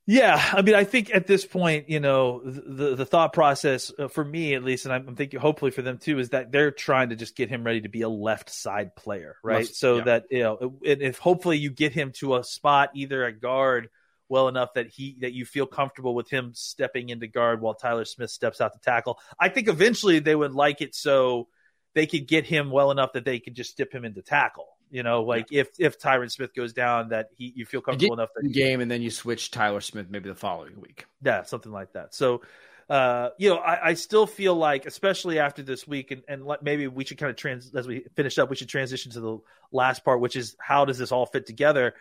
Yeah, 0.07 0.39
I 0.53 0.61
mean, 0.61 0.75
I 0.75 0.83
think 0.83 1.13
at 1.13 1.25
this 1.25 1.45
point, 1.45 1.89
you 1.89 1.99
know, 1.99 2.41
the 2.43 2.95
the 2.95 3.05
thought 3.05 3.33
process 3.33 3.91
uh, 3.97 4.07
for 4.07 4.23
me 4.23 4.53
at 4.53 4.63
least, 4.63 4.85
and 4.85 4.93
I'm 4.93 5.15
thinking 5.15 5.39
hopefully 5.39 5.71
for 5.71 5.81
them 5.81 5.97
too, 5.97 6.19
is 6.19 6.29
that 6.29 6.51
they're 6.51 6.69
trying 6.69 7.09
to 7.09 7.15
just 7.15 7.35
get 7.35 7.49
him 7.49 7.63
ready 7.63 7.81
to 7.81 7.89
be 7.89 8.01
a 8.01 8.09
left 8.09 8.51
side 8.51 8.95
player, 8.95 9.37
right? 9.43 9.61
Left, 9.61 9.75
so 9.75 9.97
yeah. 9.97 10.03
that 10.03 10.25
you 10.29 10.43
know, 10.43 10.77
if 10.83 11.17
hopefully 11.17 11.57
you 11.57 11.71
get 11.71 11.91
him 11.91 12.11
to 12.17 12.35
a 12.35 12.43
spot 12.43 12.91
either 12.93 13.23
at 13.23 13.41
guard 13.41 13.89
well 14.29 14.47
enough 14.47 14.73
that 14.75 14.89
he 14.89 15.17
that 15.21 15.33
you 15.33 15.43
feel 15.43 15.65
comfortable 15.65 16.13
with 16.13 16.29
him 16.29 16.51
stepping 16.53 17.09
into 17.09 17.25
guard 17.25 17.59
while 17.59 17.73
Tyler 17.73 18.05
Smith 18.05 18.29
steps 18.29 18.61
out 18.61 18.73
to 18.73 18.79
tackle. 18.79 19.19
I 19.39 19.49
think 19.49 19.67
eventually 19.67 20.19
they 20.19 20.35
would 20.35 20.53
like 20.53 20.81
it 20.81 20.93
so 20.93 21.47
they 21.95 22.05
could 22.05 22.27
get 22.27 22.45
him 22.45 22.69
well 22.69 22.91
enough 22.91 23.13
that 23.13 23.25
they 23.25 23.39
could 23.39 23.55
just 23.55 23.75
dip 23.77 23.91
him 23.91 24.05
into 24.05 24.21
tackle. 24.21 24.67
You 24.91 25.03
know, 25.03 25.23
like 25.23 25.47
yeah. 25.49 25.61
if 25.61 25.69
if 25.79 25.99
Tyron 25.99 26.31
Smith 26.31 26.53
goes 26.53 26.73
down, 26.73 27.09
that 27.09 27.29
he 27.35 27.51
you 27.55 27.65
feel 27.65 27.81
comfortable 27.81 28.15
enough 28.15 28.29
that 28.35 28.51
game, 28.51 28.81
and 28.81 28.89
then 28.89 29.01
you 29.01 29.09
switch 29.09 29.51
Tyler 29.51 29.81
Smith 29.81 30.07
maybe 30.09 30.29
the 30.29 30.35
following 30.35 30.79
week. 30.79 31.05
Yeah, 31.21 31.43
something 31.43 31.71
like 31.71 31.93
that. 31.93 32.13
So, 32.13 32.41
uh, 32.89 33.29
you 33.37 33.49
know, 33.49 33.57
I, 33.57 33.89
I, 33.89 33.93
still 33.95 34.27
feel 34.27 34.55
like, 34.55 34.85
especially 34.85 35.39
after 35.39 35.63
this 35.63 35.87
week, 35.87 36.11
and, 36.11 36.21
and 36.27 36.45
let, 36.45 36.61
maybe 36.61 36.87
we 36.87 37.03
should 37.03 37.17
kind 37.17 37.31
of 37.31 37.35
trans 37.35 37.73
as 37.73 37.87
we 37.87 38.05
finish 38.15 38.37
up, 38.37 38.49
we 38.49 38.55
should 38.55 38.69
transition 38.69 39.11
to 39.13 39.19
the 39.19 39.37
last 39.71 40.05
part, 40.05 40.21
which 40.21 40.35
is 40.35 40.55
how 40.59 40.85
does 40.85 40.97
this 40.97 41.11
all 41.11 41.25
fit 41.25 41.47
together? 41.47 41.95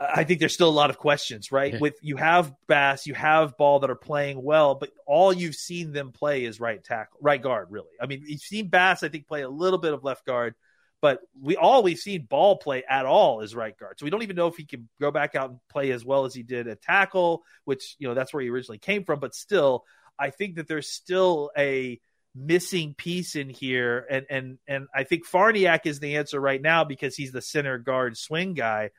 I 0.00 0.24
think 0.24 0.40
there's 0.40 0.54
still 0.54 0.68
a 0.68 0.70
lot 0.70 0.90
of 0.90 0.98
questions, 0.98 1.52
right? 1.52 1.74
Yeah. 1.74 1.78
With 1.80 1.94
you 2.02 2.16
have 2.16 2.52
Bass, 2.66 3.06
you 3.06 3.14
have 3.14 3.56
Ball 3.56 3.80
that 3.80 3.90
are 3.90 3.96
playing 3.96 4.42
well, 4.42 4.74
but 4.74 4.90
all 5.06 5.32
you've 5.32 5.54
seen 5.54 5.92
them 5.92 6.12
play 6.12 6.44
is 6.44 6.60
right 6.60 6.82
tackle, 6.82 7.18
right 7.20 7.40
guard, 7.40 7.68
really. 7.70 7.90
I 8.00 8.06
mean, 8.06 8.24
you've 8.26 8.40
seen 8.40 8.68
Bass, 8.68 9.02
I 9.02 9.08
think, 9.08 9.28
play 9.28 9.42
a 9.42 9.48
little 9.48 9.78
bit 9.78 9.92
of 9.92 10.02
left 10.02 10.24
guard, 10.24 10.54
but 11.02 11.20
we 11.38 11.56
all 11.56 11.82
we've 11.82 11.98
seen 11.98 12.26
Ball 12.30 12.56
play 12.56 12.84
at 12.88 13.04
all 13.04 13.40
is 13.40 13.54
right 13.54 13.76
guard. 13.76 13.98
So 13.98 14.04
we 14.04 14.10
don't 14.10 14.22
even 14.22 14.36
know 14.36 14.46
if 14.46 14.56
he 14.56 14.64
can 14.64 14.88
go 15.00 15.10
back 15.10 15.34
out 15.34 15.50
and 15.50 15.58
play 15.68 15.90
as 15.90 16.04
well 16.04 16.24
as 16.24 16.32
he 16.32 16.44
did 16.44 16.68
at 16.68 16.80
tackle, 16.80 17.42
which 17.64 17.96
you 17.98 18.08
know 18.08 18.14
that's 18.14 18.32
where 18.32 18.42
he 18.42 18.48
originally 18.48 18.78
came 18.78 19.04
from. 19.04 19.18
But 19.18 19.34
still, 19.34 19.84
I 20.18 20.30
think 20.30 20.54
that 20.56 20.68
there's 20.68 20.88
still 20.88 21.50
a 21.58 22.00
missing 22.34 22.94
piece 22.94 23.34
in 23.34 23.50
here, 23.50 24.06
and 24.08 24.26
and 24.30 24.58
and 24.68 24.86
I 24.94 25.02
think 25.02 25.28
Farniok 25.28 25.86
is 25.86 25.98
the 25.98 26.16
answer 26.16 26.40
right 26.40 26.62
now 26.62 26.84
because 26.84 27.16
he's 27.16 27.32
the 27.32 27.42
center 27.42 27.76
guard 27.76 28.16
swing 28.16 28.54
guy 28.54 28.90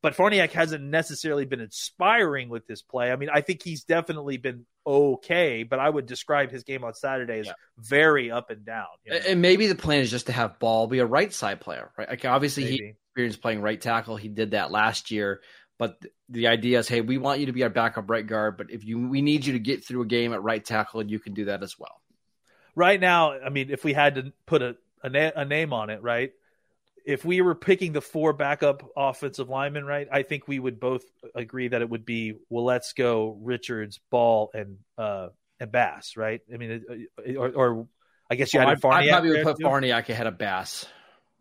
but 0.00 0.16
Farniok 0.16 0.52
hasn't 0.52 0.84
necessarily 0.84 1.44
been 1.44 1.60
inspiring 1.60 2.48
with 2.48 2.66
this 2.66 2.82
play. 2.82 3.10
I 3.10 3.16
mean, 3.16 3.30
I 3.32 3.40
think 3.40 3.62
he's 3.62 3.82
definitely 3.84 4.36
been 4.36 4.64
okay, 4.88 5.62
but 5.62 5.78
I 5.78 5.88
would 5.88 6.06
describe 6.06 6.50
his 6.50 6.64
game 6.64 6.82
on 6.82 6.94
Saturday 6.94 7.40
as 7.40 7.46
yeah. 7.46 7.52
very 7.78 8.30
up 8.30 8.50
and 8.50 8.64
down. 8.64 8.86
You 9.04 9.12
know? 9.12 9.20
And 9.28 9.42
maybe 9.42 9.66
the 9.66 9.74
plan 9.74 10.00
is 10.00 10.10
just 10.10 10.26
to 10.26 10.32
have 10.32 10.58
Ball 10.58 10.86
be 10.86 10.98
a 10.98 11.06
right 11.06 11.32
side 11.32 11.60
player, 11.60 11.90
right? 11.98 12.08
Like 12.08 12.24
obviously 12.24 12.64
maybe. 12.64 12.76
he 12.76 12.94
experienced 13.10 13.42
playing 13.42 13.60
right 13.60 13.80
tackle. 13.80 14.16
He 14.16 14.28
did 14.28 14.52
that 14.52 14.70
last 14.70 15.10
year. 15.10 15.40
But 15.78 16.02
the 16.28 16.48
idea 16.48 16.80
is, 16.80 16.88
hey, 16.88 17.02
we 17.02 17.18
want 17.18 17.38
you 17.38 17.46
to 17.46 17.52
be 17.52 17.62
our 17.62 17.70
backup 17.70 18.10
right 18.10 18.26
guard, 18.26 18.56
but 18.56 18.72
if 18.72 18.84
you 18.84 19.06
we 19.08 19.22
need 19.22 19.46
you 19.46 19.52
to 19.52 19.60
get 19.60 19.84
through 19.84 20.02
a 20.02 20.06
game 20.06 20.32
at 20.32 20.42
right 20.42 20.64
tackle, 20.64 20.98
and 20.98 21.08
you 21.08 21.20
can 21.20 21.34
do 21.34 21.44
that 21.44 21.62
as 21.62 21.78
well. 21.78 22.02
Right 22.74 23.00
now, 23.00 23.38
I 23.38 23.48
mean, 23.48 23.70
if 23.70 23.84
we 23.84 23.92
had 23.92 24.16
to 24.16 24.32
put 24.44 24.60
a 24.60 24.76
a, 25.02 25.08
na- 25.08 25.30
a 25.36 25.44
name 25.44 25.72
on 25.72 25.90
it, 25.90 26.02
right? 26.02 26.32
If 27.08 27.24
we 27.24 27.40
were 27.40 27.54
picking 27.54 27.94
the 27.94 28.02
four 28.02 28.34
backup 28.34 28.86
offensive 28.94 29.48
linemen, 29.48 29.86
right, 29.86 30.06
I 30.12 30.22
think 30.22 30.46
we 30.46 30.58
would 30.58 30.78
both 30.78 31.02
agree 31.34 31.68
that 31.68 31.80
it 31.80 31.88
would 31.88 32.04
be 32.04 32.34
Waletzko, 32.52 33.34
Richards, 33.40 33.98
Ball, 34.10 34.50
and 34.52 34.76
uh, 34.98 35.28
and 35.58 35.72
Bass, 35.72 36.18
right? 36.18 36.42
I 36.52 36.58
mean, 36.58 37.08
or, 37.38 37.48
or 37.48 37.88
I 38.30 38.34
guess 38.34 38.52
you 38.52 38.60
oh, 38.60 38.66
had 38.66 38.68
I, 38.68 38.72
I 38.72 39.08
probably 39.08 39.30
would 39.30 39.42
put 39.42 39.56
too. 39.56 39.64
Farniok 39.64 40.10
ahead 40.10 40.26
of 40.26 40.36
Bass. 40.36 40.84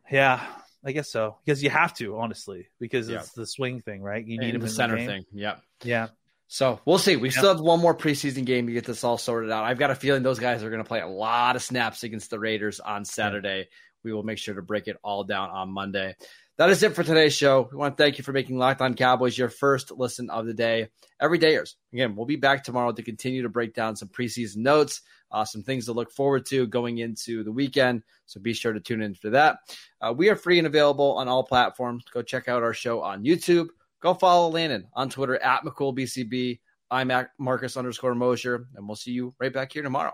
Yeah, 0.10 0.42
I 0.86 0.94
guess 0.94 1.12
so 1.12 1.36
because 1.46 1.62
you 1.62 1.70
have 1.70 1.94
to, 1.96 2.18
honestly, 2.18 2.70
because 2.80 3.10
yeah. 3.10 3.18
it's 3.18 3.34
the 3.34 3.46
swing 3.46 3.82
thing, 3.82 4.02
right? 4.02 4.26
You 4.26 4.40
need 4.40 4.46
and 4.46 4.56
him 4.56 4.62
the 4.62 4.70
center 4.70 4.98
the 4.98 5.06
thing. 5.06 5.26
Yeah, 5.34 5.56
yeah. 5.84 6.08
So 6.48 6.80
we'll 6.86 6.98
see. 6.98 7.18
We 7.18 7.30
still 7.30 7.50
have 7.50 7.60
one 7.60 7.82
more 7.82 7.94
preseason 7.94 8.46
game 8.46 8.68
to 8.68 8.74
get 8.74 8.86
this 8.86 9.04
all 9.04 9.18
sorted 9.18 9.52
out. 9.52 9.66
I've 9.66 9.78
got 9.78 9.92
a 9.92 9.96
feeling 9.96 10.24
those 10.24 10.40
guys 10.40 10.64
are 10.64 10.70
going 10.70 10.82
to 10.82 10.88
play 10.88 11.02
a 11.02 11.08
lot 11.08 11.58
of 11.58 11.62
snaps 11.62 12.04
against 12.04 12.30
the 12.30 12.40
Raiders 12.40 12.80
on 12.80 13.04
Saturday. 13.04 13.58
Yeah 13.58 13.64
we 14.08 14.14
will 14.14 14.24
make 14.24 14.38
sure 14.38 14.56
to 14.56 14.62
break 14.62 14.88
it 14.88 14.96
all 15.04 15.26
down 15.26 15.50
on 15.50 15.70
Monday. 15.70 16.16
That 16.58 16.70
is 16.70 16.82
it 16.82 16.96
for 16.96 17.04
today's 17.04 17.36
show. 17.36 17.68
We 17.70 17.78
want 17.78 17.98
to 17.98 18.02
thank 18.02 18.18
you 18.18 18.24
for 18.24 18.32
making 18.32 18.58
Locked 18.58 18.80
On 18.80 18.94
Cowboys 18.94 19.38
your 19.38 19.50
first 19.50 19.92
listen 19.92 20.30
of 20.30 20.46
the 20.46 20.54
day. 20.54 20.88
Every 21.20 21.38
dayers. 21.38 21.76
Again, 21.92 22.16
we'll 22.16 22.26
be 22.26 22.38
back 22.38 22.64
tomorrow 22.64 22.94
to 22.94 23.04
continue 23.04 23.42
to 23.42 23.50
break 23.50 23.74
down 23.74 23.98
some 23.98 24.08
preseason 24.08 24.58
notes, 24.58 25.02
uh, 25.30 25.44
some 25.44 25.62
things 25.62 25.86
to 25.86 25.92
look 25.92 26.10
forward 26.10 26.46
to 26.46 26.66
going 26.68 27.00
into 27.00 27.44
the 27.44 27.52
weekend. 27.52 28.04
So 28.28 28.40
be 28.40 28.54
sure 28.54 28.72
to 28.72 28.80
tune 28.80 29.02
in 29.02 29.14
for 29.14 29.30
that. 29.32 29.58
Uh, 30.00 30.14
we 30.16 30.30
are 30.30 30.36
free 30.38 30.58
and 30.58 30.68
available 30.68 31.18
on 31.18 31.28
all 31.28 31.44
platforms. 31.44 32.06
Go 32.14 32.22
check 32.22 32.48
out 32.48 32.64
our 32.64 32.74
show 32.74 33.02
on 33.02 33.26
YouTube. 33.26 33.68
Go 34.02 34.14
follow 34.14 34.50
Landon 34.50 34.88
on 34.94 35.10
Twitter 35.10 35.38
at 35.44 35.64
McCoolBCB. 35.64 36.60
I'm 36.90 37.12
at 37.12 37.32
Marcus 37.38 37.76
underscore 37.76 38.16
Mosher, 38.16 38.68
and 38.76 38.88
we'll 38.88 38.96
see 38.96 39.12
you 39.12 39.36
right 39.38 39.52
back 39.52 39.74
here 39.74 39.84
tomorrow. 39.84 40.14